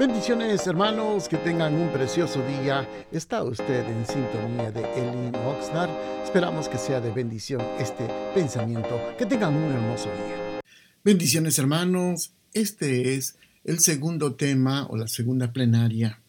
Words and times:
Bendiciones 0.00 0.66
hermanos, 0.66 1.28
que 1.28 1.36
tengan 1.36 1.74
un 1.74 1.92
precioso 1.92 2.42
día. 2.46 2.88
Está 3.12 3.42
usted 3.42 3.86
en 3.86 4.06
sintonía 4.06 4.72
de 4.72 4.80
Elin 4.94 5.36
Oxnard. 5.36 5.90
Esperamos 6.24 6.70
que 6.70 6.78
sea 6.78 7.02
de 7.02 7.10
bendición 7.10 7.60
este 7.78 8.08
pensamiento. 8.34 8.98
Que 9.18 9.26
tengan 9.26 9.54
un 9.54 9.70
hermoso 9.70 10.06
día. 10.06 10.62
Bendiciones 11.04 11.58
hermanos. 11.58 12.32
Este 12.54 13.14
es 13.14 13.36
el 13.62 13.80
segundo 13.80 14.36
tema 14.36 14.86
o 14.86 14.96
la 14.96 15.06
segunda 15.06 15.52
plenaria 15.52 16.22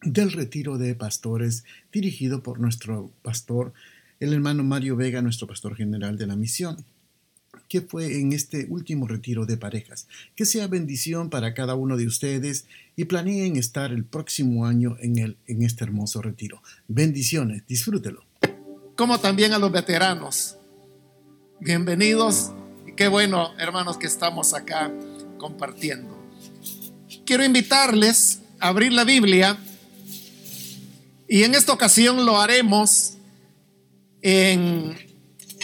del 0.00 0.32
retiro 0.32 0.78
de 0.78 0.94
pastores 0.94 1.64
dirigido 1.92 2.42
por 2.42 2.58
nuestro 2.58 3.12
pastor, 3.20 3.74
el 4.18 4.32
hermano 4.32 4.64
Mario 4.64 4.96
Vega, 4.96 5.20
nuestro 5.20 5.46
pastor 5.46 5.76
general 5.76 6.16
de 6.16 6.26
la 6.26 6.36
misión 6.36 6.86
que 7.74 7.80
fue 7.80 8.20
en 8.20 8.32
este 8.32 8.66
último 8.68 9.08
retiro 9.08 9.46
de 9.46 9.56
parejas. 9.56 10.06
Que 10.36 10.44
sea 10.44 10.68
bendición 10.68 11.28
para 11.28 11.54
cada 11.54 11.74
uno 11.74 11.96
de 11.96 12.06
ustedes 12.06 12.66
y 12.94 13.06
planeen 13.06 13.56
estar 13.56 13.90
el 13.90 14.04
próximo 14.04 14.64
año 14.64 14.96
en, 15.00 15.18
el, 15.18 15.38
en 15.48 15.64
este 15.64 15.82
hermoso 15.82 16.22
retiro. 16.22 16.62
Bendiciones, 16.86 17.66
disfrútelo. 17.66 18.22
Como 18.94 19.18
también 19.18 19.54
a 19.54 19.58
los 19.58 19.72
veteranos. 19.72 20.56
Bienvenidos 21.58 22.52
y 22.86 22.92
qué 22.92 23.08
bueno, 23.08 23.50
hermanos, 23.58 23.98
que 23.98 24.06
estamos 24.06 24.54
acá 24.54 24.92
compartiendo. 25.36 26.16
Quiero 27.26 27.44
invitarles 27.44 28.38
a 28.60 28.68
abrir 28.68 28.92
la 28.92 29.02
Biblia 29.02 29.58
y 31.28 31.42
en 31.42 31.56
esta 31.56 31.72
ocasión 31.72 32.24
lo 32.24 32.40
haremos 32.40 33.14
en 34.22 35.03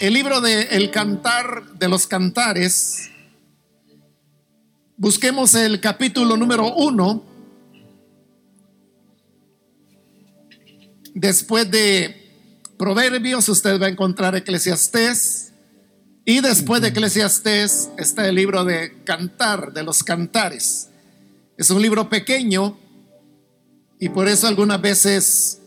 el 0.01 0.15
libro 0.15 0.41
de 0.41 0.63
El 0.63 0.91
Cantar 0.91 1.75
de 1.75 1.87
los 1.87 2.07
Cantares, 2.07 3.11
busquemos 4.97 5.55
el 5.55 5.79
capítulo 5.79 6.39
número 6.39 6.75
uno. 6.75 7.23
Después 11.13 11.71
de 11.71 12.17
Proverbios, 12.79 13.47
usted 13.51 13.79
va 13.79 13.87
a 13.87 13.91
encontrar 13.91 14.35
Eclesiastés. 14.35 15.53
Y 16.25 16.41
después 16.41 16.81
de 16.81 16.89
Eclesiastés 16.89 17.91
está 17.99 18.27
el 18.27 18.37
libro 18.37 18.65
de 18.65 19.03
Cantar, 19.05 19.75
de 19.75 19.83
los 19.83 20.03
Cantares. 20.03 20.89
Es 21.59 21.69
un 21.69 21.83
libro 21.83 22.09
pequeño 22.09 22.79
y 23.99 24.09
por 24.09 24.29
eso 24.29 24.47
algunas 24.47 24.81
veces 24.81 25.61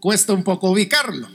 cuesta 0.00 0.34
un 0.34 0.44
poco 0.44 0.70
ubicarlo. 0.70 1.33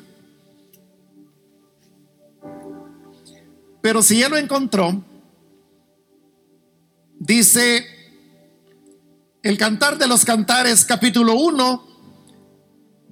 Pero 3.81 4.01
si 4.03 4.19
ya 4.19 4.29
lo 4.29 4.37
encontró, 4.37 5.03
dice 7.17 7.85
el 9.41 9.57
Cantar 9.57 9.97
de 9.97 10.07
los 10.07 10.25
Cantares 10.25 10.83
capítulo 10.83 11.35
1, 11.35 11.87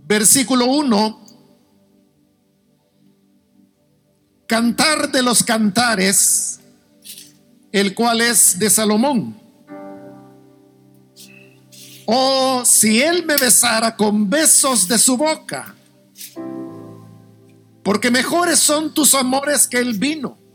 versículo 0.06 0.66
1, 0.66 1.26
Cantar 4.46 5.10
de 5.12 5.22
los 5.22 5.42
Cantares, 5.42 6.60
el 7.72 7.94
cual 7.94 8.22
es 8.22 8.60
de 8.60 8.70
Salomón. 8.70 9.40
Oh, 12.06 12.64
si 12.66 13.02
él 13.02 13.26
me 13.26 13.38
besara 13.38 13.96
con 13.96 14.30
besos 14.30 14.88
de 14.88 14.98
su 14.98 15.16
boca, 15.16 15.76
porque 17.84 18.12
mejores 18.12 18.60
son 18.60 18.94
tus 18.94 19.16
amores 19.16 19.66
que 19.66 19.78
el 19.78 19.98
vino 19.98 20.47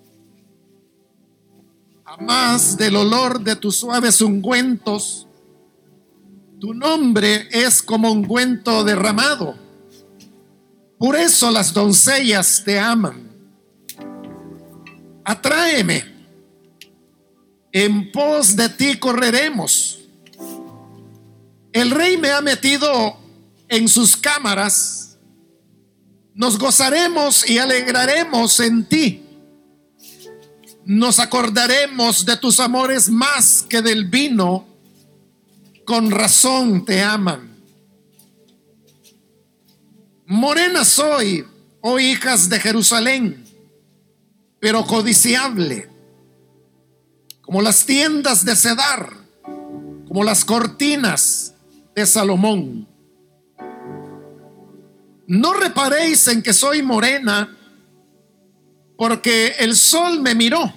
más 2.20 2.76
del 2.76 2.96
olor 2.96 3.40
de 3.40 3.56
tus 3.56 3.76
suaves 3.76 4.20
ungüentos. 4.20 5.26
Tu 6.60 6.74
nombre 6.74 7.48
es 7.50 7.82
como 7.82 8.10
ungüento 8.10 8.84
derramado. 8.84 9.56
Por 10.98 11.16
eso 11.16 11.50
las 11.50 11.72
doncellas 11.72 12.62
te 12.64 12.78
aman. 12.78 13.30
Atráeme. 15.24 16.10
En 17.72 18.12
pos 18.12 18.54
de 18.54 18.68
ti 18.68 18.98
correremos. 18.98 20.00
El 21.72 21.90
rey 21.90 22.18
me 22.18 22.30
ha 22.30 22.40
metido 22.40 23.16
en 23.68 23.88
sus 23.88 24.16
cámaras. 24.16 25.16
Nos 26.34 26.58
gozaremos 26.58 27.48
y 27.48 27.58
alegraremos 27.58 28.60
en 28.60 28.84
ti 28.84 29.21
nos 30.84 31.18
acordaremos 31.18 32.24
de 32.24 32.36
tus 32.36 32.58
amores 32.60 33.08
más 33.08 33.64
que 33.68 33.82
del 33.82 34.06
vino, 34.06 34.66
con 35.84 36.10
razón 36.10 36.84
te 36.84 37.02
aman. 37.02 37.56
Morena 40.26 40.84
soy, 40.84 41.44
oh 41.80 41.98
hijas 41.98 42.48
de 42.48 42.58
Jerusalén, 42.58 43.44
pero 44.58 44.84
codiciable, 44.86 45.88
como 47.42 47.60
las 47.60 47.84
tiendas 47.84 48.44
de 48.44 48.56
Cedar, 48.56 49.12
como 50.06 50.24
las 50.24 50.44
cortinas 50.44 51.54
de 51.94 52.06
Salomón. 52.06 52.88
No 55.26 55.52
reparéis 55.54 56.26
en 56.28 56.42
que 56.42 56.52
soy 56.52 56.82
morena, 56.82 57.56
porque 58.96 59.54
el 59.58 59.76
sol 59.76 60.20
me 60.20 60.34
miró. 60.34 60.72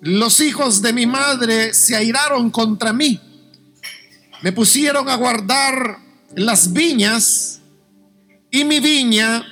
Los 0.00 0.40
hijos 0.40 0.82
de 0.82 0.92
mi 0.92 1.06
madre 1.06 1.72
se 1.72 1.96
airaron 1.96 2.50
contra 2.50 2.92
mí. 2.92 3.20
Me 4.42 4.52
pusieron 4.52 5.08
a 5.08 5.16
guardar 5.16 5.98
las 6.36 6.72
viñas 6.72 7.60
y 8.50 8.64
mi 8.64 8.80
viña, 8.80 9.44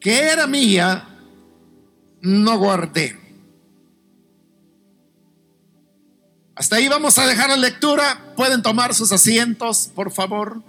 que 0.00 0.18
era 0.18 0.46
mía, 0.46 1.06
no 2.22 2.58
guardé. 2.58 3.20
Hasta 6.56 6.76
ahí 6.76 6.88
vamos 6.88 7.18
a 7.18 7.26
dejar 7.26 7.50
la 7.50 7.56
lectura. 7.56 8.32
Pueden 8.36 8.62
tomar 8.62 8.94
sus 8.94 9.12
asientos, 9.12 9.90
por 9.94 10.12
favor. 10.12 10.62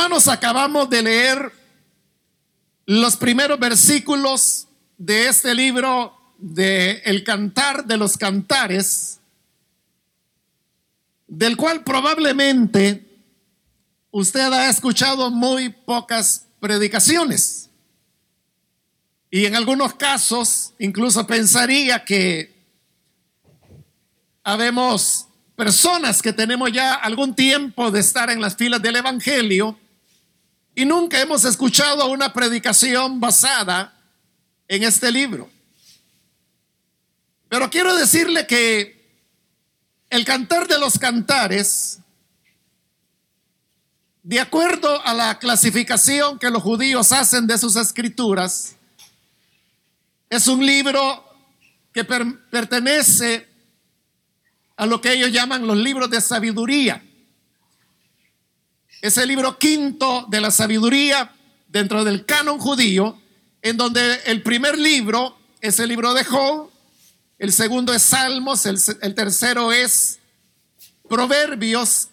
Hermanos, 0.00 0.28
acabamos 0.28 0.88
de 0.88 1.02
leer 1.02 1.52
los 2.86 3.16
primeros 3.16 3.58
versículos 3.58 4.68
de 4.96 5.26
este 5.26 5.52
libro 5.56 6.16
de 6.38 7.02
El 7.04 7.24
Cantar 7.24 7.84
de 7.84 7.96
los 7.96 8.16
Cantares, 8.16 9.18
del 11.26 11.56
cual 11.56 11.82
probablemente 11.82 13.04
usted 14.12 14.52
ha 14.52 14.70
escuchado 14.70 15.32
muy 15.32 15.70
pocas 15.70 16.46
predicaciones. 16.60 17.68
Y 19.32 19.46
en 19.46 19.56
algunos 19.56 19.94
casos 19.94 20.74
incluso 20.78 21.26
pensaría 21.26 22.04
que 22.04 22.54
habemos 24.44 25.26
personas 25.56 26.22
que 26.22 26.32
tenemos 26.32 26.70
ya 26.70 26.94
algún 26.94 27.34
tiempo 27.34 27.90
de 27.90 27.98
estar 27.98 28.30
en 28.30 28.40
las 28.40 28.54
filas 28.54 28.80
del 28.80 28.94
Evangelio 28.94 29.76
y 30.78 30.84
nunca 30.84 31.20
hemos 31.20 31.44
escuchado 31.44 32.06
una 32.06 32.32
predicación 32.32 33.18
basada 33.18 34.00
en 34.68 34.84
este 34.84 35.10
libro. 35.10 35.50
Pero 37.48 37.68
quiero 37.68 37.96
decirle 37.96 38.46
que 38.46 39.20
el 40.08 40.24
cantar 40.24 40.68
de 40.68 40.78
los 40.78 40.96
cantares, 40.96 41.98
de 44.22 44.38
acuerdo 44.38 45.04
a 45.04 45.14
la 45.14 45.40
clasificación 45.40 46.38
que 46.38 46.48
los 46.48 46.62
judíos 46.62 47.10
hacen 47.10 47.48
de 47.48 47.58
sus 47.58 47.74
escrituras, 47.74 48.76
es 50.30 50.46
un 50.46 50.64
libro 50.64 51.24
que 51.92 52.04
pertenece 52.04 53.48
a 54.76 54.86
lo 54.86 55.00
que 55.00 55.12
ellos 55.12 55.32
llaman 55.32 55.66
los 55.66 55.76
libros 55.76 56.08
de 56.08 56.20
sabiduría. 56.20 57.02
Es 59.00 59.16
el 59.16 59.28
libro 59.28 59.58
quinto 59.58 60.26
de 60.28 60.40
la 60.40 60.50
sabiduría 60.50 61.32
dentro 61.68 62.04
del 62.04 62.24
canon 62.24 62.58
judío, 62.58 63.20
en 63.62 63.76
donde 63.76 64.20
el 64.26 64.42
primer 64.42 64.76
libro 64.76 65.38
es 65.60 65.78
el 65.78 65.88
libro 65.88 66.14
de 66.14 66.24
Job, 66.24 66.70
el 67.38 67.52
segundo 67.52 67.92
es 67.94 68.02
Salmos, 68.02 68.66
el, 68.66 69.14
tercero 69.14 69.72
es 69.72 70.18
Proverbios, 71.08 72.08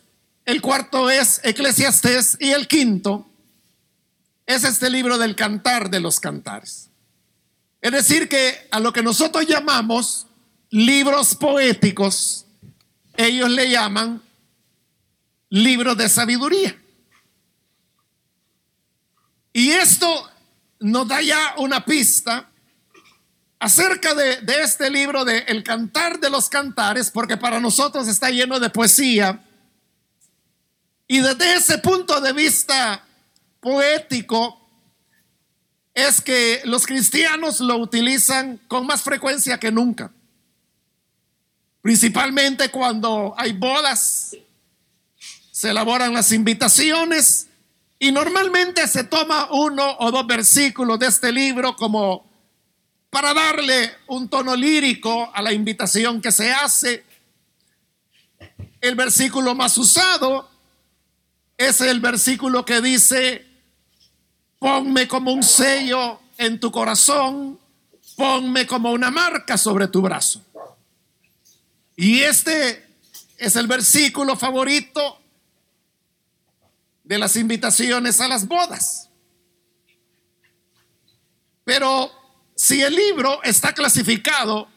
el 0.46 0.62
cuarto 0.62 1.10
es 1.10 1.42
Eclesiastés 1.44 2.38
y 2.40 2.52
el 2.52 2.68
quinto 2.68 3.28
es 4.46 4.64
este 4.64 4.92
libro 4.92 5.18
del 5.18 5.36
cantar 5.36 5.90
de 5.90 6.00
los 6.00 6.20
cantares. 6.20 6.90
Es 7.82 7.92
decir, 7.92 8.30
que 8.30 8.68
a 8.70 8.80
lo 8.80 8.94
que 8.94 9.02
nosotros 9.02 9.48
llamamos 9.48 10.28
libros 10.70 11.34
poéticos, 11.34 12.46
ellos 13.18 13.50
le 13.50 13.72
llaman 13.72 14.22
libro 15.64 15.96
de 15.96 16.10
sabiduría. 16.10 16.78
Y 19.54 19.72
esto 19.72 20.30
nos 20.82 21.08
da 21.08 21.22
ya 21.22 21.56
una 21.58 21.86
pista 21.86 22.50
acerca 23.60 24.14
de, 24.14 24.42
de, 24.42 24.62
este 24.62 24.90
libro 24.90 25.24
de 25.24 25.40
El 25.48 25.64
Cantar 25.64 26.20
de 26.20 26.30
los 26.30 26.50
Cantares, 26.50 27.10
porque 27.10 27.38
para 27.38 27.62
nosotros 27.62 28.08
está 28.10 28.30
lleno 28.30 28.60
de 28.60 28.70
poesía. 28.70 29.42
Y 31.08 31.20
desde 31.20 31.56
ese 31.56 31.78
punto 31.78 32.20
de 32.20 32.34
vista 32.34 33.06
poético, 33.62 34.62
es 35.94 36.20
que 36.20 36.62
los 36.66 36.86
cristianos 36.86 37.62
lo 37.62 37.78
utilizan 37.78 38.60
con 38.68 38.86
más 38.86 39.02
frecuencia 39.02 39.58
que 39.58 39.72
nunca. 39.72 40.12
Principalmente 41.82 42.70
cuando 42.70 43.34
hay 43.38 43.54
bodas, 43.54 44.36
se 45.56 45.70
elaboran 45.70 46.14
las 46.14 46.34
invitaciones 46.34 47.48
y 47.98 48.12
normalmente 48.12 48.86
se 48.90 49.06
toma 49.06 49.48
uno 49.52 49.96
o 50.00 50.12
dos 50.12 50.28
versículos 50.28 51.00
de 51.00 51.08
este 51.08 51.32
libro 51.32 51.78
como 51.78 52.30
para 53.10 53.34
darle 53.34 53.96
un 54.08 54.28
tono 54.28 54.54
lírico 54.54 55.32
a 55.34 55.42
la 55.42 55.54
invitación 55.54 56.20
que 56.20 56.34
se 56.34 56.52
hace. 56.52 57.06
El 58.82 58.96
versículo 58.96 59.56
más 59.56 59.78
usado 59.78 60.50
es 61.58 61.80
el 61.80 62.02
versículo 62.02 62.66
que 62.66 62.82
dice, 62.82 63.46
ponme 64.60 65.08
como 65.08 65.32
un 65.32 65.42
sello 65.42 66.20
en 66.38 66.60
tu 66.60 66.70
corazón, 66.70 67.58
ponme 68.18 68.68
como 68.68 68.92
una 68.92 69.10
marca 69.10 69.58
sobre 69.58 69.88
tu 69.88 70.02
brazo. 70.02 70.42
Y 71.96 72.20
este 72.24 72.86
es 73.38 73.56
el 73.56 73.68
versículo 73.68 74.36
favorito 74.36 75.22
de 77.06 77.18
las 77.20 77.36
invitaciones 77.36 78.20
a 78.20 78.28
las 78.28 78.48
bodas. 78.48 79.10
Pero 81.64 82.12
si 82.56 82.82
el 82.82 82.96
libro 82.96 83.42
está 83.44 83.74
clasificado 83.74 84.68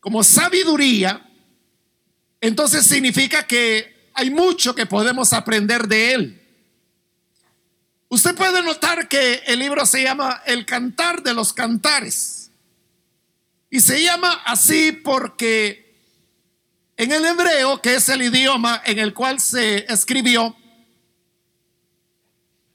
como 0.00 0.24
sabiduría, 0.24 1.26
entonces 2.40 2.86
significa 2.86 3.46
que 3.46 4.10
hay 4.14 4.30
mucho 4.30 4.74
que 4.74 4.86
podemos 4.86 5.32
aprender 5.32 5.86
de 5.86 6.14
él. 6.14 6.36
Usted 8.08 8.34
puede 8.34 8.62
notar 8.62 9.06
que 9.08 9.42
el 9.46 9.60
libro 9.60 9.86
se 9.86 10.02
llama 10.02 10.42
El 10.46 10.66
Cantar 10.66 11.22
de 11.22 11.34
los 11.34 11.52
Cantares. 11.52 12.50
Y 13.70 13.80
se 13.80 14.02
llama 14.02 14.42
así 14.46 14.92
porque 14.92 15.94
en 16.96 17.12
el 17.12 17.24
hebreo, 17.24 17.80
que 17.80 17.94
es 17.94 18.08
el 18.08 18.22
idioma 18.22 18.82
en 18.84 18.98
el 18.98 19.14
cual 19.14 19.40
se 19.40 19.90
escribió, 19.92 20.56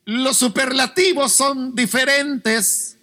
los 0.06 0.38
superlativos 0.38 1.34
son 1.34 1.74
diferentes. 1.76 2.98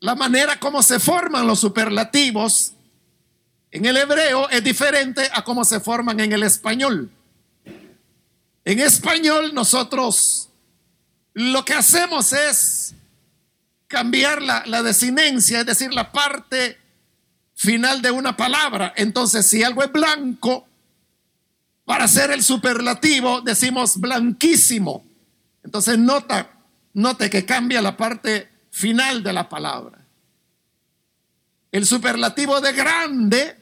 La 0.00 0.14
manera 0.14 0.60
como 0.60 0.82
se 0.82 1.00
forman 1.00 1.46
los 1.46 1.60
superlativos 1.60 2.74
en 3.70 3.86
el 3.86 3.96
hebreo 3.96 4.48
es 4.50 4.62
diferente 4.62 5.28
a 5.32 5.42
cómo 5.42 5.64
se 5.64 5.80
forman 5.80 6.20
en 6.20 6.32
el 6.32 6.42
español. 6.42 7.10
En 8.64 8.80
español 8.80 9.54
nosotros 9.54 10.48
lo 11.32 11.64
que 11.64 11.74
hacemos 11.74 12.32
es 12.32 12.94
cambiar 13.86 14.42
la, 14.42 14.64
la 14.66 14.82
desinencia, 14.82 15.60
es 15.60 15.66
decir, 15.66 15.92
la 15.92 16.12
parte 16.12 16.78
final 17.54 18.02
de 18.02 18.10
una 18.10 18.36
palabra. 18.36 18.92
Entonces, 18.96 19.46
si 19.46 19.62
algo 19.62 19.82
es 19.82 19.92
blanco, 19.92 20.66
para 21.84 22.04
hacer 22.04 22.30
el 22.32 22.42
superlativo 22.42 23.40
decimos 23.40 23.98
blanquísimo. 23.98 25.05
Entonces 25.66 25.98
nota, 25.98 26.48
note 26.94 27.28
que 27.28 27.44
cambia 27.44 27.82
la 27.82 27.96
parte 27.96 28.48
final 28.70 29.24
de 29.24 29.32
la 29.32 29.48
palabra. 29.48 30.06
El 31.72 31.84
superlativo 31.84 32.60
de 32.60 32.72
grande 32.72 33.56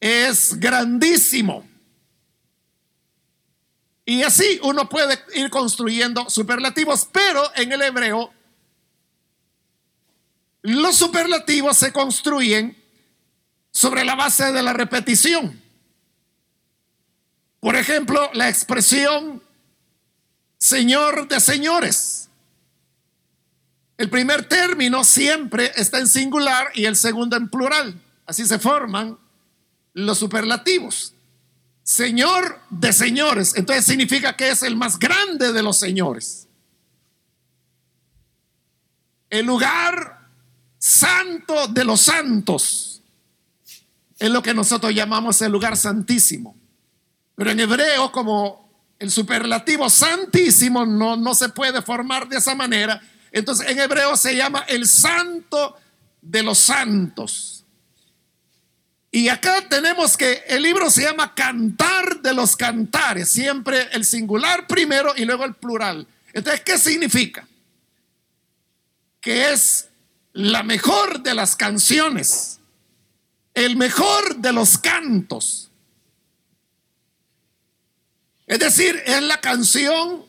es 0.00 0.58
grandísimo. 0.58 1.68
Y 4.06 4.22
así 4.22 4.58
uno 4.62 4.88
puede 4.88 5.22
ir 5.34 5.50
construyendo 5.50 6.30
superlativos, 6.30 7.06
pero 7.12 7.42
en 7.54 7.72
el 7.72 7.82
hebreo 7.82 8.32
los 10.62 10.96
superlativos 10.96 11.76
se 11.76 11.92
construyen 11.92 12.82
sobre 13.70 14.06
la 14.06 14.14
base 14.14 14.52
de 14.52 14.62
la 14.62 14.72
repetición. 14.72 15.62
Por 17.60 17.76
ejemplo, 17.76 18.30
la 18.32 18.48
expresión 18.48 19.43
Señor 20.64 21.28
de 21.28 21.40
señores. 21.40 22.30
El 23.98 24.08
primer 24.08 24.48
término 24.48 25.04
siempre 25.04 25.70
está 25.76 25.98
en 25.98 26.08
singular 26.08 26.68
y 26.72 26.86
el 26.86 26.96
segundo 26.96 27.36
en 27.36 27.50
plural. 27.50 28.00
Así 28.24 28.46
se 28.46 28.58
forman 28.58 29.18
los 29.92 30.18
superlativos. 30.18 31.12
Señor 31.82 32.62
de 32.70 32.94
señores. 32.94 33.52
Entonces 33.56 33.84
significa 33.84 34.34
que 34.34 34.48
es 34.48 34.62
el 34.62 34.74
más 34.74 34.98
grande 34.98 35.52
de 35.52 35.62
los 35.62 35.76
señores. 35.76 36.48
El 39.28 39.44
lugar 39.44 40.30
santo 40.78 41.68
de 41.68 41.84
los 41.84 42.00
santos. 42.00 43.02
Es 44.18 44.30
lo 44.30 44.42
que 44.42 44.54
nosotros 44.54 44.94
llamamos 44.94 45.42
el 45.42 45.52
lugar 45.52 45.76
santísimo. 45.76 46.56
Pero 47.34 47.50
en 47.50 47.60
hebreo, 47.60 48.10
como 48.10 48.63
el 49.04 49.10
superlativo 49.10 49.90
santísimo 49.90 50.86
no, 50.86 51.14
no 51.14 51.34
se 51.34 51.50
puede 51.50 51.82
formar 51.82 52.26
de 52.26 52.38
esa 52.38 52.54
manera. 52.54 53.00
Entonces 53.30 53.68
en 53.68 53.78
hebreo 53.78 54.16
se 54.16 54.34
llama 54.34 54.64
el 54.66 54.88
santo 54.88 55.76
de 56.22 56.42
los 56.42 56.58
santos. 56.58 57.64
Y 59.10 59.28
acá 59.28 59.68
tenemos 59.68 60.16
que 60.16 60.42
el 60.48 60.62
libro 60.62 60.90
se 60.90 61.02
llama 61.02 61.34
Cantar 61.34 62.22
de 62.22 62.32
los 62.32 62.56
Cantares, 62.56 63.28
siempre 63.28 63.88
el 63.92 64.06
singular 64.06 64.66
primero 64.66 65.12
y 65.14 65.26
luego 65.26 65.44
el 65.44 65.54
plural. 65.54 66.06
Entonces, 66.32 66.62
¿qué 66.62 66.78
significa? 66.78 67.46
Que 69.20 69.52
es 69.52 69.88
la 70.32 70.62
mejor 70.62 71.22
de 71.22 71.34
las 71.34 71.54
canciones, 71.54 72.58
el 73.52 73.76
mejor 73.76 74.36
de 74.36 74.52
los 74.52 74.78
cantos. 74.78 75.70
Es 78.46 78.58
decir, 78.58 79.02
es 79.06 79.22
la 79.22 79.40
canción 79.40 80.24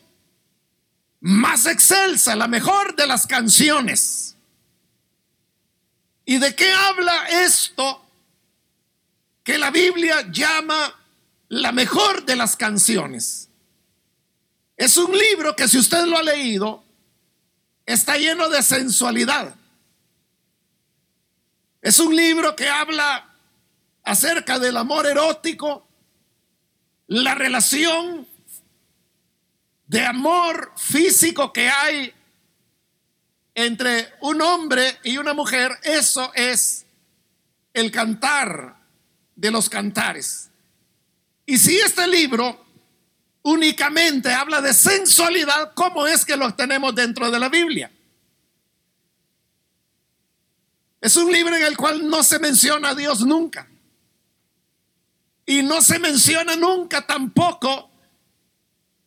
más 1.20 1.66
excelsa, 1.66 2.36
la 2.36 2.48
mejor 2.48 2.96
de 2.96 3.08
las 3.08 3.28
canciones. 3.28 4.36
¿Y 6.24 6.38
de 6.38 6.56
qué 6.56 6.72
habla 6.72 7.28
esto 7.30 8.02
que 9.44 9.58
la 9.58 9.70
Biblia 9.70 10.28
llama 10.32 10.96
la 11.50 11.72
mejor 11.72 12.26
de 12.26 12.36
las 12.36 12.56
canciones? 12.56 13.50
Es 14.78 14.98
un 14.98 15.18
libro 15.18 15.56
que 15.56 15.68
si 15.68 15.78
usted 15.78 16.06
lo 16.06 16.18
ha 16.18 16.24
leído, 16.24 16.84
está 17.86 18.18
lleno 18.18 18.50
de 18.50 18.64
sensualidad. 18.64 19.56
Es 21.82 22.00
un 22.00 22.16
libro 22.16 22.56
que 22.56 22.68
habla 22.68 23.30
acerca 24.04 24.58
del 24.58 24.78
amor 24.78 25.06
erótico, 25.06 25.85
la 27.08 27.36
relación 27.36 28.28
de 29.88 30.06
amor 30.06 30.74
físico 30.78 31.54
que 31.54 31.70
hay 31.70 32.14
entre 33.54 34.14
un 34.22 34.42
hombre 34.42 35.00
y 35.04 35.18
una 35.18 35.34
mujer, 35.34 35.72
eso 35.84 36.32
es 36.34 36.86
el 37.74 37.92
cantar 37.92 38.76
de 39.36 39.52
los 39.52 39.70
cantares. 39.70 40.50
Y 41.46 41.58
si 41.58 41.78
este 41.78 42.08
libro 42.08 42.66
únicamente 43.44 44.34
habla 44.34 44.60
de 44.62 44.74
sensualidad, 44.74 45.74
¿cómo 45.76 46.08
es 46.08 46.26
que 46.26 46.36
lo 46.36 46.54
tenemos 46.56 46.96
dentro 46.96 47.30
de 47.30 47.40
la 47.40 47.48
Biblia? 47.48 47.92
Es 51.00 51.16
un 51.16 51.32
libro 51.32 51.56
en 51.56 51.64
el 51.64 51.78
cual 51.78 52.10
no 52.10 52.24
se 52.24 52.40
menciona 52.40 52.90
a 52.90 52.96
Dios 52.96 53.22
nunca. 53.22 53.70
Y 55.46 55.62
no 55.62 55.82
se 55.82 56.00
menciona 56.00 56.56
nunca 56.56 57.06
tampoco 57.06 57.92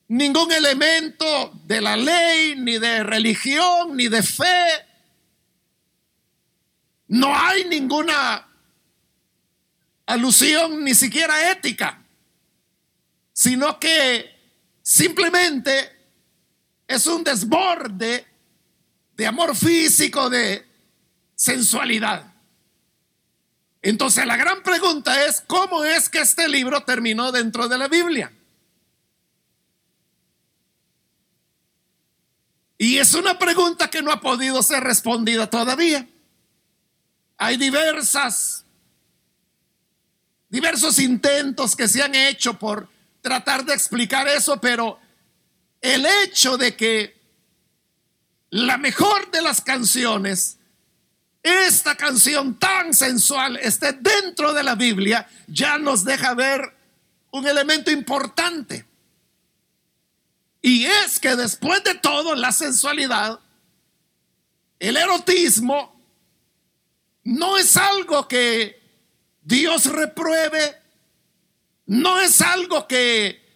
ningún 0.09 0.51
elemento 0.53 1.53
de 1.65 1.81
la 1.81 1.97
ley, 1.97 2.55
ni 2.57 2.79
de 2.79 3.03
religión, 3.03 3.97
ni 3.97 4.09
de 4.09 4.23
fe. 4.23 4.87
No 7.09 7.37
hay 7.37 7.65
ninguna 7.65 8.47
alusión 10.07 10.83
ni 10.85 10.95
siquiera 10.95 11.51
ética, 11.51 12.03
sino 13.33 13.79
que 13.79 14.35
simplemente 14.83 15.93
es 16.87 17.07
un 17.07 17.23
desborde 17.23 18.27
de 19.15 19.27
amor 19.27 19.55
físico, 19.55 20.31
de 20.31 20.67
sensualidad. 21.35 22.33
Entonces 23.83 24.27
la 24.27 24.37
gran 24.37 24.63
pregunta 24.63 25.25
es, 25.27 25.43
¿cómo 25.47 25.85
es 25.85 26.09
que 26.09 26.21
este 26.21 26.49
libro 26.49 26.83
terminó 26.83 27.31
dentro 27.31 27.69
de 27.69 27.79
la 27.79 27.89
Biblia? 27.89 28.33
Y 32.77 32.99
es 32.99 33.15
una 33.15 33.39
pregunta 33.39 33.91
que 33.91 34.03
no 34.03 34.13
ha 34.13 34.21
podido 34.21 34.63
ser 34.63 34.85
respondida 34.85 35.51
todavía. 35.51 36.09
Hay 37.37 37.57
diversas, 37.57 38.65
diversos 40.49 40.99
intentos 41.01 41.75
que 41.75 41.89
se 41.89 42.03
han 42.03 42.15
hecho 42.15 42.55
por 42.55 42.89
tratar 43.21 43.65
de 43.65 43.75
explicar 43.75 44.29
eso, 44.29 44.61
pero 44.61 44.99
el 45.81 46.07
hecho 46.07 46.57
de 46.57 46.77
que 46.77 47.19
la 48.51 48.79
mejor 48.79 49.31
de 49.31 49.43
las 49.43 49.61
canciones, 49.61 50.58
esta 51.49 51.97
canción 51.97 52.59
tan 52.59 52.95
sensual, 52.95 53.57
esté 53.57 53.93
dentro 53.93 54.53
de 54.53 54.63
la 54.63 54.75
Biblia, 54.75 55.29
ya 55.47 55.79
nos 55.79 56.05
deja 56.05 56.35
ver 56.35 56.61
un 57.31 57.47
elemento 57.47 57.91
importante. 57.91 58.87
Y 60.61 60.87
es 60.87 61.19
que 61.19 61.37
después 61.37 61.83
de 61.85 61.95
todo, 61.95 62.35
la 62.35 62.53
sensualidad, 62.53 63.41
el 64.79 64.97
erotismo, 64.97 65.99
no 67.25 67.57
es 67.57 67.77
algo 67.77 68.27
que 68.27 68.81
Dios 69.43 69.87
repruebe, 69.87 70.77
no 71.87 72.21
es 72.21 72.41
algo 72.41 72.87
que 72.87 73.47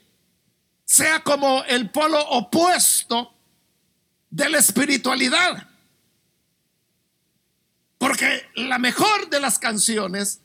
sea 0.85 1.21
como 1.21 1.65
el 1.65 1.91
polo 1.91 2.21
opuesto 2.21 3.35
de 4.31 4.49
la 4.49 4.59
espiritualidad. 4.59 5.72
Porque 8.03 8.51
la 8.57 8.81
mejor 8.81 9.31
de 9.31 9.39
las 9.39 9.61
canciones 9.61 10.41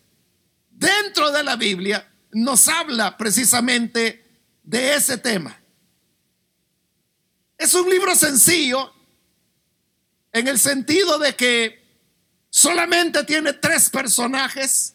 dentro 0.69 1.31
de 1.31 1.41
la 1.41 1.55
Biblia 1.55 2.07
nos 2.33 2.67
habla 2.67 3.17
precisamente 3.17 4.23
de 4.61 4.93
ese 4.93 5.17
tema. 5.17 5.59
Es 7.57 7.73
un 7.73 7.89
libro 7.89 8.13
sencillo 8.15 8.93
en 10.31 10.47
el 10.47 10.59
sentido 10.59 11.17
de 11.17 11.35
que 11.35 11.83
solamente 12.51 13.23
tiene 13.23 13.53
tres 13.53 13.89
personajes. 13.89 14.93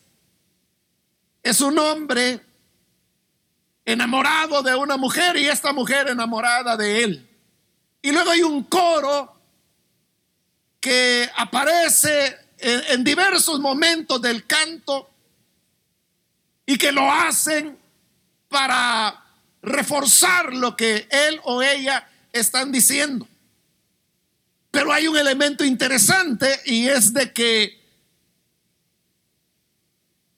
Es 1.43 1.61
un 1.61 1.77
hombre 1.81 2.47
enamorado 3.85 4.63
de 4.63 4.77
una 4.77 4.97
mujer 4.97 5.37
y 5.37 5.49
esta 5.49 5.73
mujer 5.73 6.07
enamorada 6.07 6.77
de 6.77 7.03
él. 7.03 7.29
Y 8.01 8.13
luego 8.13 8.31
hay 8.31 8.43
un 8.43 8.63
coro 8.63 9.37
que 10.79 11.29
aparece 11.37 12.42
en, 12.63 13.05
diversos 13.05 13.61
momentos 13.61 14.21
del 14.23 14.47
canto 14.47 15.11
y 16.65 16.79
que 16.79 16.93
lo 16.93 17.11
hacen 17.11 17.77
para 18.49 19.25
reforzar 19.63 20.55
lo 20.55 20.77
que 20.77 21.09
él 21.11 21.41
o 21.45 21.63
ella 21.63 22.09
están 22.33 22.71
diciendo. 22.71 23.27
Pero 24.71 24.93
hay 24.93 25.09
un 25.09 25.17
elemento 25.17 25.65
interesante 25.65 26.61
y 26.65 26.89
es 26.89 27.13
de 27.13 27.33
que 27.33 27.83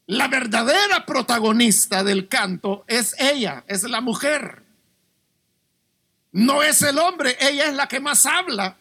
la 0.06 0.28
verdadera 0.28 1.06
protagonista 1.06 2.02
del 2.02 2.28
canto 2.28 2.84
es 2.88 3.14
ella, 3.18 3.64
es 3.68 3.84
la 3.84 4.00
mujer. 4.00 4.62
No 6.32 6.62
es 6.62 6.82
el 6.82 6.98
hombre, 6.98 7.36
ella 7.40 7.66
es 7.66 7.74
la 7.74 7.86
que 7.86 8.00
más 8.00 8.26
habla. 8.26 8.76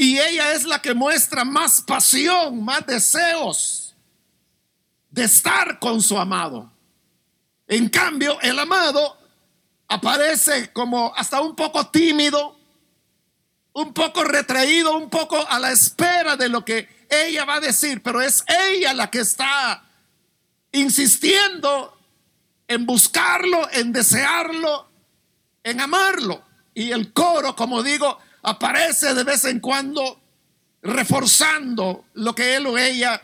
Y 0.00 0.20
ella 0.20 0.52
es 0.52 0.64
la 0.64 0.80
que 0.80 0.94
muestra 0.94 1.44
más 1.44 1.82
pasión, 1.82 2.64
más 2.64 2.86
deseos 2.86 3.96
de 5.10 5.24
estar 5.24 5.80
con 5.80 6.00
su 6.00 6.16
amado. 6.16 6.70
En 7.66 7.88
cambio, 7.88 8.40
el 8.40 8.56
amado 8.60 9.18
aparece 9.88 10.72
como 10.72 11.12
hasta 11.16 11.40
un 11.40 11.56
poco 11.56 11.88
tímido, 11.88 12.56
un 13.72 13.92
poco 13.92 14.22
retraído, 14.22 14.96
un 14.96 15.10
poco 15.10 15.44
a 15.48 15.58
la 15.58 15.72
espera 15.72 16.36
de 16.36 16.48
lo 16.48 16.64
que 16.64 16.88
ella 17.10 17.44
va 17.44 17.56
a 17.56 17.60
decir, 17.60 18.00
pero 18.00 18.22
es 18.22 18.44
ella 18.46 18.94
la 18.94 19.10
que 19.10 19.18
está 19.18 19.82
insistiendo 20.70 21.98
en 22.68 22.86
buscarlo, 22.86 23.68
en 23.72 23.92
desearlo, 23.92 24.88
en 25.64 25.80
amarlo. 25.80 26.44
Y 26.72 26.92
el 26.92 27.12
coro, 27.12 27.56
como 27.56 27.82
digo, 27.82 28.20
aparece 28.42 29.14
de 29.14 29.24
vez 29.24 29.44
en 29.44 29.60
cuando 29.60 30.20
reforzando 30.82 32.04
lo 32.14 32.34
que 32.34 32.56
él 32.56 32.66
o 32.66 32.78
ella 32.78 33.20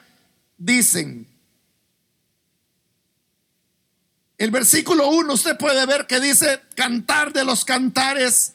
dicen. 0.57 1.27
El 4.37 4.51
versículo 4.51 5.09
1 5.09 5.33
usted 5.33 5.57
puede 5.57 5.87
ver 5.87 6.07
que 6.07 6.21
dice 6.21 6.61
cantar 6.75 7.33
de 7.33 7.45
los 7.45 7.65
cantares, 7.65 8.55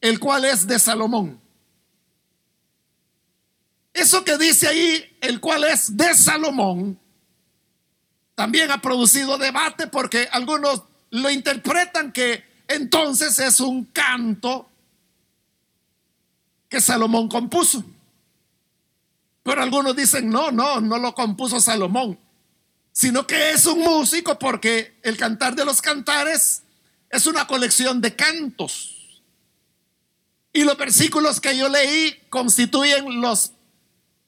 el 0.00 0.20
cual 0.20 0.44
es 0.44 0.66
de 0.66 0.78
Salomón. 0.78 1.40
Eso 3.94 4.22
que 4.24 4.36
dice 4.38 4.68
ahí, 4.68 5.16
el 5.20 5.40
cual 5.40 5.64
es 5.64 5.96
de 5.96 6.14
Salomón, 6.14 6.98
también 8.34 8.70
ha 8.70 8.80
producido 8.80 9.38
debate 9.38 9.88
porque 9.88 10.28
algunos 10.30 10.82
lo 11.10 11.30
interpretan 11.30 12.12
que 12.12 12.44
entonces 12.68 13.38
es 13.40 13.58
un 13.58 13.86
canto 13.86 14.68
que 16.68 16.80
Salomón 16.80 17.28
compuso. 17.28 17.84
Pero 19.42 19.62
algunos 19.62 19.96
dicen, 19.96 20.28
no, 20.28 20.50
no, 20.50 20.80
no 20.80 20.98
lo 20.98 21.14
compuso 21.14 21.60
Salomón 21.60 22.18
sino 22.98 23.28
que 23.28 23.52
es 23.52 23.64
un 23.64 23.78
músico 23.78 24.40
porque 24.40 24.98
el 25.04 25.16
cantar 25.16 25.54
de 25.54 25.64
los 25.64 25.80
cantares 25.80 26.64
es 27.08 27.26
una 27.26 27.46
colección 27.46 28.00
de 28.00 28.16
cantos. 28.16 29.22
Y 30.52 30.64
los 30.64 30.76
versículos 30.76 31.40
que 31.40 31.56
yo 31.56 31.68
leí 31.68 32.20
constituyen 32.28 33.20
los 33.20 33.52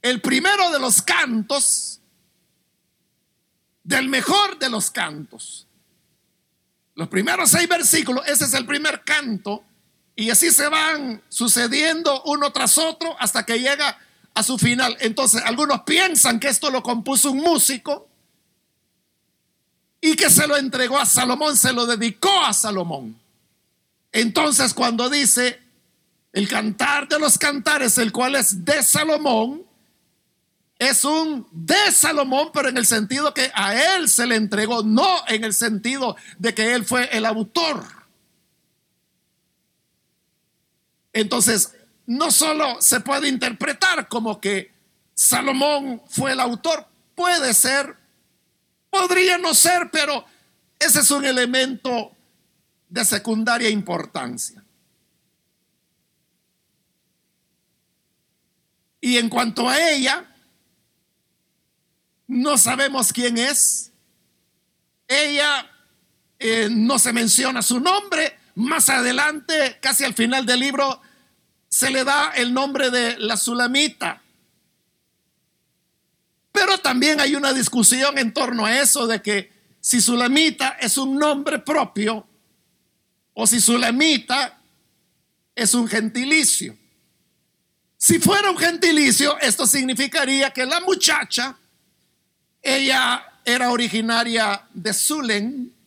el 0.02 0.20
primero 0.20 0.70
de 0.70 0.78
los 0.78 1.02
cantos 1.02 2.00
del 3.82 4.08
mejor 4.08 4.56
de 4.60 4.70
los 4.70 4.88
cantos. 4.92 5.66
Los 6.94 7.08
primeros 7.08 7.50
seis 7.50 7.68
versículos, 7.68 8.24
ese 8.28 8.44
es 8.44 8.54
el 8.54 8.66
primer 8.66 9.02
canto, 9.02 9.64
y 10.20 10.30
así 10.30 10.50
se 10.50 10.68
van 10.68 11.22
sucediendo 11.28 12.22
uno 12.24 12.52
tras 12.52 12.78
otro 12.78 13.16
hasta 13.18 13.44
que 13.44 13.58
llega 13.58 13.98
a 14.34 14.42
su 14.42 14.58
final. 14.58 14.96
Entonces, 15.00 15.42
algunos 15.44 15.82
piensan 15.82 16.38
que 16.38 16.48
esto 16.48 16.70
lo 16.70 16.82
compuso 16.82 17.30
un 17.30 17.38
músico, 17.38 18.10
y 20.00 20.16
que 20.16 20.30
se 20.30 20.46
lo 20.46 20.56
entregó 20.56 20.98
a 20.98 21.06
Salomón, 21.06 21.56
se 21.56 21.72
lo 21.72 21.86
dedicó 21.86 22.30
a 22.42 22.52
Salomón. 22.52 23.18
Entonces 24.12 24.74
cuando 24.74 25.10
dice 25.10 25.60
el 26.32 26.48
cantar 26.48 27.06
de 27.08 27.18
los 27.18 27.38
cantares, 27.38 27.98
el 27.98 28.12
cual 28.12 28.36
es 28.36 28.64
de 28.64 28.82
Salomón, 28.82 29.62
es 30.78 31.04
un 31.04 31.46
de 31.50 31.92
Salomón, 31.92 32.50
pero 32.54 32.70
en 32.70 32.78
el 32.78 32.86
sentido 32.86 33.34
que 33.34 33.50
a 33.54 33.96
él 33.96 34.08
se 34.08 34.26
le 34.26 34.36
entregó, 34.36 34.82
no 34.82 35.22
en 35.28 35.44
el 35.44 35.52
sentido 35.52 36.16
de 36.38 36.54
que 36.54 36.74
él 36.74 36.86
fue 36.86 37.08
el 37.12 37.26
autor. 37.26 37.99
Entonces, 41.12 41.74
no 42.06 42.30
solo 42.30 42.80
se 42.80 43.00
puede 43.00 43.28
interpretar 43.28 44.08
como 44.08 44.40
que 44.40 44.72
Salomón 45.14 46.02
fue 46.08 46.32
el 46.32 46.40
autor, 46.40 46.86
puede 47.14 47.52
ser 47.54 48.00
Podría 48.90 49.38
no 49.38 49.54
ser, 49.54 49.88
pero 49.92 50.24
ese 50.78 51.00
es 51.00 51.10
un 51.12 51.24
elemento 51.24 52.12
de 52.88 53.04
secundaria 53.04 53.70
importancia. 53.70 54.62
Y 59.00 59.16
en 59.16 59.28
cuanto 59.28 59.68
a 59.68 59.90
ella, 59.90 60.28
no 62.26 62.58
sabemos 62.58 63.12
quién 63.12 63.38
es. 63.38 63.92
Ella 65.06 65.70
eh, 66.38 66.68
no 66.70 66.98
se 66.98 67.12
menciona 67.12 67.62
su 67.62 67.78
nombre. 67.78 68.39
Más 68.60 68.90
adelante, 68.90 69.78
casi 69.80 70.04
al 70.04 70.12
final 70.12 70.44
del 70.44 70.60
libro, 70.60 71.00
se 71.66 71.88
le 71.88 72.04
da 72.04 72.32
el 72.32 72.52
nombre 72.52 72.90
de 72.90 73.16
la 73.18 73.38
Sulamita. 73.38 74.20
Pero 76.52 76.76
también 76.76 77.20
hay 77.20 77.34
una 77.34 77.54
discusión 77.54 78.18
en 78.18 78.34
torno 78.34 78.66
a 78.66 78.78
eso 78.78 79.06
de 79.06 79.22
que 79.22 79.50
si 79.80 80.02
Sulamita 80.02 80.76
es 80.78 80.98
un 80.98 81.16
nombre 81.16 81.60
propio 81.60 82.26
o 83.32 83.46
si 83.46 83.62
Sulamita 83.62 84.60
es 85.54 85.72
un 85.72 85.88
gentilicio. 85.88 86.76
Si 87.96 88.18
fuera 88.18 88.50
un 88.50 88.58
gentilicio, 88.58 89.38
esto 89.38 89.66
significaría 89.66 90.50
que 90.50 90.66
la 90.66 90.80
muchacha, 90.80 91.56
ella 92.60 93.24
era 93.42 93.70
originaria 93.70 94.66
de 94.74 94.92
Zulen 94.92 95.79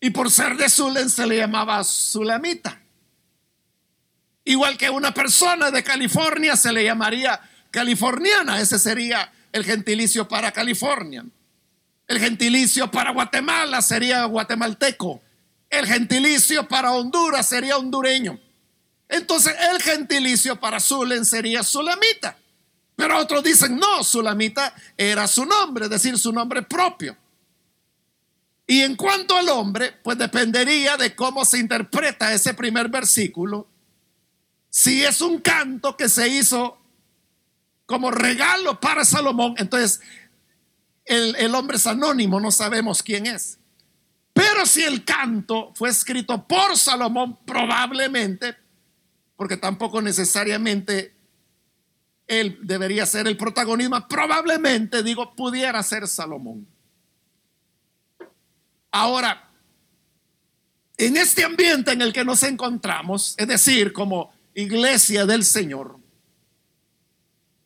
y 0.00 0.10
por 0.10 0.30
ser 0.30 0.56
de 0.56 0.68
Zulen 0.68 1.10
se 1.10 1.26
le 1.26 1.36
llamaba 1.36 1.84
Sulamita. 1.84 2.80
Igual 4.44 4.78
que 4.78 4.88
una 4.88 5.12
persona 5.12 5.70
de 5.70 5.84
California 5.84 6.56
se 6.56 6.72
le 6.72 6.84
llamaría 6.84 7.40
californiana, 7.70 8.60
ese 8.60 8.78
sería 8.78 9.30
el 9.52 9.64
gentilicio 9.64 10.26
para 10.26 10.50
California. 10.50 11.24
El 12.08 12.18
gentilicio 12.18 12.90
para 12.90 13.12
Guatemala 13.12 13.82
sería 13.82 14.24
guatemalteco. 14.24 15.20
El 15.68 15.86
gentilicio 15.86 16.66
para 16.66 16.90
Honduras 16.92 17.46
sería 17.46 17.76
hondureño. 17.76 18.40
Entonces 19.08 19.54
el 19.70 19.80
gentilicio 19.80 20.58
para 20.58 20.80
Zulen 20.80 21.24
sería 21.24 21.62
Sulamita. 21.62 22.36
Pero 22.96 23.18
otros 23.18 23.44
dicen, 23.44 23.76
no, 23.76 24.02
Sulamita 24.02 24.74
era 24.96 25.28
su 25.28 25.44
nombre, 25.44 25.84
es 25.84 25.90
decir, 25.90 26.18
su 26.18 26.32
nombre 26.32 26.62
propio. 26.62 27.16
Y 28.70 28.82
en 28.82 28.94
cuanto 28.94 29.36
al 29.36 29.48
hombre, 29.48 29.90
pues 30.00 30.16
dependería 30.16 30.96
de 30.96 31.16
cómo 31.16 31.44
se 31.44 31.58
interpreta 31.58 32.32
ese 32.32 32.54
primer 32.54 32.88
versículo. 32.88 33.66
Si 34.68 35.02
es 35.02 35.20
un 35.20 35.40
canto 35.40 35.96
que 35.96 36.08
se 36.08 36.28
hizo 36.28 36.78
como 37.84 38.12
regalo 38.12 38.78
para 38.78 39.04
Salomón, 39.04 39.56
entonces 39.58 40.00
el, 41.04 41.34
el 41.34 41.52
hombre 41.56 41.78
es 41.78 41.86
anónimo, 41.88 42.38
no 42.38 42.52
sabemos 42.52 43.02
quién 43.02 43.26
es. 43.26 43.58
Pero 44.32 44.64
si 44.64 44.84
el 44.84 45.04
canto 45.04 45.72
fue 45.74 45.88
escrito 45.88 46.46
por 46.46 46.78
Salomón, 46.78 47.40
probablemente, 47.44 48.56
porque 49.34 49.56
tampoco 49.56 50.00
necesariamente 50.00 51.12
él 52.28 52.56
debería 52.62 53.04
ser 53.04 53.26
el 53.26 53.36
protagonismo, 53.36 54.06
probablemente, 54.06 55.02
digo, 55.02 55.34
pudiera 55.34 55.82
ser 55.82 56.06
Salomón. 56.06 56.69
Ahora, 58.90 59.48
en 60.96 61.16
este 61.16 61.44
ambiente 61.44 61.92
en 61.92 62.02
el 62.02 62.12
que 62.12 62.24
nos 62.24 62.42
encontramos, 62.42 63.34
es 63.38 63.48
decir, 63.48 63.92
como 63.92 64.32
iglesia 64.54 65.24
del 65.26 65.44
Señor, 65.44 65.98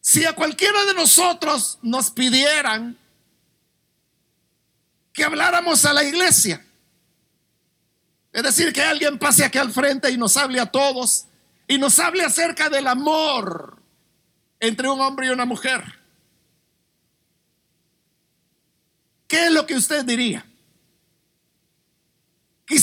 si 0.01 0.25
a 0.25 0.35
cualquiera 0.35 0.85
de 0.85 0.95
nosotros 0.95 1.79
nos 1.83 2.11
pidieran 2.11 2.97
que 5.13 5.25
habláramos 5.25 5.85
a 5.85 5.93
la 5.93 6.05
iglesia, 6.05 6.65
es 8.33 8.43
decir, 8.43 8.73
que 8.73 8.83
alguien 8.83 9.19
pase 9.19 9.45
aquí 9.45 9.59
al 9.59 9.73
frente 9.73 10.11
y 10.11 10.17
nos 10.17 10.37
hable 10.37 10.61
a 10.61 10.67
todos 10.67 11.27
y 11.67 11.79
nos 11.79 11.99
hable 11.99 12.25
acerca 12.25 12.69
del 12.69 12.87
amor 12.87 13.81
entre 14.61 14.89
un 14.89 15.01
hombre 15.01 15.29
y 15.29 15.31
una 15.31 15.45
mujer. 15.45 15.83
¿Qué 19.27 19.47
es 19.47 19.53
lo 19.53 19.67
que 19.67 19.75
usted 19.75 20.05
diría? 20.05 20.45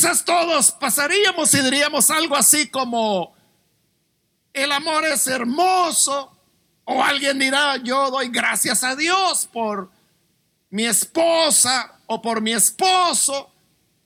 Quizás 0.01 0.25
todos 0.25 0.71
pasaríamos 0.71 1.53
y 1.53 1.61
diríamos 1.61 2.09
algo 2.09 2.35
así 2.35 2.67
como, 2.69 3.35
el 4.51 4.71
amor 4.71 5.05
es 5.05 5.27
hermoso, 5.27 6.35
o 6.85 7.03
alguien 7.03 7.37
dirá, 7.37 7.77
yo 7.77 8.09
doy 8.09 8.29
gracias 8.29 8.83
a 8.83 8.95
Dios 8.95 9.47
por 9.53 9.91
mi 10.71 10.87
esposa 10.87 11.99
o 12.07 12.19
por 12.19 12.41
mi 12.41 12.51
esposo, 12.51 13.51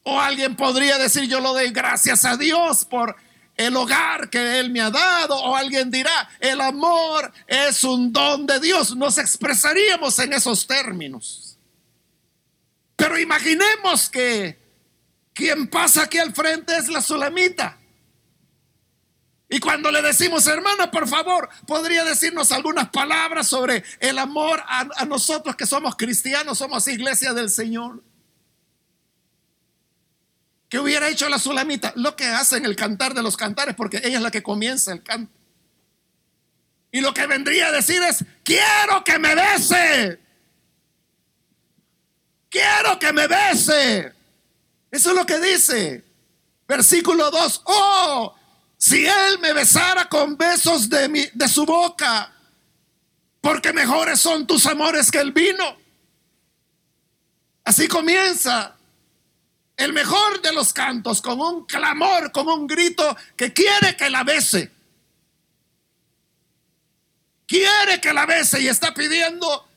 o 0.04 0.20
alguien 0.20 0.58
podría 0.58 0.98
decir, 0.98 1.30
yo 1.30 1.40
lo 1.40 1.54
doy 1.54 1.70
gracias 1.70 2.26
a 2.26 2.36
Dios 2.36 2.84
por 2.84 3.16
el 3.56 3.74
hogar 3.78 4.30
que 4.30 4.60
Él 4.60 4.72
me 4.72 4.82
ha 4.82 4.90
dado, 4.90 5.38
o 5.38 5.56
alguien 5.56 5.90
dirá, 5.90 6.28
el 6.42 6.60
amor 6.60 7.32
es 7.48 7.86
un 7.86 8.12
don 8.12 8.46
de 8.46 8.60
Dios. 8.60 8.94
Nos 8.98 9.18
expresaríamos 9.18 10.20
en 10.20 10.34
esos 10.34 10.68
términos. 10.68 11.58
Pero 12.98 13.18
imaginemos 13.18 14.10
que 14.10 14.65
quien 15.36 15.68
pasa 15.68 16.04
aquí 16.04 16.18
al 16.18 16.34
frente 16.34 16.76
es 16.76 16.88
la 16.88 17.02
sulamita. 17.02 17.78
Y 19.48 19.60
cuando 19.60 19.92
le 19.92 20.02
decimos, 20.02 20.48
hermana, 20.48 20.90
por 20.90 21.08
favor, 21.08 21.50
podría 21.68 22.04
decirnos 22.04 22.52
algunas 22.52 22.90
palabras 22.90 23.48
sobre 23.48 23.84
el 24.00 24.18
amor 24.18 24.64
a, 24.66 24.88
a 24.96 25.06
nosotros 25.06 25.56
que 25.56 25.68
somos 25.68 25.96
cristianos, 25.96 26.58
somos 26.58 26.88
iglesia 26.88 27.34
del 27.34 27.52
Señor. 27.52 28.02
¿Qué 30.70 30.80
hubiera 30.80 31.10
hecho 31.10 31.30
la 31.30 31.38
sulamita? 31.38 31.94
Lo 31.96 32.16
que 32.16 32.26
hace 32.26 32.58
en 32.58 32.66
el 32.66 32.76
cantar 32.76 33.14
de 33.14 33.22
los 33.22 33.38
cantares, 33.38 33.76
porque 33.76 33.98
ella 34.04 34.18
es 34.18 34.24
la 34.24 34.32
que 34.32 34.42
comienza 34.42 34.94
el 34.94 35.04
canto. 35.04 35.32
Y 36.92 37.02
lo 37.02 37.14
que 37.14 37.28
vendría 37.28 37.68
a 37.68 37.72
decir 37.72 38.02
es, 38.02 38.24
quiero 38.44 39.04
que 39.04 39.20
me 39.20 39.36
bese. 39.36 40.20
Quiero 42.50 42.98
que 42.98 43.12
me 43.12 43.28
bese. 43.28 44.15
Eso 44.96 45.10
es 45.10 45.16
lo 45.18 45.26
que 45.26 45.42
dice. 45.42 46.06
Versículo 46.66 47.30
2. 47.30 47.62
Oh, 47.66 48.34
si 48.78 49.06
él 49.06 49.40
me 49.40 49.52
besara 49.52 50.08
con 50.08 50.38
besos 50.38 50.90
de, 50.90 51.10
mi, 51.10 51.28
de 51.34 51.50
su 51.50 51.66
boca, 51.66 52.32
porque 53.42 53.74
mejores 53.74 54.22
son 54.22 54.48
tus 54.48 54.66
amores 54.66 55.12
que 55.12 55.20
el 55.20 55.34
vino. 55.34 55.78
Así 57.66 57.90
comienza 57.90 58.78
el 59.76 59.92
mejor 59.92 60.42
de 60.42 60.54
los 60.54 60.72
cantos, 60.72 61.22
con 61.22 61.42
un 61.42 61.66
clamor, 61.66 62.32
con 62.32 62.48
un 62.48 62.66
grito 62.66 63.18
que 63.36 63.52
quiere 63.52 63.98
que 63.98 64.10
la 64.10 64.24
bese. 64.24 64.72
Quiere 67.46 68.00
que 68.00 68.14
la 68.14 68.26
bese 68.26 68.62
y 68.62 68.70
está 68.70 68.94
pidiendo, 68.94 69.68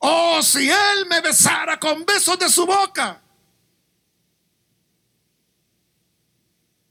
oh, 0.00 0.42
si 0.42 0.68
él 0.68 1.06
me 1.08 1.22
besara 1.22 1.80
con 1.80 2.04
besos 2.04 2.38
de 2.38 2.50
su 2.50 2.66
boca. 2.66 3.22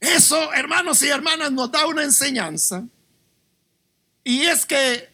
Eso, 0.04 0.52
hermanos 0.52 1.00
y 1.02 1.08
hermanas, 1.08 1.50
nos 1.50 1.72
da 1.72 1.86
una 1.86 2.02
enseñanza. 2.02 2.84
Y 4.22 4.42
es 4.42 4.66
que 4.66 5.08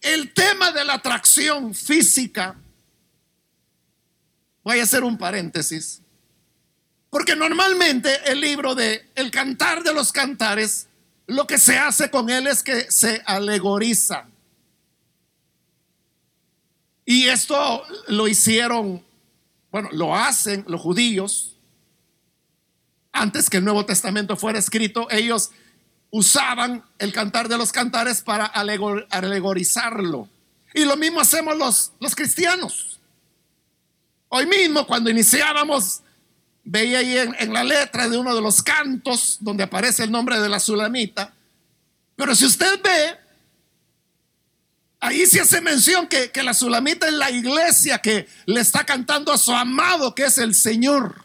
el 0.00 0.32
tema 0.32 0.72
de 0.72 0.84
la 0.84 0.94
atracción 0.94 1.74
física, 1.74 2.56
voy 4.64 4.80
a 4.80 4.82
hacer 4.82 5.04
un 5.04 5.16
paréntesis, 5.16 6.00
porque 7.08 7.36
normalmente 7.36 8.20
el 8.30 8.40
libro 8.40 8.74
de 8.74 9.08
El 9.14 9.30
cantar 9.30 9.84
de 9.84 9.94
los 9.94 10.10
cantares, 10.10 10.88
lo 11.26 11.46
que 11.46 11.58
se 11.58 11.78
hace 11.78 12.10
con 12.10 12.28
él 12.28 12.48
es 12.48 12.62
que 12.62 12.90
se 12.90 13.22
alegoriza. 13.26 14.26
Y 17.04 17.28
esto 17.28 17.84
lo 18.08 18.26
hicieron, 18.26 19.04
bueno, 19.70 19.88
lo 19.92 20.16
hacen 20.16 20.64
los 20.66 20.80
judíos. 20.80 21.51
Antes 23.12 23.50
que 23.50 23.58
el 23.58 23.64
Nuevo 23.64 23.84
Testamento 23.84 24.36
fuera 24.36 24.58
escrito, 24.58 25.06
ellos 25.10 25.50
usaban 26.10 26.84
el 26.98 27.12
cantar 27.12 27.48
de 27.48 27.58
los 27.58 27.72
cantares 27.72 28.22
para 28.22 28.46
alegorizarlo. 28.46 30.28
Y 30.74 30.84
lo 30.84 30.96
mismo 30.96 31.20
hacemos 31.20 31.92
los, 31.98 32.14
cristianos. 32.14 33.00
Hoy 34.28 34.46
mismo, 34.46 34.86
cuando 34.86 35.10
iniciábamos 35.10 36.00
veía 36.64 36.98
ahí 36.98 37.18
en, 37.18 37.52
la 37.52 37.64
letra 37.64 38.08
de 38.08 38.16
uno 38.16 38.34
de 38.34 38.40
los 38.40 38.62
cantos 38.62 39.38
donde 39.40 39.64
aparece 39.64 40.04
el 40.04 40.10
nombre 40.10 40.40
de 40.40 40.48
la 40.48 40.60
Sulamita. 40.60 41.34
Pero 42.14 42.34
si 42.34 42.46
usted 42.46 42.80
ve, 42.82 43.18
ahí 45.00 45.26
se 45.26 45.40
hace 45.40 45.60
mención 45.60 46.06
que, 46.06 46.30
que 46.30 46.42
la 46.42 46.54
Sulamita 46.54 47.06
es 47.06 47.14
la 47.14 47.30
iglesia 47.30 47.98
que 47.98 48.28
le 48.46 48.60
está 48.60 48.84
cantando 48.84 49.32
a 49.32 49.38
su 49.38 49.52
amado, 49.52 50.14
que 50.14 50.24
es 50.24 50.38
el 50.38 50.54
Señor. 50.54 51.21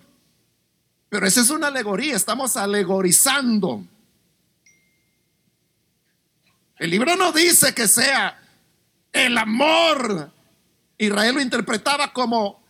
Pero 1.10 1.26
esa 1.26 1.42
es 1.42 1.50
una 1.50 1.68
alegoría, 1.68 2.16
estamos 2.16 2.58
alegorizando. 2.58 3.84
El 6.78 6.92
libro 6.92 7.16
no 7.16 7.32
dice 7.32 7.74
que 7.74 7.88
sea 7.88 8.40
el 9.12 9.38
amor. 9.38 10.32
Israel 10.98 11.36
lo 11.36 11.42
interpretaba 11.42 12.14
como 12.14 12.62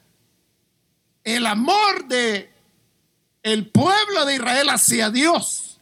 el 1.23 1.45
amor 1.45 2.08
de 2.08 2.52
el 3.43 3.67
pueblo 3.69 4.26
de 4.26 4.36
Israel 4.36 4.69
hacia 4.69 5.10
Dios. 5.10 5.80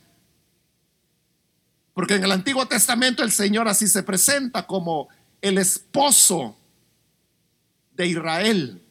Porque 1.93 2.15
en 2.15 2.23
el 2.23 2.31
Antiguo 2.31 2.67
Testamento 2.67 3.23
el 3.23 3.31
Señor 3.31 3.67
así 3.67 3.87
se 3.87 4.03
presenta 4.03 4.65
como 4.65 5.07
el 5.41 5.57
esposo 5.57 6.55
de 7.93 8.07
Israel. 8.07 8.84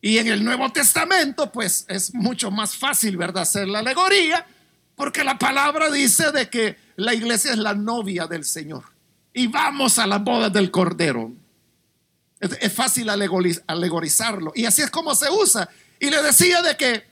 Y 0.00 0.18
en 0.18 0.28
el 0.28 0.44
Nuevo 0.44 0.70
Testamento, 0.72 1.52
pues 1.52 1.84
es 1.88 2.14
mucho 2.14 2.50
más 2.50 2.76
fácil, 2.76 3.16
¿verdad?, 3.16 3.42
hacer 3.42 3.68
la 3.68 3.80
alegoría, 3.80 4.46
porque 4.96 5.24
la 5.24 5.38
palabra 5.38 5.90
dice 5.90 6.32
de 6.32 6.48
que 6.48 6.76
la 6.96 7.14
iglesia 7.14 7.52
es 7.52 7.58
la 7.58 7.74
novia 7.74 8.26
del 8.26 8.44
Señor. 8.44 8.84
Y 9.32 9.46
vamos 9.46 9.98
a 9.98 10.06
la 10.06 10.18
boda 10.18 10.50
del 10.50 10.70
Cordero. 10.70 11.32
Es, 12.40 12.72
fácil 12.72 13.10
alegorizarlo. 13.10 14.52
Y 14.54 14.64
así 14.64 14.82
es 14.82 14.90
como 14.90 15.14
se 15.14 15.30
usa. 15.30 15.68
Y 15.98 16.10
le 16.10 16.22
decía 16.22 16.62
de 16.62 16.76
que 16.76 17.04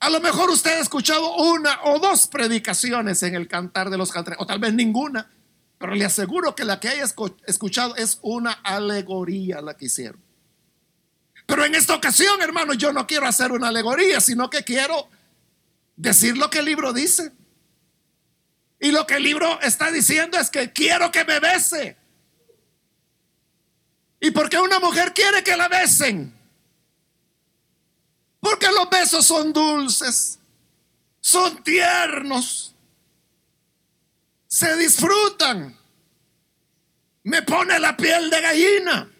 a 0.00 0.10
lo 0.10 0.20
mejor 0.20 0.50
usted 0.50 0.78
ha 0.78 0.80
escuchado 0.80 1.36
una 1.36 1.80
o 1.84 1.98
dos 1.98 2.26
predicaciones 2.26 3.22
en 3.22 3.34
el 3.34 3.48
cantar 3.48 3.88
de 3.88 3.96
los 3.96 4.12
cantares, 4.12 4.38
o 4.40 4.46
tal 4.46 4.58
vez 4.58 4.74
ninguna, 4.74 5.30
pero 5.78 5.94
le 5.94 6.04
aseguro 6.04 6.54
que 6.54 6.64
la 6.64 6.80
que 6.80 6.88
haya 6.88 7.04
escuchado 7.46 7.96
es 7.96 8.18
una 8.22 8.52
alegoría 8.52 9.60
la 9.60 9.76
que 9.76 9.86
hicieron. 9.86 10.21
Pero 11.52 11.66
en 11.66 11.74
esta 11.74 11.94
ocasión, 11.94 12.40
hermano, 12.40 12.72
yo 12.72 12.94
no 12.94 13.06
quiero 13.06 13.26
hacer 13.26 13.52
una 13.52 13.68
alegoría, 13.68 14.22
sino 14.22 14.48
que 14.48 14.64
quiero 14.64 15.10
decir 15.94 16.34
lo 16.38 16.48
que 16.48 16.60
el 16.60 16.64
libro 16.64 16.94
dice. 16.94 17.30
Y 18.80 18.90
lo 18.90 19.06
que 19.06 19.16
el 19.16 19.22
libro 19.22 19.60
está 19.60 19.90
diciendo 19.90 20.38
es 20.38 20.48
que 20.48 20.72
quiero 20.72 21.12
que 21.12 21.26
me 21.26 21.40
bese. 21.40 21.98
¿Y 24.18 24.30
por 24.30 24.48
qué 24.48 24.58
una 24.58 24.80
mujer 24.80 25.12
quiere 25.12 25.44
que 25.44 25.54
la 25.54 25.68
besen? 25.68 26.34
Porque 28.40 28.68
los 28.68 28.88
besos 28.88 29.26
son 29.26 29.52
dulces. 29.52 30.38
son 31.20 31.62
tiernos, 31.62 32.74
se 34.46 34.74
disfrutan, 34.78 35.78
me 37.24 37.42
pone 37.42 37.78
la 37.78 37.94
piel 37.94 38.30
de 38.30 38.40
gallina. 38.40 39.11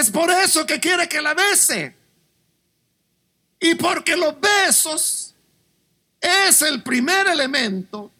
Es 0.00 0.10
por 0.10 0.30
eso 0.30 0.64
que 0.64 0.80
quiere 0.80 1.06
que 1.06 1.20
la 1.20 1.34
bese. 1.34 1.94
Y 3.60 3.74
porque 3.74 4.16
los 4.16 4.40
besos 4.40 5.34
es 6.18 6.62
el 6.62 6.82
primer 6.82 7.28
elemento 7.28 8.10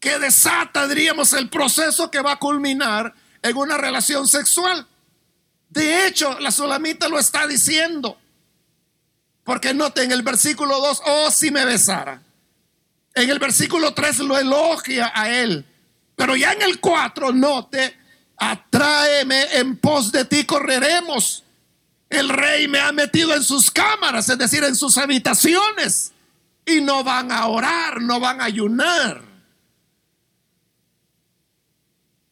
que 0.00 0.18
desata, 0.18 0.88
diríamos, 0.88 1.34
el 1.34 1.50
proceso 1.50 2.10
que 2.10 2.22
va 2.22 2.32
a 2.32 2.38
culminar 2.38 3.14
en 3.42 3.54
una 3.54 3.76
relación 3.76 4.26
sexual. 4.26 4.86
De 5.68 6.06
hecho, 6.06 6.40
la 6.40 6.50
solamita 6.50 7.06
lo 7.10 7.18
está 7.18 7.46
diciendo. 7.46 8.18
Porque 9.44 9.74
note 9.74 10.04
en 10.04 10.12
el 10.12 10.22
versículo 10.22 10.80
2, 10.80 11.02
oh, 11.04 11.30
si 11.30 11.50
me 11.50 11.66
besara. 11.66 12.22
En 13.12 13.28
el 13.28 13.38
versículo 13.38 13.92
3 13.92 14.20
lo 14.20 14.38
elogia 14.38 15.12
a 15.14 15.28
él. 15.28 15.66
Pero 16.16 16.34
ya 16.34 16.54
en 16.54 16.62
el 16.62 16.80
4, 16.80 17.32
note, 17.32 17.97
atráeme 18.38 19.56
en 19.56 19.76
pos 19.76 20.12
de 20.12 20.24
ti, 20.24 20.44
correremos. 20.44 21.44
El 22.08 22.28
rey 22.28 22.68
me 22.68 22.78
ha 22.78 22.92
metido 22.92 23.34
en 23.34 23.42
sus 23.42 23.70
cámaras, 23.70 24.28
es 24.28 24.38
decir, 24.38 24.64
en 24.64 24.76
sus 24.76 24.96
habitaciones. 24.96 26.12
Y 26.64 26.80
no 26.80 27.02
van 27.02 27.32
a 27.32 27.46
orar, 27.48 28.00
no 28.00 28.20
van 28.20 28.40
a 28.40 28.44
ayunar. 28.44 29.22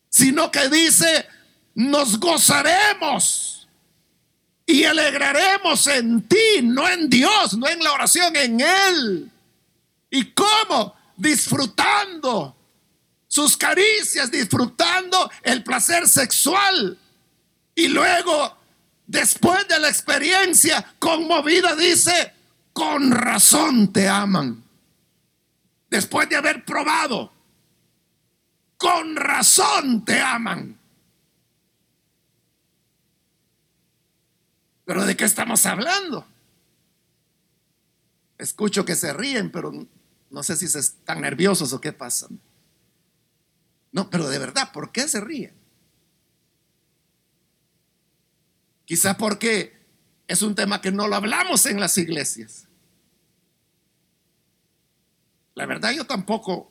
Sino 0.09 0.51
que 0.51 0.69
dice, 0.69 1.27
nos 1.75 2.19
gozaremos 2.19 3.69
y 4.64 4.85
alegraremos 4.85 5.87
en 5.87 6.27
ti, 6.27 6.62
no 6.62 6.88
en 6.88 7.09
Dios, 7.09 7.57
no 7.57 7.69
en 7.69 7.83
la 7.83 7.92
oración, 7.92 8.35
en 8.35 8.61
Él. 8.61 9.31
¿Y 10.11 10.33
cómo? 10.33 10.95
Disfrutando 11.16 12.57
sus 13.37 13.55
caricias, 13.55 14.31
disfrutando 14.31 15.31
el 15.42 15.62
placer 15.62 16.09
sexual. 16.09 16.99
Y 17.75 17.88
luego, 17.88 18.57
después 19.07 19.68
de 19.68 19.79
la 19.79 19.90
experiencia 19.90 20.94
conmovida, 20.99 21.77
dice, 21.77 22.33
con 22.72 23.11
razón 23.11 23.92
te 23.92 24.09
aman. 24.09 24.64
Después 25.90 26.31
de 26.31 26.37
haber 26.37 26.64
probado, 26.64 27.31
con 28.79 29.14
razón 29.16 30.03
te 30.07 30.18
aman. 30.18 30.79
Pero 34.87 35.05
¿de 35.05 35.14
qué 35.14 35.27
estamos 35.27 35.66
hablando? 35.66 36.27
Escucho 38.38 38.87
que 38.87 38.96
se 38.96 39.12
ríen, 39.12 39.53
pero 39.53 39.72
no 40.31 40.42
sé 40.42 40.57
si 40.57 40.64
están 40.64 41.20
nerviosos 41.20 41.75
o 41.75 41.83
qué 41.83 41.92
pasa. 41.92 42.29
No, 43.96 44.11
pero 44.11 44.28
de 44.28 44.38
verdad, 44.38 44.72
¿por 44.72 44.92
qué 44.92 45.09
se 45.09 45.22
ríen? 45.22 45.54
Quizá 48.85 49.16
porque 49.16 49.72
es 50.28 50.42
un 50.42 50.54
tema 50.54 50.82
que 50.82 50.92
no 50.92 51.09
lo 51.09 51.16
hablamos 51.16 51.64
en 51.64 51.80
las 51.80 51.96
iglesias. 51.96 52.68
La 55.54 55.64
verdad 55.64 55.92
yo 55.92 56.04
tampoco 56.04 56.70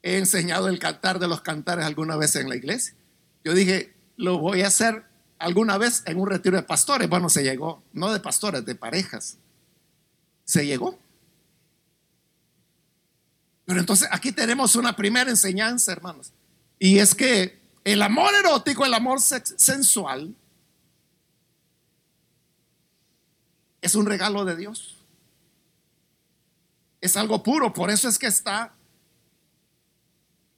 he 0.00 0.18
enseñado 0.18 0.68
el 0.68 0.78
cantar 0.78 1.18
de 1.18 1.26
los 1.26 1.40
cantares 1.40 1.84
alguna 1.84 2.16
vez 2.16 2.36
en 2.36 2.48
la 2.48 2.54
iglesia. 2.54 2.94
Yo 3.42 3.52
dije, 3.52 3.92
lo 4.16 4.38
voy 4.38 4.62
a 4.62 4.68
hacer 4.68 5.02
alguna 5.40 5.76
vez 5.76 6.04
en 6.06 6.20
un 6.20 6.30
retiro 6.30 6.56
de 6.56 6.62
pastores. 6.62 7.08
Bueno, 7.08 7.28
se 7.28 7.42
llegó, 7.42 7.82
no 7.94 8.12
de 8.12 8.20
pastores, 8.20 8.64
de 8.64 8.76
parejas. 8.76 9.38
Se 10.44 10.64
llegó. 10.64 11.00
Pero 13.70 13.78
entonces 13.78 14.08
aquí 14.10 14.32
tenemos 14.32 14.74
una 14.74 14.96
primera 14.96 15.30
enseñanza, 15.30 15.92
hermanos. 15.92 16.32
Y 16.76 16.98
es 16.98 17.14
que 17.14 17.60
el 17.84 18.02
amor 18.02 18.34
erótico, 18.34 18.84
el 18.84 18.92
amor 18.92 19.20
sensual, 19.20 20.34
es 23.80 23.94
un 23.94 24.06
regalo 24.06 24.44
de 24.44 24.56
Dios. 24.56 24.96
Es 27.00 27.16
algo 27.16 27.44
puro, 27.44 27.72
por 27.72 27.90
eso 27.90 28.08
es 28.08 28.18
que 28.18 28.26
está 28.26 28.74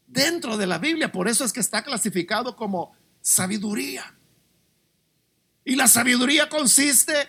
dentro 0.06 0.56
de 0.56 0.66
la 0.66 0.78
Biblia, 0.78 1.12
por 1.12 1.28
eso 1.28 1.44
es 1.44 1.52
que 1.52 1.60
está 1.60 1.84
clasificado 1.84 2.56
como 2.56 2.96
sabiduría. 3.20 4.14
Y 5.66 5.76
la 5.76 5.86
sabiduría 5.86 6.48
consiste 6.48 7.28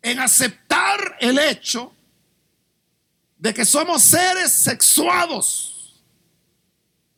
en 0.00 0.18
aceptar 0.18 1.18
el 1.20 1.38
hecho 1.38 1.92
de 3.38 3.54
que 3.54 3.64
somos 3.64 4.02
seres 4.02 4.52
sexuados. 4.52 6.02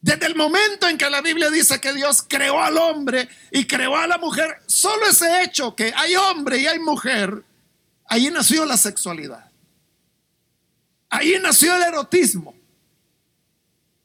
Desde 0.02 0.26
el 0.26 0.34
momento 0.34 0.88
en 0.88 0.96
que 0.96 1.10
la 1.10 1.20
Biblia 1.20 1.50
dice 1.50 1.80
que 1.80 1.92
Dios 1.92 2.24
creó 2.26 2.60
al 2.62 2.78
hombre 2.78 3.28
y 3.50 3.66
creó 3.66 3.96
a 3.96 4.06
la 4.06 4.18
mujer, 4.18 4.62
solo 4.66 5.06
ese 5.06 5.42
hecho 5.42 5.76
que 5.76 5.92
hay 5.94 6.16
hombre 6.16 6.58
y 6.58 6.66
hay 6.66 6.78
mujer, 6.78 7.44
ahí 8.06 8.30
nació 8.30 8.64
la 8.64 8.76
sexualidad. 8.76 9.50
Ahí 11.10 11.36
nació 11.42 11.74
el 11.76 11.82
erotismo. 11.82 12.54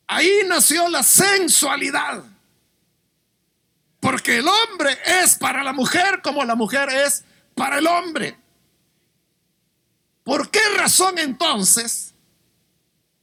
Ahí 0.08 0.42
nació 0.48 0.90
la 0.90 1.04
sensualidad. 1.04 2.24
Porque 4.00 4.38
el 4.38 4.48
hombre 4.48 4.98
es 5.06 5.36
para 5.36 5.64
la 5.64 5.72
mujer 5.72 6.22
como 6.22 6.44
la 6.44 6.56
mujer 6.56 6.90
es 6.90 7.24
para 7.56 7.78
el 7.78 7.88
hombre. 7.88 8.38
¿Por 10.26 10.50
qué 10.50 10.60
razón 10.76 11.20
entonces 11.20 12.16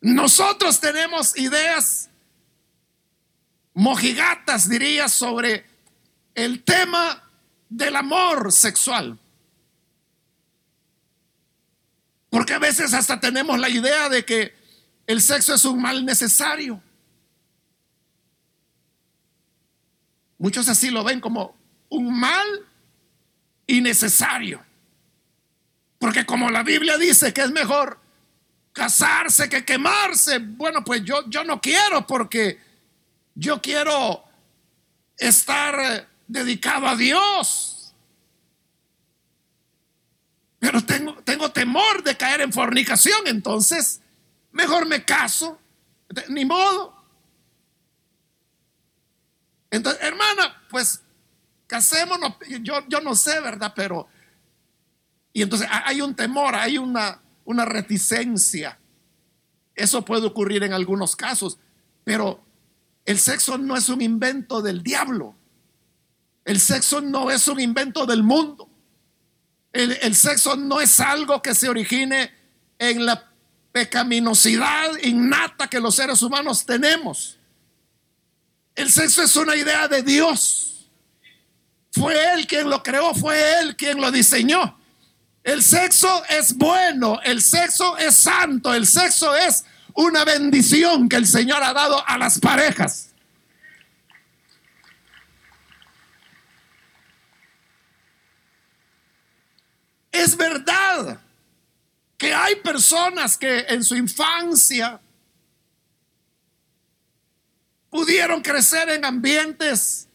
nosotros 0.01 0.79
tenemos 0.79 1.37
ideas 1.37 2.09
mojigatas, 3.75 4.69
diría, 4.69 5.09
sobre 5.09 5.67
el 6.37 6.62
tema 6.62 7.29
del 7.69 7.97
amor 7.97 8.53
sexual? 8.53 9.19
Porque 12.31 12.55
a 12.55 12.61
veces 12.61 12.95
hasta 12.95 13.19
tenemos 13.19 13.59
la 13.59 13.69
idea 13.69 14.09
de 14.09 14.25
que 14.25 14.55
el 15.09 15.21
sexo 15.21 15.55
es 15.55 15.65
un 15.65 15.83
mal 15.83 16.05
necesario. 16.07 16.81
Muchos 20.38 20.69
así 20.69 20.88
lo 20.91 21.03
ven 21.03 21.21
como 21.21 21.57
un 21.88 22.17
mal 22.17 22.47
innecesario. 23.67 24.65
Porque 26.03 26.27
como 26.27 26.51
la 26.51 26.65
Biblia 26.65 26.99
dice 26.99 27.33
que 27.33 27.43
es 27.43 27.53
mejor 27.53 27.97
casarse 28.73 29.49
que 29.49 29.65
quemarse, 29.65 30.41
bueno, 30.41 30.83
pues 30.83 31.05
yo, 31.05 31.31
yo 31.31 31.45
no 31.45 31.61
quiero 31.61 32.05
porque 32.05 32.61
yo 33.37 33.62
quiero 33.62 34.25
estar 35.17 35.79
eh, 35.79 36.09
dedicado 36.27 36.88
a 36.88 36.97
Dios. 36.97 37.95
Pero 40.59 40.85
tengo, 40.85 41.15
tengo 41.23 41.53
temor 41.53 42.03
de 42.03 42.17
caer 42.17 42.41
en 42.41 42.53
fornicación, 42.53 43.29
entonces 43.29 44.01
mejor 44.51 44.87
me 44.87 45.05
caso. 45.05 45.61
Ni 46.31 46.45
modo. 46.45 47.01
Entonces, 49.71 50.03
hermana, 50.03 50.65
pues 50.69 51.01
casémonos. 51.69 52.35
Yo, 52.61 52.85
yo 52.88 53.01
no 53.01 53.15
sé, 53.15 53.38
¿verdad? 53.38 53.73
Pero, 53.77 54.09
y 55.33 55.42
entonces 55.42 55.68
hay 55.71 56.01
un 56.01 56.14
temor, 56.14 56.55
hay 56.55 56.79
una, 56.79 57.21
una 57.45 57.64
reticencia. 57.64 58.79
Eso 59.75 60.05
puede 60.05 60.27
ocurrir 60.27 60.62
en 60.62 60.73
algunos 60.73 61.16
casos, 61.16 61.59
pero 62.05 62.45
el 63.05 63.18
sexo 63.18 63.57
no 63.57 63.77
es 63.77 63.88
un 63.88 64.03
invento 64.03 64.61
del 64.61 64.83
diablo. 64.83 65.35
El 66.45 66.61
sexo 66.61 67.01
no 67.01 67.31
es 67.31 67.49
un 67.49 67.61
invento 67.61 68.05
del 68.05 68.23
mundo. 68.23 68.68
El, 69.73 69.97
el, 70.03 70.14
sexo 70.14 70.57
no 70.57 70.81
es 70.81 71.01
algo 71.01 71.40
que 71.40 71.55
se 71.55 71.68
origine 71.68 72.31
en 72.79 73.07
la 73.07 73.33
pecaminosidad 73.73 74.99
innata 75.03 75.68
que 75.68 75.81
los 75.81 75.95
seres 75.95 76.23
humanos 76.23 76.66
tenemos. 76.66 77.38
El 78.75 78.90
sexo 78.90 79.23
es 79.23 79.35
una 79.37 79.57
idea 79.57 79.88
de 79.88 80.03
Dios. 80.03 80.90
Fue 81.90 82.35
Él 82.35 82.47
quien 82.47 82.68
lo 82.68 82.83
creó, 82.83 83.14
fue 83.14 83.61
Él 83.61 83.77
quien 83.77 83.99
lo 84.01 84.11
diseñó. 84.11 84.79
El 85.45 85.63
sexo 85.63 86.23
es 86.29 86.57
bueno, 86.57 87.21
el 87.25 87.43
sexo 87.43 87.97
es 87.99 88.15
santo, 88.15 88.73
el 88.73 88.87
sexo 88.87 89.35
es 89.35 89.65
una 89.95 90.25
bendición 90.25 91.09
que 91.09 91.17
el 91.17 91.27
Señor 91.27 91.63
ha 91.63 91.73
dado 91.73 92.07
a 92.07 92.17
las 92.17 92.39
parejas. 92.39 93.09
Es 100.13 100.37
verdad 100.37 101.21
que 102.17 102.33
hay 102.33 102.57
personas 102.57 103.37
que 103.37 103.61
en 103.69 103.83
su 103.83 103.97
infancia 103.97 105.01
pudieron 107.91 108.41
crecer 108.43 108.91
en 108.91 109.05
ambientes 109.05 110.07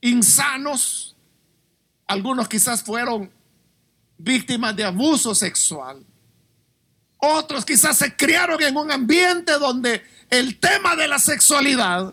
insanos. 0.00 1.14
Algunos 2.06 2.48
quizás 2.48 2.82
fueron 2.82 3.37
víctimas 4.18 4.76
de 4.76 4.84
abuso 4.84 5.34
sexual. 5.34 6.04
Otros 7.18 7.64
quizás 7.64 7.96
se 7.96 8.14
criaron 8.14 8.62
en 8.62 8.76
un 8.76 8.90
ambiente 8.90 9.52
donde 9.52 10.04
el 10.30 10.58
tema 10.58 10.94
de 10.94 11.08
la 11.08 11.18
sexualidad 11.18 12.12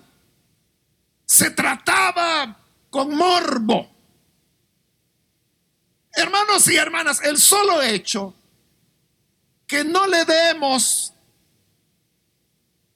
se 1.25 1.51
trataba 1.51 2.57
con 2.89 3.15
morbo. 3.15 3.91
Hermanos 6.13 6.67
y 6.69 6.77
hermanas, 6.77 7.21
el 7.23 7.37
solo 7.37 7.81
hecho 7.81 8.33
que 9.67 9.83
no 9.83 10.07
le 10.07 10.23
demos 10.25 11.13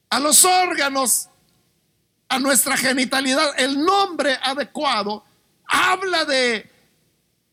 a 0.10 0.20
los 0.20 0.46
órganos, 0.46 1.30
a 2.30 2.40
nuestra 2.40 2.78
genitalidad, 2.78 3.60
el 3.60 3.84
nombre 3.84 4.38
adecuado, 4.42 5.26
habla 5.66 6.26
de 6.26 6.72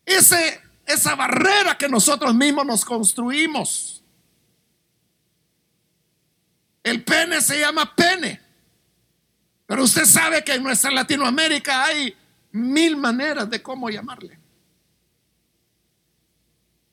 ese, 0.05 0.61
esa 0.87 1.15
barrera 1.15 1.77
que 1.77 1.89
nosotros 1.89 2.33
mismos 2.33 2.65
nos 2.65 2.85
construimos. 2.85 4.01
El 6.81 7.03
pene 7.03 7.41
se 7.41 7.59
llama 7.59 7.93
pene. 7.93 8.41
Pero 9.65 9.83
usted 9.83 10.05
sabe 10.05 10.43
que 10.45 10.53
en 10.53 10.63
nuestra 10.63 10.89
Latinoamérica 10.89 11.83
hay 11.83 12.15
mil 12.53 12.95
maneras 12.95 13.49
de 13.49 13.61
cómo 13.61 13.89
llamarle. 13.89 14.39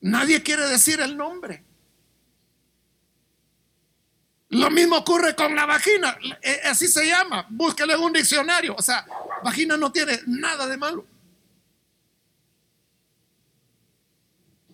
Nadie 0.00 0.42
quiere 0.42 0.66
decir 0.66 1.00
el 1.00 1.16
nombre. 1.16 1.62
Lo 4.48 4.70
mismo 4.70 4.96
ocurre 4.96 5.34
con 5.34 5.54
la 5.54 5.66
vagina, 5.66 6.16
eh, 6.42 6.60
así 6.64 6.86
se 6.86 7.06
llama, 7.06 7.46
búsquelo 7.48 7.94
en 7.94 8.00
un 8.00 8.12
diccionario. 8.12 8.74
O 8.76 8.82
sea, 8.82 9.06
vagina 9.42 9.76
no 9.76 9.90
tiene 9.90 10.20
nada 10.26 10.66
de 10.66 10.76
malo. 10.76 11.06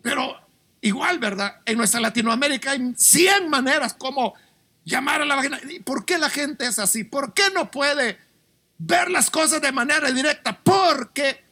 Pero 0.03 0.37
igual, 0.81 1.19
¿verdad? 1.19 1.61
En 1.65 1.77
nuestra 1.79 2.01
Latinoamérica 2.01 2.73
hay 2.73 2.95
100 2.97 3.49
maneras 3.49 3.95
como 3.95 4.35
llamar 4.85 5.23
a 5.23 5.25
la 5.25 5.37
vagina. 5.37 5.61
por 5.85 6.05
qué 6.05 6.19
la 6.19 6.31
gente 6.31 6.67
es 6.67 6.79
así? 6.79 7.05
¿Por 7.05 7.35
qué 7.35 7.51
no 7.55 7.71
puede 7.71 8.19
ver 8.79 9.11
las 9.11 9.31
cosas 9.31 9.61
de 9.61 9.73
manera 9.73 10.11
directa? 10.11 10.59
Porque 10.59 11.45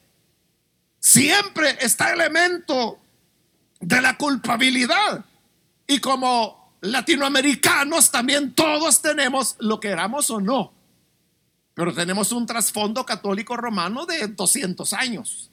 siempre 0.98 1.76
está 1.80 2.12
el 2.12 2.20
elemento 2.20 2.98
de 3.80 4.00
la 4.00 4.16
culpabilidad. 4.16 5.24
Y 5.87 6.00
como 6.00 6.74
latinoamericanos 6.80 8.11
también 8.11 8.54
todos 8.54 9.00
tenemos, 9.02 9.56
lo 9.58 9.80
queramos 9.80 10.30
o 10.30 10.40
no, 10.40 10.72
pero 11.74 11.94
tenemos 11.94 12.32
un 12.32 12.46
trasfondo 12.46 13.04
católico 13.06 13.56
romano 13.56 14.04
de 14.04 14.28
200 14.28 14.92
años. 14.92 15.50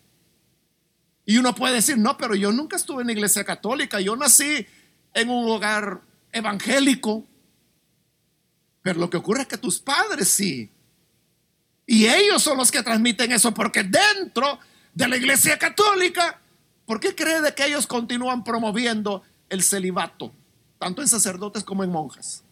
Y 1.25 1.37
uno 1.37 1.55
puede 1.55 1.75
decir, 1.75 1.97
no, 1.97 2.17
pero 2.17 2.35
yo 2.35 2.51
nunca 2.51 2.75
estuve 2.75 3.01
en 3.01 3.07
la 3.07 3.13
iglesia 3.13 3.43
católica, 3.43 3.99
yo 3.99 4.15
nací 4.15 4.65
en 5.13 5.29
un 5.29 5.49
hogar 5.49 6.01
evangélico. 6.31 7.25
Pero 8.81 8.99
lo 8.99 9.09
que 9.09 9.17
ocurre 9.17 9.41
es 9.41 9.47
que 9.47 9.57
tus 9.57 9.79
padres 9.79 10.29
sí. 10.29 10.69
Y 11.87 12.05
ellos 12.05 12.43
son 12.43 12.57
los 12.57 12.71
que 12.71 12.83
transmiten 12.83 13.31
eso, 13.31 13.53
porque 13.53 13.83
dentro 13.83 14.59
de 14.93 15.07
la 15.07 15.17
iglesia 15.17 15.57
católica, 15.57 16.39
¿por 16.85 16.99
qué 16.99 17.15
cree 17.15 17.41
de 17.41 17.53
que 17.55 17.65
ellos 17.65 17.87
continúan 17.87 18.43
promoviendo 18.43 19.23
el 19.49 19.63
celibato, 19.63 20.31
tanto 20.77 21.01
en 21.01 21.07
sacerdotes 21.07 21.63
como 21.63 21.83
en 21.83 21.91
monjas? 21.91 22.43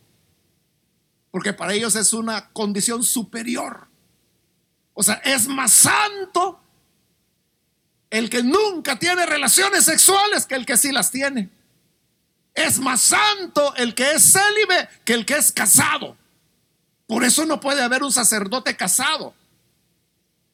Porque 1.30 1.54
para 1.54 1.74
ellos 1.74 1.96
es 1.96 2.14
una 2.14 2.50
condición 2.50 3.04
superior. 3.04 3.88
O 4.94 5.04
sea, 5.04 5.16
es 5.26 5.48
más 5.48 5.72
santo 5.72 6.63
el 8.14 8.30
que 8.30 8.44
nunca 8.44 9.00
tiene 9.00 9.26
relaciones 9.26 9.86
sexuales 9.86 10.46
que 10.46 10.54
el 10.54 10.68
que 10.68 10.78
sí 10.78 10.92
las 10.92 11.10
tiene. 11.10 11.50
Es 12.54 12.78
más 12.78 13.02
santo 13.02 13.74
el 13.76 13.96
que 13.96 14.12
es 14.12 14.34
célibe 14.34 14.88
que 15.04 15.16
el 15.16 15.26
que 15.26 15.36
es 15.36 15.52
casado. 15.52 16.16
Por 17.08 17.24
eso 17.24 17.44
no 17.48 17.60
puede 17.60 17.82
haber 17.82 18.04
un 18.04 18.12
sacerdote 18.12 18.78
casado. 18.78 19.34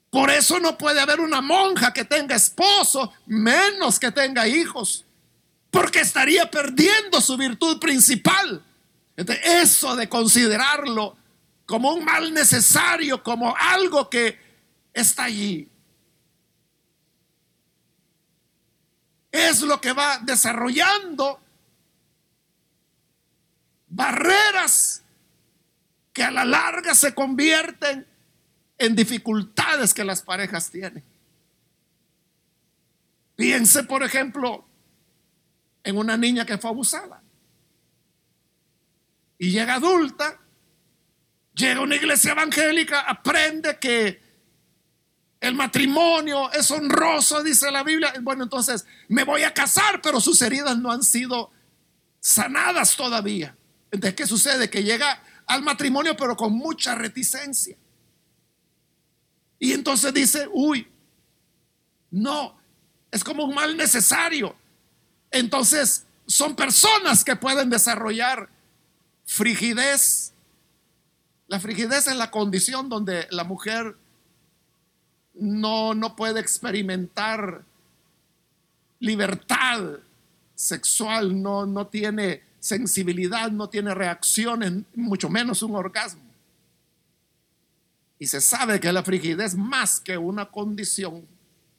Por 0.09 0.31
eso 0.31 0.61
no 0.61 0.77
puede 0.77 1.01
haber 1.01 1.19
una 1.19 1.41
monja 1.41 1.91
que 1.91 2.05
tenga 2.05 2.33
esposo, 2.33 3.11
menos 3.25 3.99
que 3.99 4.13
tenga 4.13 4.47
hijos. 4.47 5.03
Porque 5.69 5.99
estaría 5.99 6.49
perdiendo 6.49 7.19
su 7.19 7.35
virtud 7.35 7.77
principal. 7.77 8.63
eso 9.17 9.97
de 9.97 10.07
considerarlo 10.07 11.17
como 11.65 11.91
un 11.91 12.05
mal 12.05 12.33
necesario, 12.33 13.21
como 13.21 13.53
algo 13.53 14.09
que 14.09 14.39
está 14.93 15.25
allí, 15.25 15.67
es 19.31 19.61
lo 19.61 19.79
que 19.79 19.93
va 19.93 20.19
desarrollando 20.19 21.39
barreras 23.87 25.03
que 26.13 26.23
a 26.23 26.31
la 26.31 26.45
larga 26.45 26.95
se 26.95 27.13
convierten 27.13 28.07
en 28.77 28.95
dificultades 28.95 29.93
que 29.93 30.03
las 30.03 30.21
parejas 30.21 30.71
tienen. 30.71 31.03
Piense, 33.35 33.83
por 33.83 34.03
ejemplo, 34.03 34.65
en 35.83 35.97
una 35.97 36.17
niña 36.17 36.45
que 36.45 36.57
fue 36.57 36.69
abusada 36.69 37.21
y 39.37 39.51
llega 39.51 39.75
adulta, 39.75 40.37
llega 41.53 41.79
a 41.79 41.83
una 41.83 41.95
iglesia 41.95 42.33
evangélica, 42.33 43.01
aprende 43.01 43.79
que 43.79 44.28
el 45.39 45.55
matrimonio 45.55 46.51
es 46.51 46.69
honroso, 46.69 47.41
dice 47.43 47.71
la 47.71 47.83
Biblia. 47.83 48.13
Bueno, 48.21 48.43
entonces 48.43 48.85
me 49.07 49.23
voy 49.23 49.43
a 49.43 49.53
casar, 49.53 50.01
pero 50.01 50.19
sus 50.19 50.41
heridas 50.41 50.77
no 50.77 50.91
han 50.91 51.03
sido 51.03 51.51
sanadas 52.19 52.95
todavía. 52.95 53.55
Entonces, 53.91 54.15
¿qué 54.15 54.27
sucede? 54.27 54.69
Que 54.69 54.83
llega 54.83 55.21
al 55.45 55.63
matrimonio, 55.63 56.15
pero 56.17 56.35
con 56.35 56.53
mucha 56.53 56.93
reticencia. 56.93 57.77
Y 59.59 59.73
entonces 59.73 60.13
dice, 60.13 60.47
uy, 60.51 60.87
no, 62.11 62.57
es 63.09 63.23
como 63.23 63.45
un 63.45 63.55
mal 63.55 63.77
necesario. 63.77 64.55
Entonces, 65.31 66.05
son 66.27 66.55
personas 66.55 67.23
que 67.23 67.35
pueden 67.35 67.69
desarrollar 67.69 68.49
frigidez. 69.25 70.33
La 71.47 71.59
frigidez 71.59 72.07
es 72.07 72.15
la 72.15 72.29
condición 72.29 72.89
donde 72.89 73.27
la 73.31 73.43
mujer 73.43 73.97
no, 75.39 75.93
no 75.93 76.15
puede 76.15 76.39
experimentar 76.39 77.63
libertad 78.99 79.99
sexual, 80.55 81.41
no, 81.41 81.65
no 81.65 81.87
tiene 81.87 82.43
sensibilidad, 82.59 83.49
no 83.51 83.69
tiene 83.69 83.95
reacciones, 83.95 84.73
mucho 84.95 85.29
menos 85.29 85.63
un 85.63 85.75
orgasmo. 85.75 86.21
Y 88.17 88.27
se 88.27 88.41
sabe 88.41 88.79
que 88.79 88.91
la 88.91 89.03
frigidez 89.03 89.55
más 89.55 89.99
que 89.99 90.17
una 90.17 90.45
condición 90.45 91.25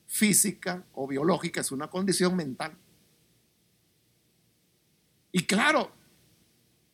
física 0.07 0.83
o 0.95 1.07
biológica, 1.07 1.61
es 1.61 1.71
una 1.71 1.89
condición 1.89 2.35
mental. 2.35 2.73
Y 5.31 5.45
claro, 5.45 5.93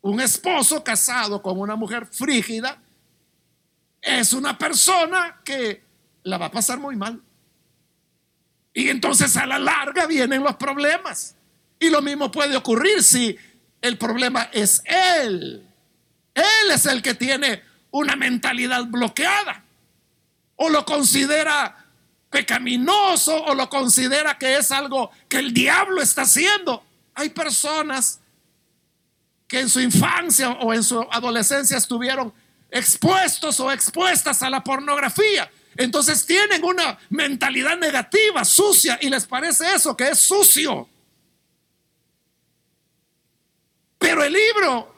un 0.03 0.21
esposo 0.21 0.85
casado 0.85 1.41
con 1.41 1.59
una 1.59 1.77
mujer 1.77 2.07
frígida 2.07 2.83
es 4.03 4.33
una 4.33 4.59
persona 4.59 5.41
que 5.45 5.86
la 6.27 6.39
va 6.39 6.47
a 6.47 6.51
pasar 6.51 6.79
muy 6.79 6.97
mal. 6.97 7.23
Y 8.75 8.91
entonces 8.91 9.37
a 9.37 9.47
la 9.47 9.59
larga 9.59 10.07
vienen 10.07 10.43
los 10.43 10.57
problemas. 10.57 11.37
Y 11.79 11.89
lo 11.89 12.03
mismo 12.03 12.33
puede 12.33 12.57
ocurrir 12.57 13.03
si 13.03 13.37
el 13.81 13.97
problema 13.97 14.51
es 14.53 14.83
él. 14.85 15.65
Él 16.35 16.71
es 16.73 16.85
el 16.87 17.01
que 17.01 17.15
tiene 17.15 17.63
una 17.93 18.17
mentalidad 18.17 18.85
bloqueada. 18.87 19.63
O 20.57 20.69
lo 20.69 20.85
considera 20.85 21.85
pecaminoso 22.29 23.45
o 23.45 23.55
lo 23.55 23.69
considera 23.69 24.37
que 24.37 24.57
es 24.57 24.73
algo 24.73 25.13
que 25.29 25.39
el 25.39 25.55
diablo 25.55 26.03
está 26.03 26.23
haciendo. 26.23 26.85
Hay 27.15 27.29
personas 27.31 28.19
que 29.47 29.61
en 29.61 29.69
su 29.69 29.79
infancia 29.81 30.51
o 30.51 30.75
en 30.75 30.83
su 30.83 31.01
adolescencia 31.13 31.77
estuvieron 31.77 32.35
expuestos 32.69 33.61
o 33.61 33.71
expuestas 33.71 34.43
a 34.43 34.51
la 34.51 34.65
pornografía 34.65 35.49
entonces 35.77 36.25
tienen 36.27 36.65
una 36.65 36.99
mentalidad 37.11 37.77
negativa, 37.79 38.45
sucia, 38.45 38.99
y 39.01 39.09
les 39.09 39.27
parece 39.27 39.75
eso, 39.75 39.97
que 39.97 40.09
es 40.09 40.19
sucio. 40.19 40.89
Pero 43.99 44.23
el 44.23 44.33
libro 44.33 44.95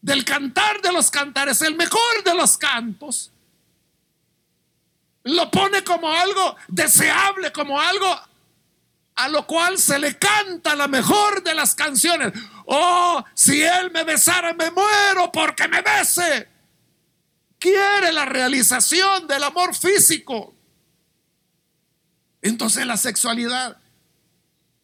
del 0.00 0.24
cantar 0.24 0.80
de 0.80 0.92
los 0.92 1.10
cantares, 1.10 1.60
el 1.62 1.74
mejor 1.76 2.24
de 2.24 2.34
los 2.34 2.56
cantos, 2.56 3.32
lo 5.24 5.50
pone 5.50 5.84
como 5.84 6.10
algo 6.10 6.56
deseable, 6.68 7.52
como 7.52 7.80
algo 7.80 8.06
a 9.16 9.28
lo 9.28 9.46
cual 9.46 9.78
se 9.78 9.98
le 9.98 10.16
canta 10.16 10.76
la 10.76 10.86
mejor 10.86 11.42
de 11.42 11.52
las 11.52 11.74
canciones. 11.74 12.32
Oh, 12.66 13.24
si 13.34 13.62
él 13.62 13.90
me 13.90 14.04
besara, 14.04 14.54
me 14.54 14.70
muero 14.70 15.30
porque 15.32 15.66
me 15.66 15.82
bese 15.82 16.48
quiere 17.58 18.12
la 18.12 18.24
realización 18.24 19.26
del 19.26 19.42
amor 19.44 19.74
físico. 19.74 20.54
Entonces 22.42 22.86
la 22.86 22.96
sexualidad 22.96 23.78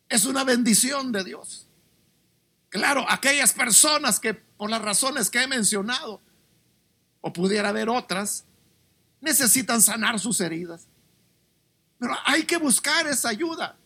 es 0.09 0.25
una 0.25 0.45
bendición 0.45 1.13
de 1.13 1.25
Dios. 1.25 1.67
Claro, 2.69 3.07
aquellas 3.09 3.53
personas 3.53 4.19
que 4.19 4.35
por 4.35 4.69
las 4.71 4.83
razones 4.83 5.31
que 5.31 5.43
he 5.43 5.47
mencionado, 5.47 6.21
o 7.21 7.33
pudiera 7.33 7.71
haber 7.71 7.89
otras, 7.89 8.45
necesitan 9.21 9.81
sanar 9.81 10.21
sus 10.21 10.41
heridas. 10.41 10.87
Pero 11.99 12.15
hay 12.27 12.43
que 12.45 12.59
buscar 12.59 13.07
esa 13.07 13.31
ayuda. 13.31 13.77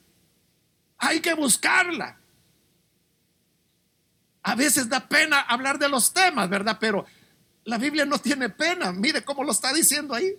Hay 0.96 1.20
que 1.20 1.34
buscarla. 1.34 2.18
A 4.42 4.54
veces 4.54 4.88
da 4.88 5.06
pena 5.06 5.40
hablar 5.40 5.78
de 5.78 5.88
los 5.88 6.12
temas, 6.12 6.48
¿verdad? 6.48 6.78
Pero 6.80 7.06
la 7.68 7.78
Biblia 7.78 8.04
no 8.04 8.18
tiene 8.18 8.48
pena. 8.48 8.92
Mire 8.92 9.24
cómo 9.24 9.44
lo 9.44 9.52
está 9.52 9.72
diciendo 9.72 10.14
ahí. 10.14 10.34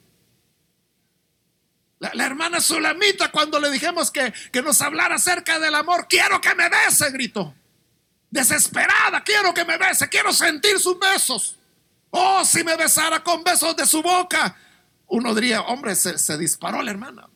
La, 1.99 2.25
hermana 2.25 2.61
Sulamita, 2.61 3.29
cuando 3.29 3.59
le 3.59 3.69
dijimos 3.69 4.09
que, 4.09 4.33
que 4.51 4.61
nos 4.61 4.81
hablara 4.81 5.15
acerca 5.15 5.59
del 5.59 5.75
amor, 5.75 6.07
quiero 6.07 6.39
que 6.39 6.55
me 6.55 6.69
bese, 6.69 7.11
gritó 7.11 7.53
desesperada, 8.29 9.23
quiero 9.23 9.53
que 9.53 9.65
me 9.65 9.77
bese, 9.77 10.07
quiero 10.07 10.31
sentir 10.31 10.79
sus 10.79 10.97
besos. 10.99 11.57
Oh, 12.11 12.43
si 12.45 12.63
me 12.63 12.75
besara 12.75 13.23
con 13.23 13.43
besos 13.43 13.75
de 13.75 13.85
su 13.85 14.01
boca. 14.01 14.55
Uno 15.07 15.33
diría, 15.33 15.61
hombre, 15.61 15.95
se, 15.95 16.37
disparó 16.37 16.81
la 16.81 16.91
hermana. 16.91 17.29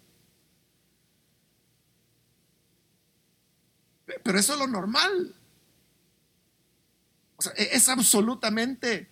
Pero 4.24 4.40
eso 4.40 4.54
es 4.54 4.60
lo 4.60 4.68
normal. 4.68 5.36
E, 7.56 7.70
es 7.74 7.90
absolutamente 7.90 9.10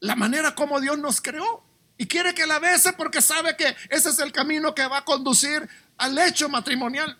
la 0.00 0.16
manera 0.16 0.54
como 0.54 0.80
Dios 0.80 0.98
nos 0.98 1.20
creó. 1.20 1.62
Y 1.96 2.06
quiere 2.06 2.34
que 2.34 2.46
la 2.46 2.58
bese 2.58 2.92
porque 2.94 3.22
sabe 3.22 3.56
que 3.56 3.76
ese 3.88 4.10
es 4.10 4.18
el 4.18 4.32
camino 4.32 4.74
que 4.74 4.86
va 4.86 4.98
a 4.98 5.04
conducir 5.04 5.68
al 5.96 6.18
hecho 6.18 6.48
matrimonial. 6.48 7.18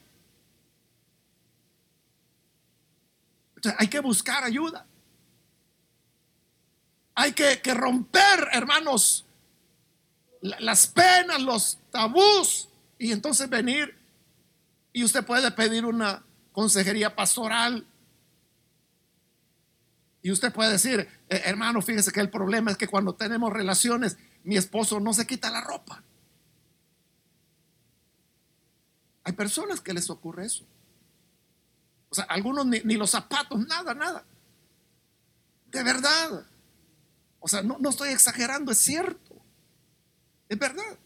hay 3.78 3.88
que 3.88 4.00
buscar 4.00 4.44
ayuda. 4.44 4.86
Hay 7.14 7.32
que, 7.32 7.60
romper, 7.74 8.48
hermanos, 8.52 9.24
las 10.40 10.86
penas, 10.88 11.40
los 11.40 11.78
tabús, 11.90 12.68
y 12.98 13.12
entonces 13.12 13.48
venir 13.48 13.96
y 14.92 15.04
usted 15.04 15.24
puede 15.24 15.50
pedir 15.52 15.84
una 15.84 16.24
consejería 16.52 17.14
pastoral. 17.14 17.86
Y 20.22 20.30
usted 20.30 20.52
puede 20.52 20.72
decir, 20.72 21.08
eh, 21.34 21.42
hermano, 21.44 21.82
fíjese 21.82 22.12
que 22.12 22.20
el 22.20 22.30
problema 22.30 22.70
es 22.70 22.76
que 22.76 22.86
cuando 22.86 23.14
tenemos 23.14 23.52
relaciones, 23.52 24.16
mi 24.44 24.56
esposo 24.56 25.00
no 25.00 25.12
se 25.12 25.26
quita 25.26 25.50
la 25.50 25.60
ropa. 25.60 26.02
Hay 29.24 29.32
personas 29.32 29.80
que 29.80 29.94
les 29.94 30.10
ocurre 30.10 30.46
eso. 30.46 30.64
O 32.10 32.14
sea, 32.14 32.24
algunos 32.24 32.66
ni, 32.66 32.94
los 32.94 33.10
zapatos, 33.10 33.66
nada, 33.66 33.94
nada. 33.94 34.24
De 35.66 35.82
verdad. 35.82 36.46
O 37.40 37.48
sea, 37.48 37.62
no, 37.62 37.76
estoy 37.88 38.10
exagerando, 38.10 38.70
es 38.70 38.78
cierto. 38.78 39.42
Es 40.48 40.58
verdad. 40.58 40.98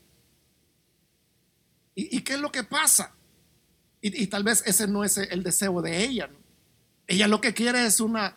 ¿Y, 1.94 2.20
qué 2.20 2.34
es 2.34 2.40
lo 2.40 2.52
que 2.52 2.62
pasa? 2.62 3.12
Y, 4.00 4.26
tal 4.28 4.44
vez 4.44 4.62
ese 4.66 4.86
no 4.86 5.04
es 5.04 5.16
el 5.16 5.42
deseo 5.42 5.80
de 5.80 6.04
ella. 6.04 6.30
Ella 7.06 7.26
lo 7.26 7.40
que 7.40 7.54
quiere 7.54 7.86
es 7.86 8.00
una, 8.00 8.36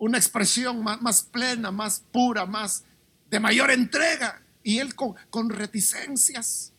una 0.00 0.16
expresión 0.16 0.82
más, 0.82 1.22
plena, 1.22 1.70
más 1.70 2.02
pura, 2.10 2.46
más 2.46 2.84
de 3.28 3.38
mayor 3.38 3.70
entrega. 3.70 4.42
Y 4.62 4.78
él 4.78 4.94
con, 4.94 5.50
reticencias. 5.50 6.72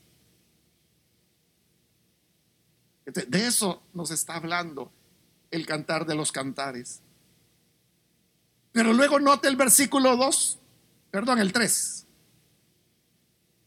De 3.06 3.48
eso 3.48 3.82
nos 3.94 4.12
está 4.12 4.36
hablando 4.36 4.92
el 5.52 5.66
cantar 5.66 6.06
de 6.06 6.16
los 6.16 6.32
cantares. 6.32 7.02
Pero 8.72 8.92
luego 8.92 9.20
note 9.20 9.48
el 9.48 9.56
versículo 9.56 10.18
2, 10.18 10.60
perdón, 11.12 11.40
el 11.40 11.54
3. 11.54 12.08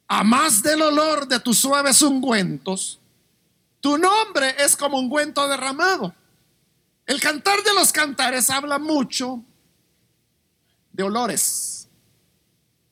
A 0.08 0.24
más 0.24 0.62
del 0.62 0.82
olor 0.82 1.28
de 1.28 1.38
tus 1.40 1.58
suaves 1.58 2.02
ungüentos, 2.02 3.00
tu 3.80 3.98
nombre 3.98 4.54
es 4.58 4.76
como 4.76 4.98
ungüento 4.98 5.46
derramado. 5.46 6.14
El 7.06 7.20
cantar 7.20 7.62
de 7.62 7.74
los 7.74 7.92
cantares 7.92 8.48
habla 8.50 8.78
mucho 8.78 9.44
de 10.92 11.02
olores. 11.02 11.88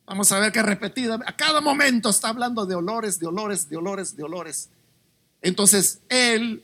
Vamos 0.05 0.31
a 0.31 0.39
ver 0.39 0.51
que 0.51 0.61
repetida, 0.61 1.19
a 1.25 1.35
cada 1.35 1.61
momento 1.61 2.09
está 2.09 2.29
hablando 2.29 2.65
de 2.65 2.75
olores, 2.75 3.19
de 3.19 3.27
olores, 3.27 3.69
de 3.69 3.77
olores, 3.77 4.15
de 4.15 4.23
olores. 4.23 4.69
Entonces 5.41 6.01
él 6.09 6.63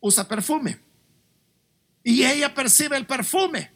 usa 0.00 0.26
perfume 0.26 0.80
y 2.02 2.24
ella 2.24 2.54
percibe 2.54 2.96
el 2.96 3.06
perfume 3.06 3.70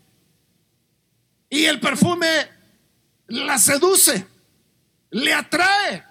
y 1.51 1.65
el 1.65 1.81
perfume 1.81 2.27
la 3.27 3.59
seduce, 3.59 4.27
le 5.11 5.33
atrae, 5.33 6.05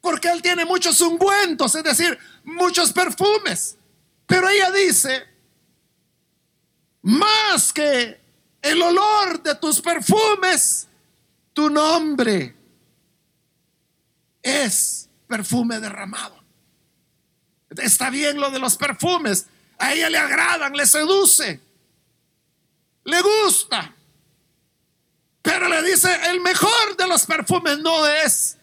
porque 0.00 0.28
él 0.28 0.40
tiene 0.42 0.64
muchos 0.64 1.00
ungüentos, 1.00 1.74
es 1.74 1.84
decir, 1.84 2.18
muchos 2.44 2.92
perfumes. 2.92 3.76
Pero 4.26 4.48
ella 4.48 4.70
dice, 4.70 5.26
más 7.02 7.72
que 7.72 8.20
el 8.62 8.80
olor 8.80 9.42
de 9.42 9.54
tus 9.56 9.80
perfumes, 9.80 10.86
tu 11.52 11.68
nombre 11.68 12.54
es 14.42 15.08
perfume 15.26 15.80
derramado. 15.80 16.42
Está 17.76 18.10
bien 18.10 18.38
lo 18.38 18.50
de 18.50 18.58
los 18.58 18.76
perfumes. 18.76 19.46
A 19.78 19.92
ella 19.92 20.10
le 20.10 20.18
agradan, 20.18 20.72
le 20.74 20.86
seduce, 20.86 21.60
le 23.04 23.22
gusta. 23.22 23.94
Pero 25.42 25.68
le 25.68 25.82
dice, 25.82 26.08
el 26.30 26.40
mejor 26.40 26.96
de 26.96 27.08
los 27.08 27.26
perfumes 27.26 27.78
no 27.78 28.06
es 28.06 28.56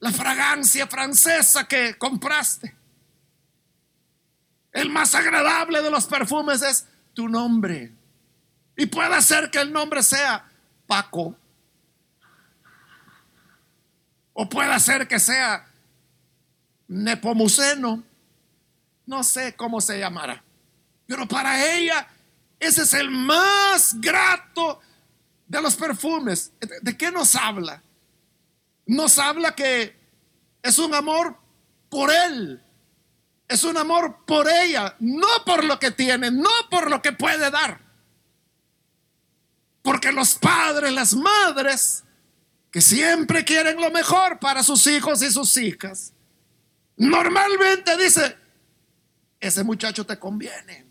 la 0.00 0.10
fragancia 0.10 0.86
francesa 0.86 1.68
que 1.68 1.96
compraste. 1.98 2.74
El 4.72 4.90
más 4.90 5.14
agradable 5.14 5.82
de 5.82 5.90
los 5.90 6.06
perfumes 6.06 6.62
es 6.62 6.86
tu 7.14 7.28
nombre. 7.28 7.92
Y 8.76 8.86
puede 8.86 9.20
ser 9.22 9.50
que 9.50 9.60
el 9.60 9.72
nombre 9.72 10.02
sea 10.02 10.44
Paco. 10.86 11.36
O 14.32 14.48
puede 14.48 14.78
ser 14.80 15.06
que 15.06 15.20
sea 15.20 15.66
Nepomuceno, 16.88 18.02
no 19.06 19.24
sé 19.24 19.54
cómo 19.56 19.80
se 19.80 19.98
llamará, 19.98 20.42
pero 21.06 21.26
para 21.26 21.74
ella 21.74 22.06
ese 22.58 22.82
es 22.82 22.94
el 22.94 23.10
más 23.10 24.00
grato 24.00 24.80
de 25.48 25.60
los 25.60 25.74
perfumes. 25.74 26.52
¿De 26.82 26.96
qué 26.96 27.10
nos 27.10 27.34
habla? 27.34 27.82
Nos 28.86 29.18
habla 29.18 29.54
que 29.54 29.96
es 30.62 30.78
un 30.78 30.94
amor 30.94 31.36
por 31.88 32.10
él, 32.12 32.62
es 33.52 33.64
un 33.64 33.76
amor 33.76 34.24
por 34.26 34.48
ella, 34.48 34.96
no 35.00 35.28
por 35.44 35.64
lo 35.64 35.78
que 35.78 35.90
tiene, 35.90 36.30
no 36.30 36.50
por 36.70 36.90
lo 36.90 37.00
que 37.00 37.12
puede 37.12 37.50
dar. 37.50 37.80
Porque 39.82 40.12
los 40.12 40.34
padres, 40.34 40.92
las 40.92 41.14
madres, 41.14 42.04
que 42.70 42.80
siempre 42.80 43.44
quieren 43.44 43.80
lo 43.80 43.90
mejor 43.90 44.38
para 44.38 44.62
sus 44.62 44.86
hijos 44.86 45.22
y 45.22 45.30
sus 45.30 45.56
hijas, 45.56 46.12
Normalmente 46.96 47.96
dice, 47.96 48.36
ese 49.40 49.64
muchacho 49.64 50.04
te 50.04 50.18
conviene. 50.18 50.86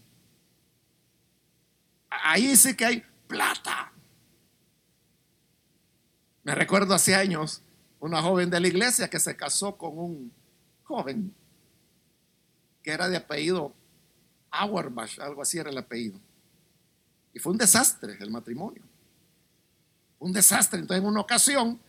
Ahí 2.10 2.56
sí 2.56 2.76
que 2.76 2.86
hay 2.86 3.04
plata. 3.28 3.92
Me 6.44 6.56
recuerdo 6.56 6.94
hace 6.94 7.16
años 7.16 7.62
una 8.00 8.22
joven 8.22 8.50
de 8.50 8.60
la 8.60 8.68
iglesia 8.68 9.10
que 9.10 9.20
se 9.20 9.38
casó 9.38 9.78
con 9.78 9.98
un 9.98 10.34
joven 10.84 11.34
que 12.84 12.92
era 12.92 13.10
de 13.10 13.18
apellido 13.18 13.74
Auerbach, 14.52 15.20
algo 15.20 15.42
así 15.42 15.58
era 15.58 15.70
el 15.70 15.78
apellido. 15.78 16.20
Y 17.34 17.40
fue 17.40 17.54
un 17.54 17.58
desastre 17.58 18.18
el 18.20 18.30
matrimonio. 18.30 18.82
Un 20.20 20.34
desastre. 20.34 20.80
Entonces 20.80 21.02
en 21.02 21.10
una 21.10 21.22
ocasión 21.22 21.80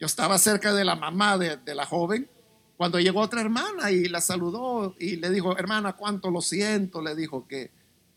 yo 0.00 0.06
estaba 0.06 0.38
cerca 0.38 0.72
de 0.72 0.84
la 0.84 0.96
mamá 0.96 1.38
de, 1.38 1.74
la 1.74 1.86
joven 1.86 2.28
cuando 2.76 2.98
llegó 2.98 3.20
otra 3.20 3.40
hermana 3.40 3.92
y 3.92 4.08
la 4.08 4.20
saludó 4.20 4.96
y 4.98 5.16
le 5.16 5.30
dijo, 5.30 5.56
hermana, 5.56 5.92
cuánto 5.92 6.30
lo 6.30 6.40
siento, 6.40 7.00
le 7.00 7.14
dijo 7.14 7.46
que, 7.46 7.70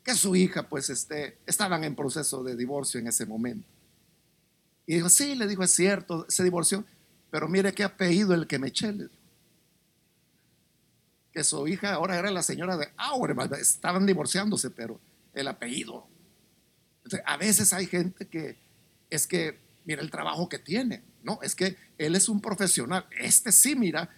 que 0.03 0.15
su 0.15 0.35
hija 0.35 0.67
pues 0.67 0.89
este, 0.89 1.37
estaban 1.45 1.83
en 1.83 1.95
proceso 1.95 2.43
de 2.43 2.55
divorcio 2.55 2.99
en 2.99 3.07
ese 3.07 3.25
momento. 3.25 3.67
Y 4.87 4.95
dijo, 4.95 5.09
sí, 5.09 5.35
le 5.35 5.47
dijo, 5.47 5.63
es 5.63 5.71
cierto, 5.71 6.25
se 6.29 6.43
divorció, 6.43 6.83
pero 7.29 7.47
mire 7.47 7.73
qué 7.73 7.83
apellido 7.83 8.33
el 8.33 8.47
que 8.47 8.57
me 8.57 8.69
eché. 8.69 8.93
Que 11.35 11.43
su 11.43 11.67
hija 11.67 11.93
ahora 11.93 12.17
era 12.17 12.31
la 12.31 12.41
señora 12.41 12.77
de 12.77 12.87
Auerbach, 12.95 13.51
estaban 13.59 14.05
divorciándose, 14.05 14.69
pero 14.71 15.01
el 15.33 15.49
apellido. 15.49 16.07
a 17.25 17.35
veces 17.35 17.73
hay 17.73 17.87
gente 17.87 18.29
que 18.29 18.57
es 19.09 19.27
que, 19.27 19.59
mira 19.83 20.01
el 20.01 20.09
trabajo 20.09 20.47
que 20.47 20.59
tiene, 20.59 21.03
no, 21.23 21.39
es 21.41 21.53
que 21.53 21.75
él 21.97 22.15
es 22.15 22.29
un 22.29 22.39
profesional, 22.39 23.05
este 23.19 23.51
sí, 23.51 23.75
mira, 23.75 24.09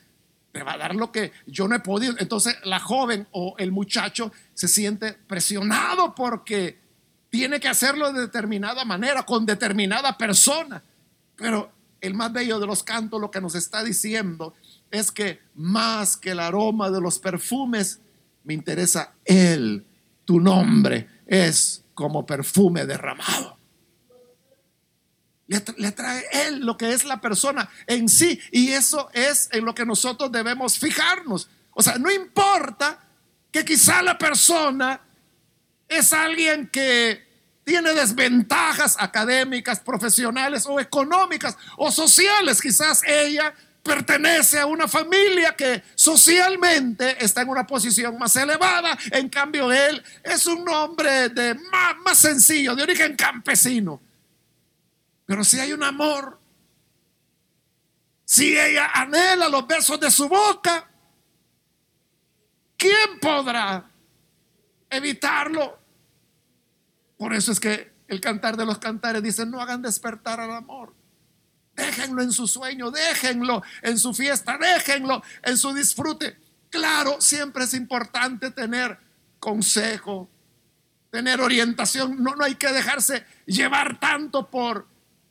te 0.52 0.62
va 0.62 0.74
a 0.74 0.78
dar 0.78 0.94
lo 0.96 1.12
que 1.12 1.32
yo 1.48 1.68
no 1.68 1.76
he 1.76 1.80
podido. 1.80 2.14
Entonces 2.20 2.56
la 2.64 2.80
joven 2.80 3.28
o 3.32 3.56
el 3.58 3.72
muchacho 3.72 4.32
se 4.54 4.68
siente 4.68 5.14
presionado 5.14 6.14
porque 6.14 6.78
tiene 7.32 7.60
que 7.60 7.68
hacerlo 7.68 8.14
de 8.14 8.22
determinada 8.22 8.86
manera, 8.86 9.24
con 9.24 9.46
determinada 9.46 10.20
persona. 10.20 10.84
Pero 11.36 11.72
el 12.00 12.14
más 12.14 12.32
bello 12.32 12.60
de 12.60 12.68
los 12.68 12.84
cantos 12.84 13.20
lo 13.20 13.32
que 13.32 13.42
nos 13.42 13.56
está 13.56 13.84
diciendo 13.84 14.54
es 14.92 15.12
que 15.12 15.40
más 15.56 16.18
que 16.18 16.32
el 16.32 16.40
aroma 16.40 16.90
de 16.90 17.02
los 17.02 17.20
perfumes, 17.20 18.00
me 18.44 18.54
interesa 18.54 19.14
Él, 19.26 19.86
tu 20.26 20.40
nombre 20.40 21.08
es 21.26 21.84
como 21.94 22.26
perfume 22.26 22.86
derramado. 22.86 23.58
Le, 25.48 25.64
le, 25.78 25.92
trae 25.92 26.26
Él 26.32 26.66
lo 26.66 26.78
que 26.78 26.92
es 26.92 27.06
la 27.06 27.22
persona 27.22 27.70
en 27.86 28.10
sí. 28.10 28.40
Y 28.52 28.70
eso 28.70 29.10
es 29.14 29.50
en 29.52 29.66
lo 29.66 29.74
que 29.74 29.86
nosotros 29.86 30.32
debemos 30.32 30.78
fijarnos. 30.78 31.50
O 31.72 31.82
sea, 31.82 31.98
no 31.98 32.12
importa 32.12 33.00
que 33.52 33.64
quizá 33.64 34.02
la 34.02 34.18
persona 34.18 35.02
es 35.88 36.12
alguien 36.12 36.68
que 36.68 37.26
tiene 37.64 37.94
desventajas 37.94 38.96
académicas, 38.98 39.82
profesionales 39.82 40.66
o 40.66 40.80
económicas 40.80 41.58
o 41.76 41.92
sociales. 41.92 42.62
Quizás 42.62 43.04
ella 43.06 43.54
pertenece 43.88 44.60
a 44.60 44.66
una 44.66 44.88
familia 44.88 45.56
que 45.56 45.82
socialmente 45.96 47.24
está 47.24 47.42
en 47.42 47.50
una 47.50 47.66
posición 47.66 48.18
más 48.20 48.36
elevada. 48.36 48.98
En 49.12 49.30
cambio, 49.30 49.72
él 49.72 50.04
es 50.24 50.46
un 50.46 50.68
hombre 50.70 51.30
de 51.30 51.56
más, 52.04 52.18
sencillo, 52.18 52.76
de 52.76 52.84
origen 52.84 53.16
campesino. 53.16 54.02
Pero 55.26 55.44
si 55.44 55.60
hay 55.60 55.72
un 55.74 55.84
amor, 55.84 56.40
si 58.26 58.58
ella 58.58 58.92
anhela 58.94 59.48
los 59.48 59.66
besos 59.66 60.00
de 60.00 60.12
su 60.12 60.28
boca, 60.28 60.90
¿quién 62.78 63.20
podrá 63.22 63.90
evitarlo? 64.90 65.80
Por 67.18 67.34
eso 67.34 67.52
es 67.52 67.60
que 67.60 67.92
el 68.08 68.22
cantar 68.22 68.58
de 68.58 68.66
los 68.66 68.78
cantares 68.78 69.24
dice, 69.24 69.46
no 69.46 69.62
hagan 69.62 69.82
despertar 69.82 70.40
al 70.40 70.52
amor. 70.52 70.97
Déjenlo 71.78 72.24
en 72.24 72.34
su 72.34 72.48
sueño, 72.48 72.92
déjenlo 72.92 73.62
en 73.84 74.00
su 74.00 74.14
fiesta, 74.14 74.58
déjenlo 74.58 75.24
en 75.44 75.58
su 75.58 75.74
disfrute. 75.74 76.36
Claro, 76.70 77.22
siempre 77.22 77.64
es 77.64 77.74
importante 77.76 78.52
tener 78.52 78.98
consejo, 79.40 80.30
tener 81.12 81.40
orientación. 81.40 82.22
No, 82.22 82.36
no 82.36 82.44
hay 82.44 82.56
que 82.56 82.74
dejarse 82.74 83.24
llevar 83.46 84.00
tanto 84.00 84.50
por 84.50 84.88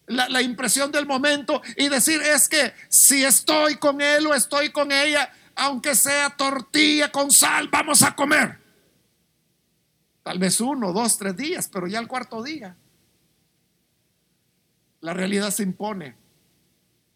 la, 0.06 0.28
la, 0.28 0.40
impresión 0.40 0.92
del 0.92 1.04
momento 1.04 1.60
y 1.76 1.88
decir 1.88 2.22
es 2.22 2.48
que 2.48 2.72
si 2.88 3.24
estoy 3.24 3.76
con 3.76 4.00
él 4.00 4.26
o 4.28 4.34
estoy 4.34 4.70
con 4.70 4.92
ella, 4.92 5.30
aunque 5.56 5.96
sea 5.96 6.30
tortilla 6.30 7.10
con 7.10 7.30
sal, 7.32 7.68
vamos 7.68 8.02
a 8.02 8.14
comer. 8.14 8.56
Tal 10.22 10.38
vez 10.38 10.60
uno, 10.60 10.92
dos, 10.92 11.18
tres 11.18 11.36
días, 11.36 11.68
pero 11.72 11.88
ya 11.88 11.98
el 11.98 12.06
cuarto 12.06 12.40
día 12.42 12.76
la 15.00 15.14
realidad 15.14 15.50
se 15.50 15.62
impone. 15.62 16.16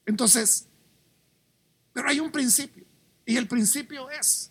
Entonces, 0.07 0.66
pero 1.92 2.09
hay 2.09 2.20
un 2.20 2.30
principio 2.30 2.84
y 3.26 3.36
el 3.36 3.46
principio 3.46 4.11
es 4.11 4.51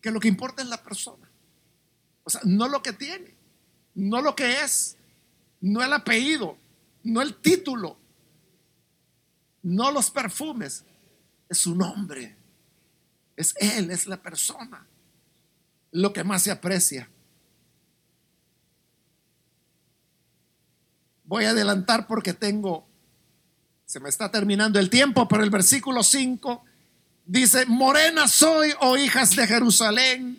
que 0.00 0.10
lo 0.10 0.20
que 0.20 0.28
importa 0.28 0.62
es 0.62 0.68
la 0.68 0.82
persona. 0.82 1.30
O 2.24 2.30
sea, 2.30 2.40
no 2.44 2.68
lo 2.68 2.82
que 2.82 2.92
tiene, 2.92 3.34
no 3.94 4.20
lo 4.20 4.34
que 4.34 4.60
es, 4.62 4.96
no 5.60 5.82
el 5.82 5.92
apellido, 5.92 6.58
no 7.02 7.22
el 7.22 7.36
título, 7.36 7.98
no 9.62 9.90
los 9.90 10.10
perfumes, 10.10 10.84
es 11.48 11.58
su 11.58 11.74
nombre, 11.74 12.36
es 13.36 13.54
él, 13.58 13.90
es 13.90 14.06
la 14.06 14.20
persona 14.20 14.86
lo 15.94 16.12
que 16.12 16.24
más 16.24 16.42
se 16.42 16.50
aprecia. 16.50 17.08
Voy 21.22 21.44
a 21.44 21.50
adelantar 21.50 22.08
porque 22.08 22.34
tengo, 22.34 22.84
se 23.86 24.00
me 24.00 24.08
está 24.08 24.30
terminando 24.30 24.78
el 24.78 24.90
tiempo, 24.90 25.28
pero 25.28 25.42
el 25.42 25.50
versículo 25.50 26.02
5 26.02 26.64
dice, 27.26 27.66
morena 27.66 28.28
soy, 28.28 28.72
oh 28.80 28.96
hijas 28.96 29.36
de 29.36 29.46
Jerusalén, 29.46 30.38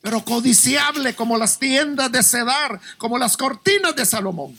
pero 0.00 0.24
codiciable 0.24 1.14
como 1.14 1.38
las 1.38 1.58
tiendas 1.58 2.10
de 2.10 2.22
Cedar, 2.22 2.80
como 2.98 3.18
las 3.18 3.36
cortinas 3.36 3.94
de 3.94 4.04
Salomón. 4.04 4.56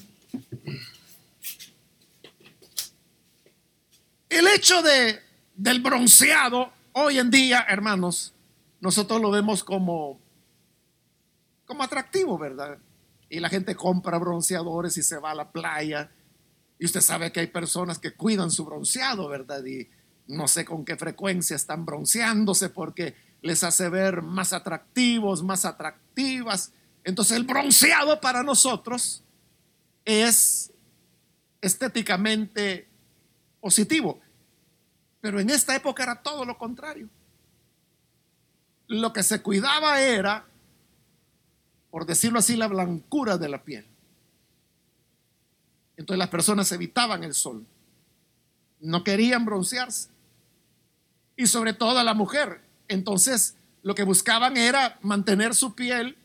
El 4.30 4.48
hecho 4.48 4.82
de, 4.82 5.22
del 5.56 5.82
bronceado 5.82 6.72
hoy 6.94 7.20
en 7.20 7.30
día, 7.30 7.66
hermanos, 7.68 8.34
nosotros 8.80 9.22
lo 9.22 9.30
vemos 9.32 9.64
como, 9.64 10.20
como 11.66 11.84
atractivo, 11.84 12.38
¿verdad? 12.38 12.78
Y 13.30 13.40
la 13.40 13.50
gente 13.50 13.76
compra 13.76 14.18
bronceadores 14.18 14.98
y 14.98 15.04
se 15.04 15.18
va 15.18 15.32
a 15.32 15.36
la 15.36 15.52
playa. 15.52 16.10
Y 16.84 16.86
usted 16.86 17.00
sabe 17.00 17.32
que 17.32 17.40
hay 17.40 17.48
personas 17.48 17.98
que 17.98 18.12
cuidan 18.12 18.52
su 18.52 18.66
bronceado, 18.66 19.30
¿verdad? 19.30 19.64
Y 19.64 19.88
no 20.28 20.50
sé 20.50 20.66
con 20.66 20.84
qué 20.84 20.98
frecuencia 20.98 21.56
están 21.56 21.86
bronceándose 21.86 22.68
porque 22.68 23.16
les 23.42 23.64
hace 23.64 23.88
ver 23.88 24.22
más 24.22 24.52
atractivos, 24.52 25.44
más 25.44 25.64
atractivas. 25.64 26.74
Entonces 27.06 27.38
el 27.38 27.46
bronceado 27.46 28.20
para 28.20 28.44
nosotros 28.44 29.24
es 30.04 30.74
estéticamente 31.62 32.90
positivo. 33.62 34.20
Pero 35.22 35.40
en 35.40 35.52
esta 35.52 35.74
época 35.74 36.04
era 36.04 36.22
todo 36.22 36.44
lo 36.44 36.58
contrario 36.58 37.08
lo 38.88 39.14
que 39.14 39.24
se 39.24 39.42
cuidaba 39.42 40.02
era, 40.02 40.46
por 41.90 42.06
decirlo 42.06 42.40
así, 42.40 42.58
la 42.58 42.68
blancura 42.68 43.38
de 43.38 43.48
la 43.48 43.64
piel. 43.64 43.93
Entonces 45.98 46.20
las 46.20 46.30
personas 46.30 46.72
evitaban 46.72 47.24
el 47.24 47.34
sol, 47.34 47.66
no 48.80 49.04
querían 49.04 49.46
broncearse. 49.46 50.10
Y 51.36 51.48
sobre 51.48 51.74
todo 51.74 52.00
a 52.00 52.04
la 52.04 52.14
mujer. 52.14 52.62
Entonces 52.88 53.56
lo 53.82 53.96
que 53.96 54.04
buscaban 54.04 54.58
era 54.58 54.98
mantener 55.02 55.56
su 55.56 55.74
piel 55.74 56.18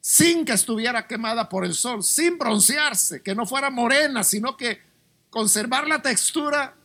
sin 0.00 0.44
que 0.44 0.52
estuviera 0.52 1.06
quemada 1.06 1.48
por 1.48 1.64
el 1.64 1.74
sol, 1.74 2.02
sin 2.02 2.38
broncearse, 2.38 3.22
que 3.22 3.34
no 3.34 3.44
fuera 3.44 3.70
morena, 3.70 4.22
sino 4.22 4.56
que 4.56 4.80
conservar 5.30 5.88
la 5.88 6.00
textura 6.00 6.76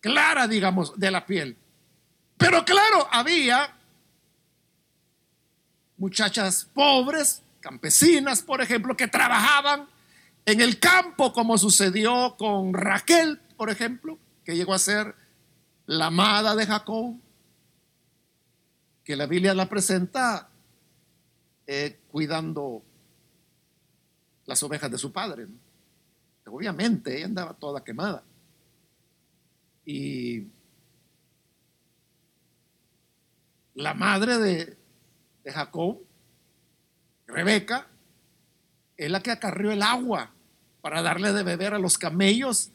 clara, 0.00 0.48
digamos, 0.48 0.98
de 0.98 1.10
la 1.10 1.24
piel. 1.24 1.56
Pero 2.36 2.64
claro, 2.64 3.06
había 3.12 3.72
muchachas 5.96 6.66
pobres, 6.74 7.42
campesinas, 7.60 8.42
por 8.42 8.60
ejemplo, 8.60 8.96
que 8.96 9.08
trabajaban 9.08 9.88
en 10.46 10.60
el 10.60 10.78
campo, 10.78 11.32
como 11.32 11.58
sucedió 11.58 12.36
con 12.38 12.74
Raquel, 12.74 13.40
por 13.56 13.70
ejemplo, 13.70 14.18
que 14.44 14.56
llegó 14.56 14.74
a 14.74 14.78
ser 14.78 15.14
la 15.86 16.06
amada 16.06 16.54
de 16.56 16.66
Jacob, 16.66 17.16
que 19.04 19.16
la 19.16 19.26
Biblia 19.26 19.54
la 19.54 19.68
presenta 19.68 20.48
eh, 21.66 22.00
cuidando 22.10 22.82
las 24.46 24.62
ovejas 24.62 24.90
de 24.90 24.98
su 24.98 25.12
padre. 25.12 25.46
Obviamente, 26.46 27.16
ella 27.16 27.26
andaba 27.26 27.54
toda 27.54 27.84
quemada. 27.84 28.24
Y 29.84 30.46
la 33.74 33.94
madre 33.94 34.38
de, 34.38 34.76
Jacob, 35.44 36.00
Rebeca, 37.30 37.86
es 38.96 39.10
la 39.10 39.22
que 39.22 39.30
acarrió 39.30 39.70
el 39.72 39.82
agua 39.82 40.30
para 40.80 41.02
darle 41.02 41.32
de 41.32 41.42
beber 41.42 41.74
a 41.74 41.78
los 41.78 41.98
camellos 41.98 42.70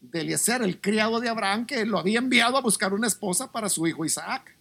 de 0.00 0.20
Eliezer, 0.20 0.62
el 0.62 0.80
criado 0.80 1.20
de 1.20 1.28
Abraham, 1.28 1.66
que 1.66 1.84
lo 1.84 1.98
había 1.98 2.18
enviado 2.18 2.56
a 2.56 2.60
buscar 2.60 2.94
una 2.94 3.06
esposa 3.06 3.50
para 3.50 3.68
su 3.68 3.86
hijo 3.86 4.04
Isaac. 4.04 4.56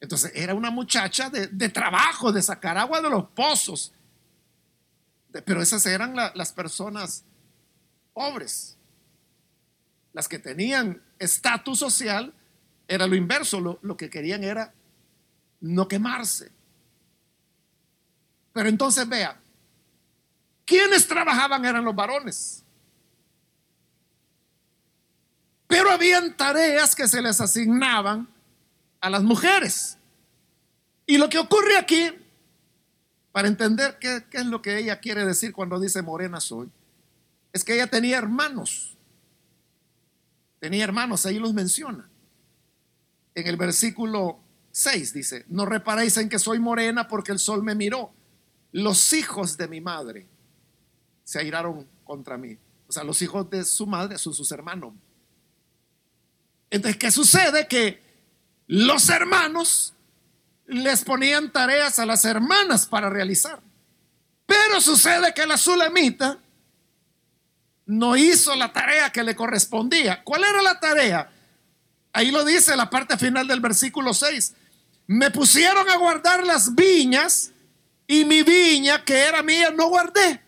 Entonces 0.00 0.32
era 0.34 0.54
una 0.54 0.70
muchacha 0.70 1.30
de, 1.30 1.68
trabajo, 1.68 2.32
de 2.32 2.42
sacar 2.42 2.76
agua 2.76 3.00
de 3.00 3.08
los 3.08 3.28
pozos. 3.28 3.92
pero 5.44 5.62
esas 5.62 5.86
eran 5.86 6.14
las 6.14 6.52
personas 6.52 7.24
pobres, 8.12 8.76
las 10.12 10.28
que 10.28 10.38
tenían 10.38 11.02
estatus 11.18 11.78
social 11.78 12.34
era 12.88 13.06
lo 13.06 13.14
inverso, 13.14 13.78
lo, 13.80 13.96
que 13.96 14.10
querían 14.10 14.44
era 14.44 14.74
no 15.60 15.88
quemarse. 15.88 16.50
Pero 18.52 18.68
entonces 18.68 19.08
vea, 19.08 19.38
quienes 20.64 21.06
trabajaban 21.06 21.64
eran 21.64 21.84
los 21.84 21.94
varones. 21.94 22.62
Pero 25.66 25.90
habían 25.90 26.36
tareas 26.36 26.94
que 26.94 27.08
se 27.08 27.22
les 27.22 27.40
asignaban 27.40 28.28
a 29.00 29.08
las 29.08 29.22
mujeres. 29.22 29.96
Y 31.06 31.18
lo 31.18 31.28
que 31.28 31.38
ocurre 31.38 31.76
aquí, 31.78 32.10
para 33.32 33.48
entender 33.48 33.98
qué, 33.98 34.24
qué, 34.30 34.38
es 34.38 34.46
lo 34.46 34.60
que 34.60 34.78
ella 34.78 35.00
quiere 35.00 35.24
decir 35.24 35.52
cuando 35.52 35.80
dice 35.80 36.02
morena 36.02 36.40
soy, 36.40 36.70
es 37.52 37.64
que 37.64 37.74
ella 37.74 37.86
tenía 37.86 38.18
hermanos. 38.18 38.96
Tenía 40.60 40.84
hermanos, 40.84 41.26
ahí 41.26 41.38
los 41.38 41.54
menciona. 41.54 42.08
En 43.34 43.46
el 43.46 43.56
versículo 43.56 44.38
6 44.72 45.12
dice, 45.12 45.44
no 45.48 45.66
reparéis 45.66 46.16
en 46.18 46.28
que 46.28 46.38
soy 46.38 46.58
morena 46.58 47.08
porque 47.08 47.32
el 47.32 47.38
sol 47.38 47.62
me 47.62 47.74
miró. 47.74 48.12
Los 48.72 49.12
hijos 49.12 49.56
de 49.56 49.68
mi 49.68 49.80
madre 49.80 50.26
se 51.24 51.38
airaron 51.38 51.86
contra 52.04 52.36
mí. 52.36 52.58
O 52.88 52.92
sea, 52.92 53.04
los 53.04 53.22
hijos 53.22 53.48
de 53.48 53.64
su 53.64 53.86
madre 53.86 54.18
son 54.18 54.34
sus 54.34 54.50
hermanos. 54.50 54.94
Entonces, 56.70 56.98
¿qué 56.98 57.10
sucede? 57.10 57.68
Que 57.68 58.02
los 58.66 59.08
hermanos 59.10 59.94
les 60.66 61.04
ponían 61.04 61.52
tareas 61.52 61.98
a 61.98 62.06
las 62.06 62.24
hermanas 62.24 62.86
para 62.86 63.10
realizar. 63.10 63.60
Pero 64.46 64.80
sucede 64.80 65.32
que 65.34 65.46
la 65.46 65.56
sulamita 65.56 66.38
no 67.86 68.16
hizo 68.16 68.54
la 68.56 68.72
tarea 68.72 69.10
que 69.10 69.22
le 69.22 69.36
correspondía. 69.36 70.22
¿Cuál 70.24 70.44
era 70.44 70.62
la 70.62 70.80
tarea? 70.80 71.30
Ahí 72.12 72.30
lo 72.30 72.44
dice 72.44 72.76
la 72.76 72.90
parte 72.90 73.16
final 73.16 73.46
del 73.46 73.60
versículo 73.60 74.12
6. 74.14 74.54
Me 75.06 75.30
pusieron 75.30 75.88
a 75.88 75.96
guardar 75.96 76.44
las 76.46 76.74
viñas 76.74 77.51
y 78.12 78.26
mi 78.26 78.42
viña 78.42 79.02
que 79.06 79.18
era 79.18 79.42
mía 79.42 79.70
no 79.70 79.88
guardé. 79.88 80.42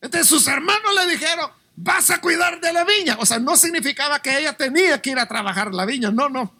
Entonces 0.00 0.28
sus 0.28 0.46
hermanos 0.46 0.94
le 0.94 1.10
dijeron, 1.10 1.50
vas 1.74 2.08
a 2.10 2.20
cuidar 2.20 2.60
de 2.60 2.72
la 2.72 2.84
viña. 2.84 3.16
O 3.18 3.26
sea, 3.26 3.40
no 3.40 3.56
significaba 3.56 4.22
que 4.22 4.38
ella 4.38 4.56
tenía 4.56 5.02
que 5.02 5.10
ir 5.10 5.18
a 5.18 5.26
trabajar 5.26 5.74
la 5.74 5.84
viña, 5.84 6.12
no, 6.12 6.28
no. 6.28 6.54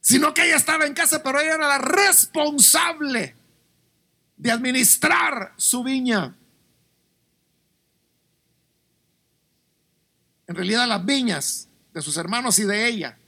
Sino 0.00 0.32
que 0.32 0.46
ella 0.46 0.56
estaba 0.56 0.86
en 0.86 0.94
casa, 0.94 1.22
pero 1.22 1.38
ella 1.38 1.56
era 1.56 1.68
la 1.68 1.76
responsable 1.76 3.36
de 4.38 4.50
administrar 4.50 5.52
su 5.58 5.84
viña. 5.84 6.34
En 10.46 10.54
realidad 10.54 10.88
las 10.88 11.04
viñas 11.04 11.68
de 11.92 12.00
sus 12.00 12.16
hermanos 12.16 12.58
y 12.58 12.64
de 12.64 12.86
ella. 12.86 13.18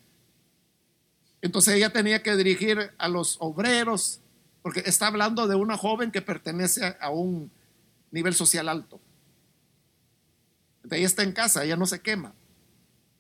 Entonces 1.42 1.74
ella 1.74 1.92
tenía 1.92 2.22
que 2.22 2.34
dirigir 2.34 2.94
a 2.96 3.08
los 3.08 3.36
obreros, 3.40 4.22
porque 4.62 4.82
está 4.86 5.06
hablando 5.06 5.46
de 5.46 5.54
una 5.54 5.76
joven 5.76 6.10
que 6.10 6.22
pertenece 6.22 6.96
a 7.00 7.10
un 7.10 7.50
nivel 8.10 8.34
social 8.34 8.68
alto. 8.68 9.00
Ella 10.90 11.06
está 11.06 11.22
en 11.22 11.32
casa, 11.32 11.64
ella 11.64 11.76
no 11.76 11.86
se 11.86 12.00
quema. 12.00 12.32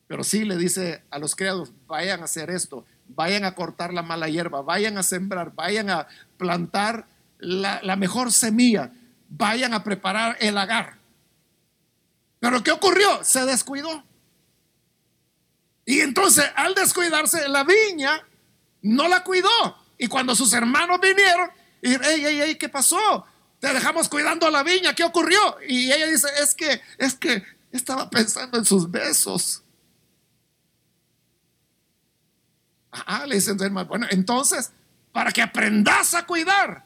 Pero 0.06 0.24
sí 0.24 0.44
le 0.44 0.56
dice 0.56 1.02
a 1.10 1.18
los 1.18 1.36
criados, 1.36 1.72
vayan 1.86 2.20
a 2.20 2.24
hacer 2.24 2.50
esto, 2.50 2.86
vayan 3.08 3.44
a 3.44 3.54
cortar 3.54 3.92
la 3.92 4.02
mala 4.02 4.28
hierba, 4.28 4.62
vayan 4.62 4.96
a 4.96 5.02
sembrar, 5.02 5.54
vayan 5.54 5.90
a 5.90 6.08
plantar 6.38 7.06
la, 7.38 7.80
la 7.82 7.96
mejor 7.96 8.32
semilla, 8.32 8.92
vayan 9.28 9.74
a 9.74 9.84
preparar 9.84 10.36
el 10.40 10.56
agar. 10.56 10.96
Pero 12.40 12.62
¿qué 12.62 12.70
ocurrió? 12.70 13.22
Se 13.22 13.44
descuidó. 13.44 14.02
Y 15.84 16.00
entonces 16.00 16.44
al 16.56 16.74
descuidarse 16.74 17.48
la 17.48 17.64
viña, 17.64 18.22
no 18.82 19.08
la 19.08 19.24
cuidó. 19.24 19.76
Y 19.98 20.06
cuando 20.06 20.34
sus 20.34 20.52
hermanos 20.52 21.00
vinieron, 21.00 21.50
y, 21.82 21.94
ey, 21.94 22.24
ey, 22.24 22.40
ey, 22.40 22.54
¿qué 22.54 22.68
pasó? 22.68 23.26
Te 23.60 23.72
dejamos 23.72 24.08
cuidando 24.08 24.50
la 24.50 24.62
viña, 24.62 24.94
¿qué 24.94 25.04
ocurrió? 25.04 25.58
Y 25.66 25.90
ella 25.92 26.06
dice, 26.06 26.28
es 26.40 26.54
que, 26.54 26.80
es 26.96 27.14
que 27.14 27.42
estaba 27.72 28.08
pensando 28.08 28.58
en 28.58 28.64
sus 28.64 28.90
besos. 28.90 29.62
Ah, 32.90 33.26
le 33.26 33.34
dicen 33.34 33.56
bueno, 33.86 34.06
entonces, 34.10 34.72
para 35.12 35.32
que 35.32 35.42
aprendas 35.42 36.14
a 36.14 36.26
cuidar, 36.26 36.84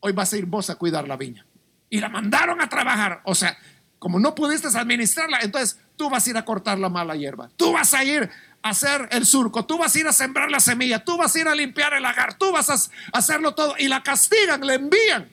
hoy 0.00 0.12
vas 0.12 0.32
a 0.32 0.36
ir 0.36 0.46
vos 0.46 0.70
a 0.70 0.76
cuidar 0.76 1.06
la 1.06 1.16
viña. 1.16 1.46
Y 1.90 2.00
la 2.00 2.08
mandaron 2.08 2.60
a 2.60 2.68
trabajar. 2.68 3.22
O 3.24 3.34
sea, 3.34 3.56
como 3.98 4.20
no 4.20 4.34
pudiste 4.34 4.68
administrarla, 4.68 5.40
entonces 5.40 5.78
tú 5.96 6.10
vas 6.10 6.26
a 6.26 6.30
ir 6.30 6.36
a 6.36 6.44
cortar 6.44 6.78
la 6.78 6.88
mala 6.88 7.16
hierba. 7.16 7.50
Tú 7.56 7.72
vas 7.72 7.94
a 7.94 8.04
ir 8.04 8.22
a 8.22 8.47
hacer 8.62 9.08
el 9.12 9.26
surco. 9.26 9.64
Tú 9.64 9.78
vas 9.78 9.94
a 9.94 9.98
ir 9.98 10.06
a 10.08 10.12
sembrar 10.12 10.50
la 10.50 10.60
semilla. 10.60 11.04
Tú 11.04 11.16
vas 11.16 11.34
a 11.34 11.38
ir 11.38 11.48
a 11.48 11.54
limpiar 11.54 11.94
el 11.94 12.02
lagar. 12.02 12.34
Tú 12.34 12.52
vas 12.52 12.70
a 12.70 12.76
hacerlo 13.12 13.54
todo. 13.54 13.74
Y 13.78 13.88
la 13.88 14.02
castigan, 14.02 14.66
le 14.66 14.74
envían 14.74 15.30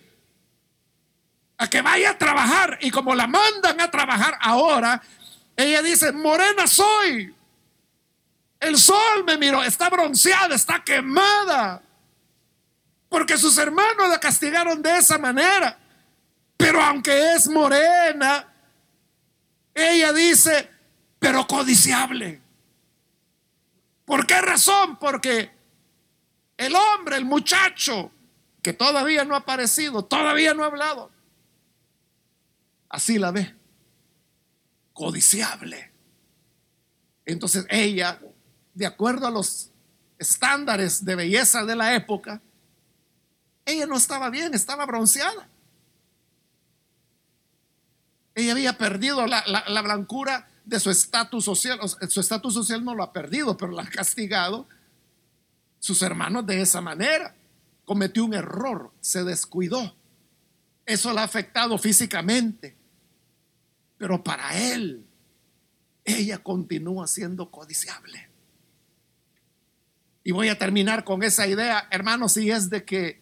a 1.57 1.69
que 1.69 1.81
vaya 1.81 2.11
a 2.11 2.17
trabajar. 2.17 2.77
Y 2.81 2.91
como 2.91 3.15
la 3.15 3.27
mandan 3.27 3.79
a 3.81 3.89
trabajar 3.89 4.37
ahora, 4.41 5.01
ella 5.55 5.81
dice, 5.81 6.11
morena 6.11 6.67
soy. 6.67 7.33
El 8.59 8.77
sol 8.77 9.23
me 9.25 9.37
miró, 9.37 9.63
está 9.63 9.89
bronceada, 9.89 10.55
está 10.55 10.83
quemada. 10.83 11.81
Porque 13.09 13.37
sus 13.37 13.57
hermanos 13.57 14.09
la 14.09 14.19
castigaron 14.19 14.81
de 14.81 14.97
esa 14.97 15.17
manera. 15.17 15.77
Pero 16.57 16.81
aunque 16.81 17.33
es 17.33 17.47
morena, 17.47 18.47
ella 19.73 20.13
dice, 20.13 20.69
pero 21.19 21.45
codiciable. 21.45 22.44
¿Por 24.05 24.25
qué 24.27 24.39
razón? 24.41 24.97
Porque 24.97 25.51
el 26.57 26.75
hombre, 26.75 27.17
el 27.17 27.25
muchacho, 27.25 28.11
que 28.61 28.73
todavía 28.73 29.25
no 29.25 29.35
ha 29.35 29.39
aparecido, 29.39 30.05
todavía 30.05 30.53
no 30.53 30.63
ha 30.63 30.67
hablado, 30.67 31.11
así 32.89 33.19
la 33.19 33.31
ve, 33.31 33.55
codiciable. 34.93 35.91
Entonces 37.25 37.65
ella, 37.69 38.19
de 38.73 38.85
acuerdo 38.85 39.27
a 39.27 39.31
los 39.31 39.71
estándares 40.17 41.03
de 41.03 41.15
belleza 41.15 41.65
de 41.65 41.75
la 41.75 41.95
época, 41.95 42.41
ella 43.65 43.85
no 43.85 43.97
estaba 43.97 44.29
bien, 44.29 44.53
estaba 44.53 44.85
bronceada. 44.85 45.49
Ella 48.35 48.51
había 48.51 48.77
perdido 48.77 49.25
la, 49.25 49.81
blancura 49.81 50.47
de 50.65 50.79
su 50.79 50.89
estatus 50.89 51.45
social. 51.45 51.79
su 52.09 52.19
estatus 52.19 52.53
social 52.53 52.83
no 52.83 52.95
lo 52.95 53.03
ha 53.03 53.13
perdido, 53.13 53.55
pero 53.55 53.71
la 53.71 53.83
ha 53.83 53.89
castigado 53.89 54.67
sus 55.79 56.01
hermanos 56.01 56.45
de 56.45 56.61
esa 56.61 56.81
manera. 56.81 57.35
Cometió 57.85 58.25
un 58.25 58.33
error, 58.33 58.91
se 58.99 59.23
descuidó. 59.23 59.95
Eso 60.85 61.13
la 61.13 61.21
ha 61.21 61.25
afectado 61.25 61.77
físicamente. 61.77 62.75
Pero 63.97 64.23
para 64.23 64.57
él, 64.71 65.05
ella 66.03 66.39
continúa 66.39 67.07
siendo 67.07 67.49
codiciable. 67.49 68.29
Y 70.23 70.31
voy 70.31 70.49
a 70.49 70.57
terminar 70.57 71.03
con 71.03 71.21
esa 71.21 71.47
idea, 71.47 71.87
hermanos, 71.91 72.35
y 72.37 72.49
es 72.49 72.69
de 72.69 72.83
que 72.83 73.21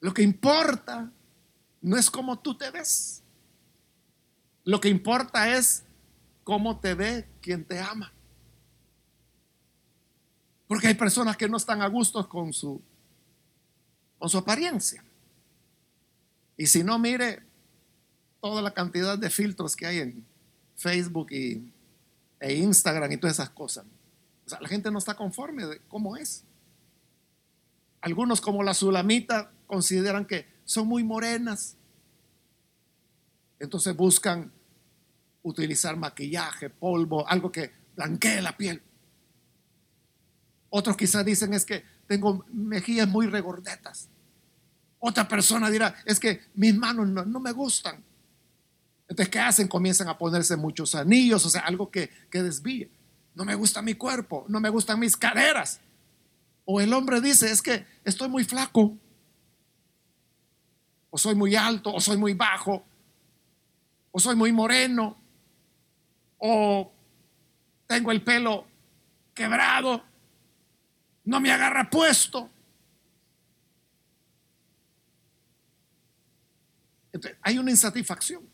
lo 0.00 0.12
que 0.14 0.22
importa 0.22 1.10
no 1.82 1.96
es 1.96 2.10
como 2.10 2.38
tú 2.38 2.56
te 2.56 2.70
ves. 2.70 3.23
Lo 4.64 4.80
que 4.80 4.88
importa 4.88 5.56
es 5.56 5.84
cómo 6.42 6.80
te 6.80 6.94
ve 6.94 7.28
quien 7.40 7.64
te 7.64 7.80
ama. 7.80 8.12
Porque 10.66 10.88
hay 10.88 10.94
personas 10.94 11.36
que 11.36 11.48
no 11.48 11.56
están 11.56 11.82
a 11.82 11.88
gusto 11.88 12.26
con 12.28 12.52
su, 12.52 12.80
con 14.18 14.28
su 14.28 14.38
apariencia. 14.38 15.04
Y 16.56 16.66
si 16.66 16.82
no, 16.82 16.98
mire 16.98 17.42
toda 18.40 18.62
la 18.62 18.72
cantidad 18.72 19.18
de 19.18 19.30
filtros 19.30 19.76
que 19.76 19.86
hay 19.86 19.98
en 19.98 20.26
Facebook 20.76 21.28
y, 21.30 21.72
e 22.40 22.54
Instagram 22.54 23.12
y 23.12 23.16
todas 23.16 23.36
esas 23.36 23.50
cosas. 23.50 23.84
O 24.46 24.48
sea, 24.48 24.60
la 24.60 24.68
gente 24.68 24.90
no 24.90 24.98
está 24.98 25.14
conforme 25.14 25.66
de 25.66 25.80
cómo 25.88 26.16
es. 26.16 26.44
Algunos 28.00 28.40
como 28.40 28.62
la 28.62 28.74
Sulamita 28.74 29.50
consideran 29.66 30.26
que 30.26 30.46
son 30.64 30.86
muy 30.86 31.02
morenas. 31.02 31.76
Entonces 33.64 33.96
buscan 33.96 34.52
utilizar 35.42 35.96
maquillaje, 35.96 36.70
polvo, 36.70 37.26
algo 37.28 37.50
que 37.50 37.72
blanquee 37.96 38.40
la 38.40 38.56
piel. 38.56 38.82
Otros 40.70 40.96
quizás 40.96 41.24
dicen 41.24 41.54
es 41.54 41.64
que 41.64 41.84
tengo 42.06 42.44
mejillas 42.52 43.08
muy 43.08 43.26
regordetas. 43.26 44.08
Otra 44.98 45.28
persona 45.28 45.70
dirá, 45.70 45.94
es 46.04 46.18
que 46.18 46.40
mis 46.54 46.74
manos 46.74 47.08
no, 47.08 47.40
me 47.40 47.52
gustan. 47.52 48.02
Entonces, 49.06 49.30
¿qué 49.30 49.38
hacen? 49.38 49.68
Comienzan 49.68 50.08
a 50.08 50.16
ponerse 50.16 50.56
muchos 50.56 50.94
anillos, 50.94 51.44
o 51.44 51.50
sea, 51.50 51.62
algo 51.62 51.90
que, 51.90 52.10
que 52.30 52.42
desvíe. 52.42 52.90
No 53.34 53.44
me 53.44 53.54
gusta 53.54 53.82
mi 53.82 53.94
cuerpo, 53.94 54.46
no 54.48 54.60
me 54.60 54.70
gustan 54.70 54.98
mis 54.98 55.16
caderas. 55.16 55.80
O 56.64 56.80
el 56.80 56.92
hombre 56.92 57.20
dice, 57.20 57.50
es 57.50 57.60
que 57.60 57.86
estoy 58.04 58.28
muy 58.28 58.44
flaco 58.44 58.96
o 61.10 61.18
soy 61.18 61.36
muy 61.36 61.54
alto, 61.54 61.94
o 61.94 62.00
soy 62.00 62.16
muy 62.16 62.34
bajo, 62.34 62.84
o 64.14 64.20
soy 64.20 64.36
muy 64.36 64.52
moreno, 64.52 65.16
o 66.38 66.92
tengo 67.88 68.12
el 68.12 68.22
pelo 68.22 68.64
quebrado, 69.34 70.04
no 71.24 71.40
me 71.40 71.50
agarra 71.50 71.90
puesto. 71.90 72.48
hay 77.42 77.58
una 77.58 77.70
insatisfacción. 77.70 78.48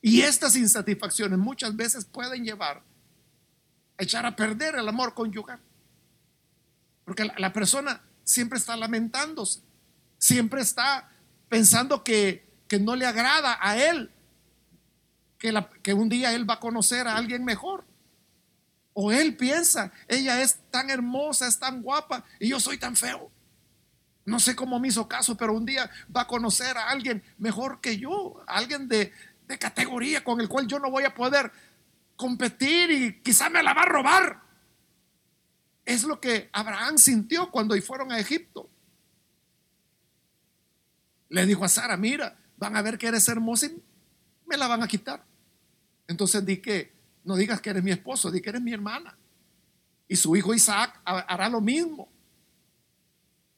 Y 0.00 0.22
estas 0.22 0.56
insatisfacciones 0.56 1.38
muchas 1.38 1.74
veces 1.76 2.04
pueden 2.04 2.44
llevar 2.44 2.82
a 3.98 4.02
echar 4.02 4.26
a 4.26 4.34
perder 4.34 4.74
el 4.74 4.88
amor 4.88 5.14
conyugal. 5.14 5.60
Porque 7.04 7.30
la 7.36 7.52
persona 7.52 8.00
siempre 8.24 8.58
está 8.58 8.76
lamentándose 8.76 9.62
siempre 10.18 10.60
está 10.60 11.08
pensando 11.48 12.04
que, 12.04 12.47
que 12.68 12.78
no 12.78 12.94
le 12.94 13.06
agrada 13.06 13.58
a 13.60 13.76
él, 13.76 14.12
que, 15.38 15.94
un 15.94 16.08
día 16.08 16.34
él 16.34 16.48
va 16.48 16.54
a 16.54 16.60
conocer 16.60 17.08
a 17.08 17.16
alguien 17.16 17.44
mejor. 17.44 17.84
O 18.92 19.12
él 19.12 19.36
piensa, 19.36 19.92
ella 20.08 20.42
es 20.42 20.58
tan 20.70 20.90
hermosa, 20.90 21.46
es 21.46 21.58
tan 21.58 21.82
guapa 21.82 22.24
y 22.38 22.48
yo 22.48 22.60
soy 22.60 22.78
tan 22.78 22.96
feo. 22.96 23.30
No 24.24 24.40
sé 24.40 24.54
cómo 24.54 24.78
me 24.78 24.88
hizo 24.88 25.08
caso, 25.08 25.36
pero 25.36 25.54
un 25.54 25.64
día 25.64 25.88
va 26.14 26.22
a 26.22 26.26
conocer 26.26 26.76
a 26.76 26.90
alguien 26.90 27.22
mejor 27.38 27.80
que 27.80 27.96
yo, 27.96 28.42
alguien 28.46 28.88
de, 28.88 29.12
de 29.46 29.58
categoría 29.58 30.22
con 30.22 30.40
el 30.40 30.48
cual 30.48 30.66
yo 30.66 30.78
no 30.78 30.90
voy 30.90 31.04
a 31.04 31.14
poder 31.14 31.50
competir 32.16 32.90
y 32.90 33.22
quizá 33.22 33.48
me 33.48 33.62
la 33.62 33.72
va 33.72 33.82
a 33.82 33.86
robar. 33.86 34.42
Es 35.84 36.02
lo 36.02 36.20
que 36.20 36.50
Abraham 36.52 36.98
sintió 36.98 37.50
cuando 37.50 37.80
fueron 37.80 38.12
a 38.12 38.18
Egipto. 38.18 38.68
Le 41.30 41.46
dijo 41.46 41.64
a 41.64 41.68
Sara, 41.68 41.96
mira, 41.96 42.36
van 42.58 42.76
a 42.76 42.82
ver 42.82 42.98
que 42.98 43.06
eres 43.06 43.28
hermosa 43.28 43.66
y 43.66 43.82
me 44.46 44.56
la 44.56 44.66
van 44.66 44.82
a 44.82 44.88
quitar. 44.88 45.24
Entonces 46.06 46.44
di 46.44 46.58
que 46.58 46.92
no 47.24 47.36
digas 47.36 47.60
que 47.60 47.70
eres 47.70 47.82
mi 47.82 47.90
esposo, 47.90 48.30
di 48.30 48.40
que 48.40 48.50
eres 48.50 48.62
mi 48.62 48.72
hermana. 48.72 49.16
Y 50.08 50.16
su 50.16 50.34
hijo 50.36 50.54
Isaac 50.54 51.00
hará 51.04 51.48
lo 51.48 51.60
mismo. 51.60 52.08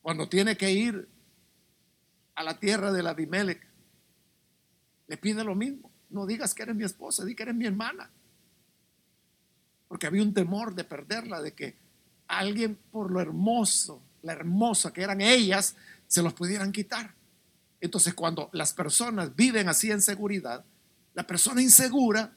Cuando 0.03 0.29
tiene 0.29 0.57
que 0.57 0.71
ir 0.73 1.09
a 2.35 2.43
la 2.43 2.59
tierra 2.59 2.91
de 2.93 3.03
la 3.03 3.11
Abimelech, 3.11 3.61
le 5.07 5.17
pide 5.17 5.45
lo 5.45 5.55
mismo. 5.55 5.91
No 6.11 6.27
digas 6.27 6.55
que 6.55 6.63
eres 6.63 6.75
mi 6.75 6.85
esposa, 6.85 7.25
di 7.25 7.35
que 7.35 7.45
eres 7.45 7.55
mi 7.55 7.67
hermana. 7.67 8.11
Porque 9.87 10.07
había 10.07 10.23
un 10.23 10.35
temor 10.35 10.75
de 10.75 10.85
perderla, 10.85 11.41
de 11.41 11.53
que 11.53 11.77
alguien 12.27 12.77
por 12.91 13.11
lo 13.11 13.21
hermoso, 13.21 14.03
la 14.23 14.33
hermosa 14.33 14.93
que 14.93 15.03
eran 15.03 15.21
ellas, 15.21 15.77
se 16.07 16.23
los 16.23 16.33
pudieran 16.33 16.73
quitar. 16.73 17.15
Entonces 17.81 18.15
cuando 18.15 18.51
las 18.53 18.73
personas 18.73 19.35
viven 19.35 19.69
así 19.69 19.91
en 19.91 20.03
seguridad, 20.03 20.65
la 21.15 21.27
persona 21.27 21.63
insegura 21.63 22.33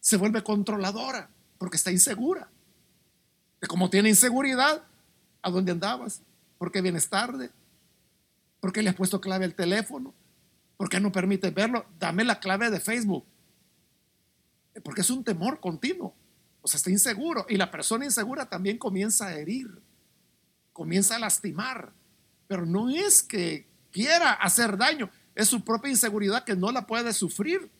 se 0.00 0.16
vuelve 0.16 0.42
controladora 0.42 1.30
porque 1.58 1.76
está 1.76 1.90
insegura. 1.90 2.50
Como 3.66 3.88
tiene 3.88 4.10
inseguridad, 4.10 4.84
¿a 5.40 5.50
dónde 5.50 5.72
andabas? 5.72 6.20
¿Por 6.58 6.70
qué 6.70 6.82
vienes 6.82 7.08
tarde? 7.08 7.50
¿Por 8.60 8.72
qué 8.72 8.82
le 8.82 8.90
has 8.90 8.96
puesto 8.96 9.20
clave 9.20 9.44
al 9.46 9.54
teléfono? 9.54 10.14
¿Por 10.76 10.88
qué 10.88 11.00
no 11.00 11.12
permites 11.12 11.52
verlo? 11.54 11.86
Dame 11.98 12.24
la 12.24 12.40
clave 12.40 12.70
de 12.70 12.80
Facebook. 12.80 13.24
Porque 14.82 15.00
es 15.00 15.10
un 15.10 15.24
temor 15.24 15.60
continuo. 15.60 16.14
O 16.60 16.68
sea, 16.68 16.78
está 16.78 16.90
inseguro. 16.90 17.46
Y 17.48 17.56
la 17.56 17.70
persona 17.70 18.04
insegura 18.04 18.46
también 18.48 18.78
comienza 18.78 19.26
a 19.26 19.34
herir, 19.34 19.82
comienza 20.72 21.16
a 21.16 21.18
lastimar. 21.18 21.92
Pero 22.48 22.66
no 22.66 22.90
es 22.90 23.22
que 23.22 23.66
quiera 23.94 24.32
hacer 24.32 24.76
daño, 24.76 25.08
es 25.36 25.48
su 25.48 25.64
propia 25.64 25.88
inseguridad 25.88 26.42
que 26.42 26.56
no 26.56 26.72
la 26.72 26.84
puede 26.84 27.12
sufrir. 27.12 27.70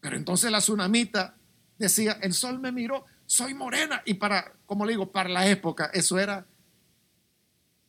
Pero 0.00 0.16
entonces 0.16 0.50
la 0.50 0.58
tsunamita 0.58 1.36
decía, 1.78 2.18
el 2.22 2.34
sol 2.34 2.58
me 2.58 2.72
miró, 2.72 3.06
soy 3.24 3.54
morena. 3.54 4.02
Y 4.04 4.14
para, 4.14 4.52
como 4.66 4.84
le 4.84 4.92
digo, 4.92 5.12
para 5.12 5.28
la 5.28 5.46
época 5.46 5.90
eso 5.94 6.18
era 6.18 6.44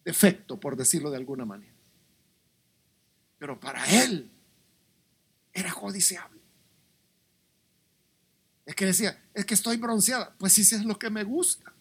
defecto, 0.05 0.59
por 0.59 0.77
decirlo 0.77 1.09
de 1.09 1.17
alguna 1.17 1.43
manera. 1.43 1.73
Pero 3.39 3.59
para 3.59 3.83
él 4.03 4.29
era 5.53 5.73
codiciable. 5.73 6.39
Es 8.63 8.75
que 8.75 8.85
decía, 8.85 9.23
es 9.33 9.43
que 9.43 9.55
estoy 9.55 9.77
bronceada. 9.77 10.35
Pues 10.37 10.53
sí, 10.53 10.63
sí 10.63 10.75
es 10.75 10.85
lo 10.85 10.99
que 10.99 11.09
me 11.09 11.23
gusta. 11.23 11.73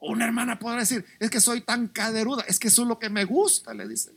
Una 0.00 0.24
hermana 0.24 0.58
podrá 0.58 0.80
decir, 0.80 1.04
es 1.18 1.30
que 1.30 1.40
soy 1.40 1.60
tan 1.60 1.88
caderuda, 1.88 2.44
es 2.46 2.58
que 2.58 2.68
eso 2.68 2.82
es 2.82 2.88
lo 2.88 2.98
que 2.98 3.10
me 3.10 3.24
gusta, 3.24 3.74
le 3.74 3.88
dice. 3.88 4.12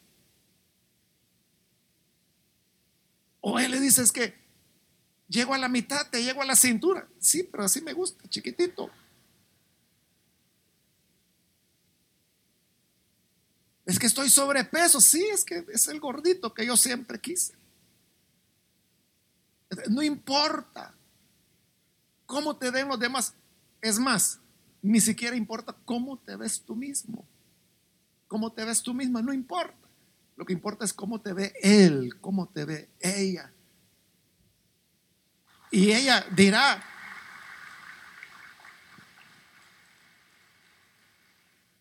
O 3.40 3.60
él 3.60 3.72
le 3.72 3.80
dice, 3.80 4.04
es 4.04 4.12
que 4.12 4.36
llego 5.28 5.54
a 5.54 5.58
la 5.58 5.70
mitad, 5.70 6.08
te 6.10 6.24
llego 6.24 6.42
a 6.42 6.46
la 6.46 6.56
cintura. 6.56 7.08
Sí, 7.20 7.44
pero 7.44 7.64
así 7.64 7.82
me 7.82 7.94
gusta, 7.94 8.30
chiquitito. 8.30 8.92
Es 13.86 13.98
que 13.98 14.06
estoy 14.06 14.30
sobrepeso. 14.30 15.02
Sí, 15.02 15.26
es 15.26 15.44
que 15.44 15.66
es 15.74 15.88
el 15.88 16.00
gordito 16.00 16.54
que 16.54 16.66
yo 16.66 16.78
siempre 16.78 17.20
quise. 17.20 17.54
No 19.90 20.04
importa 20.04 20.94
cómo 22.26 22.56
te 22.56 22.72
den 22.72 22.88
los 22.88 23.00
demás. 23.00 23.34
Es 23.82 23.98
más, 23.98 24.40
ni 24.82 25.00
siquiera 25.00 25.36
importa 25.36 25.76
cómo 25.86 26.18
te 26.18 26.36
ves 26.36 26.62
tú 26.62 26.76
mismo. 26.76 27.26
Cómo 28.28 28.52
te 28.52 28.66
ves 28.66 28.82
tú 28.82 28.94
misma, 28.94 29.22
no 29.22 29.34
importa. 29.34 29.76
Lo 30.36 30.46
que 30.46 30.54
importa 30.54 30.86
es 30.86 30.94
cómo 30.94 31.20
te 31.20 31.34
ve 31.34 31.54
él, 31.62 32.20
cómo 32.20 32.48
te 32.48 32.66
ve 32.66 32.90
ella. 33.00 33.52
Y 35.70 35.92
ella 35.92 36.26
dirá, 36.36 36.84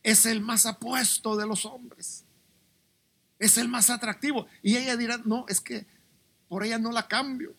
es 0.03 0.26
el 0.26 0.40
más 0.40 0.66
apuesto 0.66 1.36
de 1.36 1.46
los 1.46 1.64
hombres. 1.64 2.24
Es 3.38 3.57
el 3.57 3.68
más 3.68 3.90
atractivo. 3.90 4.46
Y 4.62 4.76
ella 4.76 4.96
dirá, 4.96 5.18
no, 5.24 5.46
es 5.48 5.61
que 5.61 5.86
por 6.48 6.64
ella 6.64 6.78
no 6.78 6.92
la 6.92 7.09
cambio. 7.09 7.55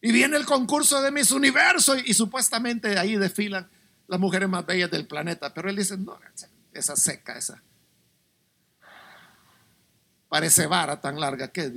Y 0.00 0.12
viene 0.12 0.36
el 0.36 0.44
concurso 0.44 1.00
de 1.00 1.10
Miss 1.10 1.30
Universo 1.30 1.96
y, 1.96 2.14
supuestamente 2.14 2.98
ahí 2.98 3.16
desfilan 3.16 3.68
las 4.06 4.20
mujeres 4.20 4.48
más 4.48 4.64
bellas 4.64 4.90
del 4.90 5.06
planeta. 5.06 5.52
Pero 5.52 5.70
él 5.70 5.76
dice, 5.76 5.96
no, 5.96 6.18
esa 6.72 6.96
seca, 6.96 7.36
esa. 7.36 7.62
Parece 10.28 10.66
vara 10.66 11.00
tan 11.00 11.18
larga 11.18 11.48
que 11.48 11.72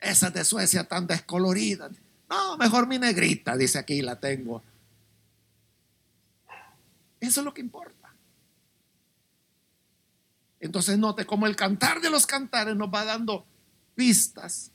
esa 0.00 0.30
de 0.30 0.44
Suecia 0.44 0.84
tan 0.84 1.06
descolorida. 1.06 1.90
No, 2.28 2.56
mejor 2.56 2.86
mi 2.86 2.98
negrita, 2.98 3.56
dice 3.56 3.78
aquí, 3.78 4.00
la 4.00 4.18
tengo. 4.18 4.62
Eso 7.20 7.40
es 7.40 7.44
lo 7.44 7.54
que 7.54 7.60
importa. 7.60 8.12
Entonces 10.58 10.96
note 10.98 11.26
cómo 11.26 11.46
el 11.46 11.56
cantar 11.56 12.00
de 12.00 12.10
los 12.10 12.26
cantares 12.26 12.74
nos 12.74 12.88
va 12.88 13.04
dando 13.04 13.44
pistas 13.94 14.70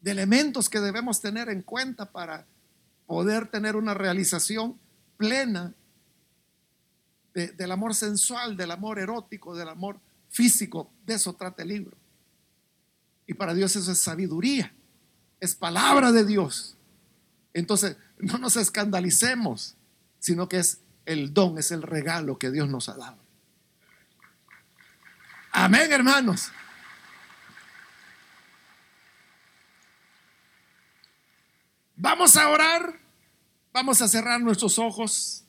de 0.00 0.10
elementos 0.10 0.68
que 0.68 0.80
debemos 0.80 1.20
tener 1.20 1.48
en 1.48 1.62
cuenta 1.62 2.10
para 2.10 2.46
poder 3.06 3.48
tener 3.48 3.76
una 3.76 3.94
realización 3.94 4.78
plena 5.16 5.74
del 7.34 7.72
amor 7.72 7.94
sensual, 7.94 8.56
del 8.56 8.70
amor 8.70 8.98
erótico, 8.98 9.54
del 9.54 9.68
amor 9.68 9.98
físico. 10.28 10.90
De 11.04 11.14
eso 11.14 11.32
trata 11.34 11.62
el 11.62 11.68
libro. 11.68 11.96
Y 13.26 13.34
para 13.34 13.54
Dios 13.54 13.76
eso 13.76 13.92
es 13.92 13.98
sabiduría, 13.98 14.72
es 15.38 15.54
palabra 15.54 16.10
de 16.12 16.24
Dios. 16.24 16.76
Entonces, 17.52 17.96
no 18.18 18.38
nos 18.38 18.56
escandalicemos, 18.56 19.76
sino 20.18 20.48
que 20.48 20.58
es 20.58 20.80
el 21.04 21.32
don, 21.32 21.58
es 21.58 21.70
el 21.70 21.82
regalo 21.82 22.38
que 22.38 22.50
Dios 22.50 22.68
nos 22.68 22.88
ha 22.88 22.96
dado. 22.96 23.18
Amén, 25.52 25.92
hermanos. 25.92 26.50
Vamos 32.02 32.34
a 32.38 32.48
orar, 32.48 32.98
vamos 33.74 34.00
a 34.00 34.08
cerrar 34.08 34.40
nuestros 34.40 34.78
ojos. 34.78 35.44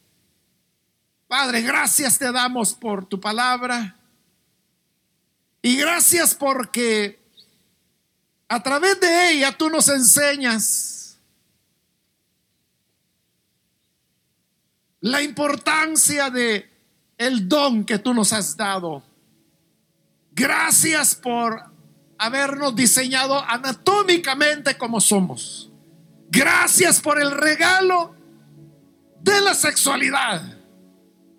Padre, 1.26 1.62
gracias 1.62 2.20
te 2.20 2.30
damos 2.30 2.74
por 2.74 3.06
tu 3.06 3.22
palabra. 3.22 3.96
Y 5.62 5.78
gracias 5.78 6.36
porque 6.36 7.18
a 8.50 8.62
través 8.62 9.00
de 9.00 9.32
ella 9.32 9.58
tú 9.58 9.70
nos 9.70 9.88
enseñas 9.88 11.18
la 15.00 15.22
importancia 15.22 16.30
de 16.30 16.70
el 17.18 17.48
don 17.48 17.86
que 17.86 17.98
tú 17.98 18.14
nos 18.14 18.34
has 18.34 18.58
dado. 18.58 19.02
Gracias 20.34 21.16
por 21.16 21.64
habernos 22.18 22.76
diseñado 22.76 23.42
anatómicamente 23.42 24.78
como 24.78 25.00
somos. 25.00 25.71
Gracias 26.32 27.02
por 27.02 27.22
el 27.22 27.30
regalo 27.32 28.16
de 29.20 29.42
la 29.42 29.54
sexualidad. 29.54 30.42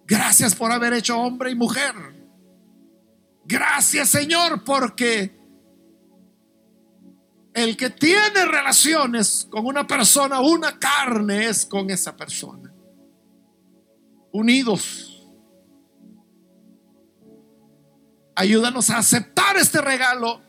Gracias 0.07 0.55
por 0.55 0.71
haber 0.71 0.93
hecho 0.93 1.19
hombre 1.19 1.51
y 1.51 1.55
mujer. 1.55 1.95
Gracias 3.47 4.11
Señor 4.11 4.63
porque 4.65 5.35
el 7.55 7.77
que 7.77 7.89
tiene 7.89 8.45
relaciones 8.45 9.47
con 9.51 9.67
una 9.67 9.87
persona, 9.87 10.41
una 10.41 10.79
carne 10.79 11.49
es 11.49 11.65
con 11.65 11.89
esa 11.91 12.15
persona. 12.15 12.73
Unidos. 14.31 15.09
Ayúdanos 18.35 18.91
a 18.91 18.99
aceptar 18.99 19.57
este 19.57 19.81
regalo 19.81 20.43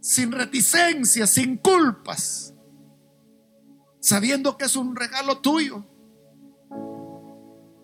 sin 0.00 0.32
reticencia, 0.32 1.26
sin 1.26 1.56
culpas, 1.56 2.51
sabiendo 4.02 4.58
que 4.58 4.66
es 4.66 4.76
un 4.76 4.94
regalo 4.94 5.38
tuyo. 5.38 5.86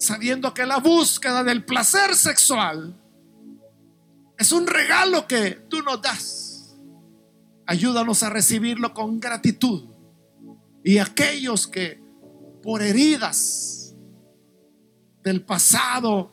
sabiendo 0.00 0.54
que 0.54 0.64
la 0.64 0.78
búsqueda 0.78 1.42
del 1.42 1.64
placer 1.64 2.14
sexual 2.14 2.96
es 4.38 4.52
un 4.52 4.68
regalo 4.68 5.26
que 5.26 5.50
tú 5.68 5.82
nos 5.82 6.00
das. 6.00 6.78
Ayúdanos 7.66 8.22
a 8.22 8.30
recibirlo 8.30 8.94
con 8.94 9.18
gratitud. 9.18 9.90
Y 10.84 10.98
aquellos 10.98 11.66
que 11.66 12.00
por 12.62 12.80
heridas 12.80 13.96
del 15.24 15.44
pasado 15.44 16.30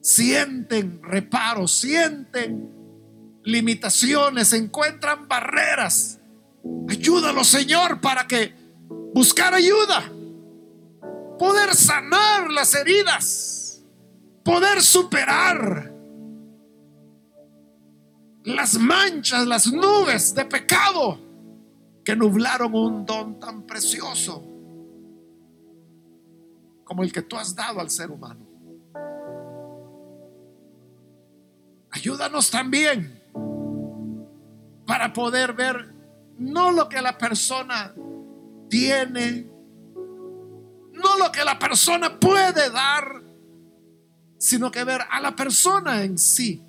sienten 0.00 1.02
reparos, 1.02 1.72
sienten 1.72 2.72
limitaciones, 3.44 4.54
encuentran 4.54 5.28
barreras. 5.28 6.17
Ayúdalo, 6.88 7.44
Señor, 7.44 8.00
para 8.00 8.26
que 8.26 8.54
buscar 9.14 9.54
ayuda, 9.54 10.10
poder 11.38 11.74
sanar 11.74 12.50
las 12.50 12.74
heridas, 12.74 13.82
poder 14.44 14.82
superar 14.82 15.92
las 18.44 18.78
manchas, 18.78 19.46
las 19.46 19.66
nubes 19.72 20.34
de 20.34 20.44
pecado 20.46 21.18
que 22.04 22.16
nublaron 22.16 22.74
un 22.74 23.04
don 23.04 23.38
tan 23.38 23.66
precioso 23.66 24.42
como 26.84 27.02
el 27.02 27.12
que 27.12 27.20
tú 27.20 27.36
has 27.36 27.54
dado 27.54 27.80
al 27.80 27.90
ser 27.90 28.10
humano. 28.10 28.46
Ayúdanos 31.90 32.50
también 32.50 33.22
para 34.86 35.12
poder 35.12 35.52
ver 35.52 35.97
no 36.38 36.72
lo 36.72 36.88
que 36.88 37.02
la 37.02 37.18
persona 37.18 37.94
tiene, 38.68 39.50
no 40.92 41.16
lo 41.18 41.32
que 41.32 41.44
la 41.44 41.58
persona 41.58 42.18
puede 42.18 42.70
dar, 42.70 43.22
sino 44.38 44.70
que 44.70 44.84
ver 44.84 45.00
a 45.10 45.20
la 45.20 45.34
persona 45.34 46.02
en 46.02 46.16
sí. 46.16 46.62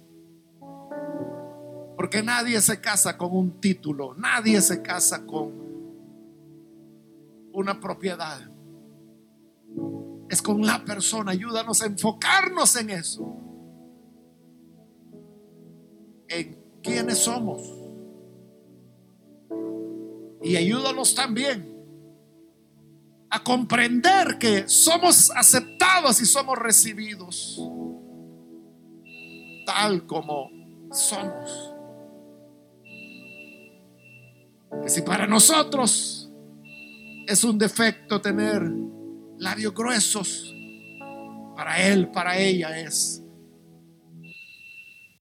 Porque 1.95 2.23
nadie 2.23 2.59
se 2.61 2.79
casa 2.81 3.17
con 3.17 3.35
un 3.35 3.59
título, 3.59 4.15
nadie 4.15 4.61
se 4.61 4.81
casa 4.81 5.25
con 5.25 5.51
una 7.53 7.79
propiedad. 7.79 8.39
Es 10.29 10.41
con 10.41 10.65
la 10.65 10.83
persona. 10.85 11.31
Ayúdanos 11.31 11.81
a 11.81 11.87
enfocarnos 11.87 12.75
en 12.75 12.89
eso. 12.91 13.35
En 16.27 16.57
quiénes 16.81 17.17
somos. 17.17 17.78
Y 20.41 20.55
ayúdanos 20.55 21.13
también 21.15 21.75
a 23.29 23.43
comprender 23.43 24.37
que 24.39 24.67
somos 24.67 25.31
aceptados 25.31 26.21
y 26.21 26.25
somos 26.25 26.57
recibidos 26.57 27.61
tal 29.65 30.05
como 30.07 30.49
somos. 30.91 31.75
Que 34.81 34.89
si 34.89 35.01
para 35.01 35.27
nosotros 35.27 36.31
es 37.27 37.43
un 37.43 37.57
defecto 37.59 38.19
tener 38.19 38.63
labios 39.37 39.73
gruesos, 39.73 40.55
para 41.55 41.85
él, 41.87 42.09
para 42.09 42.37
ella 42.37 42.79
es 42.79 43.21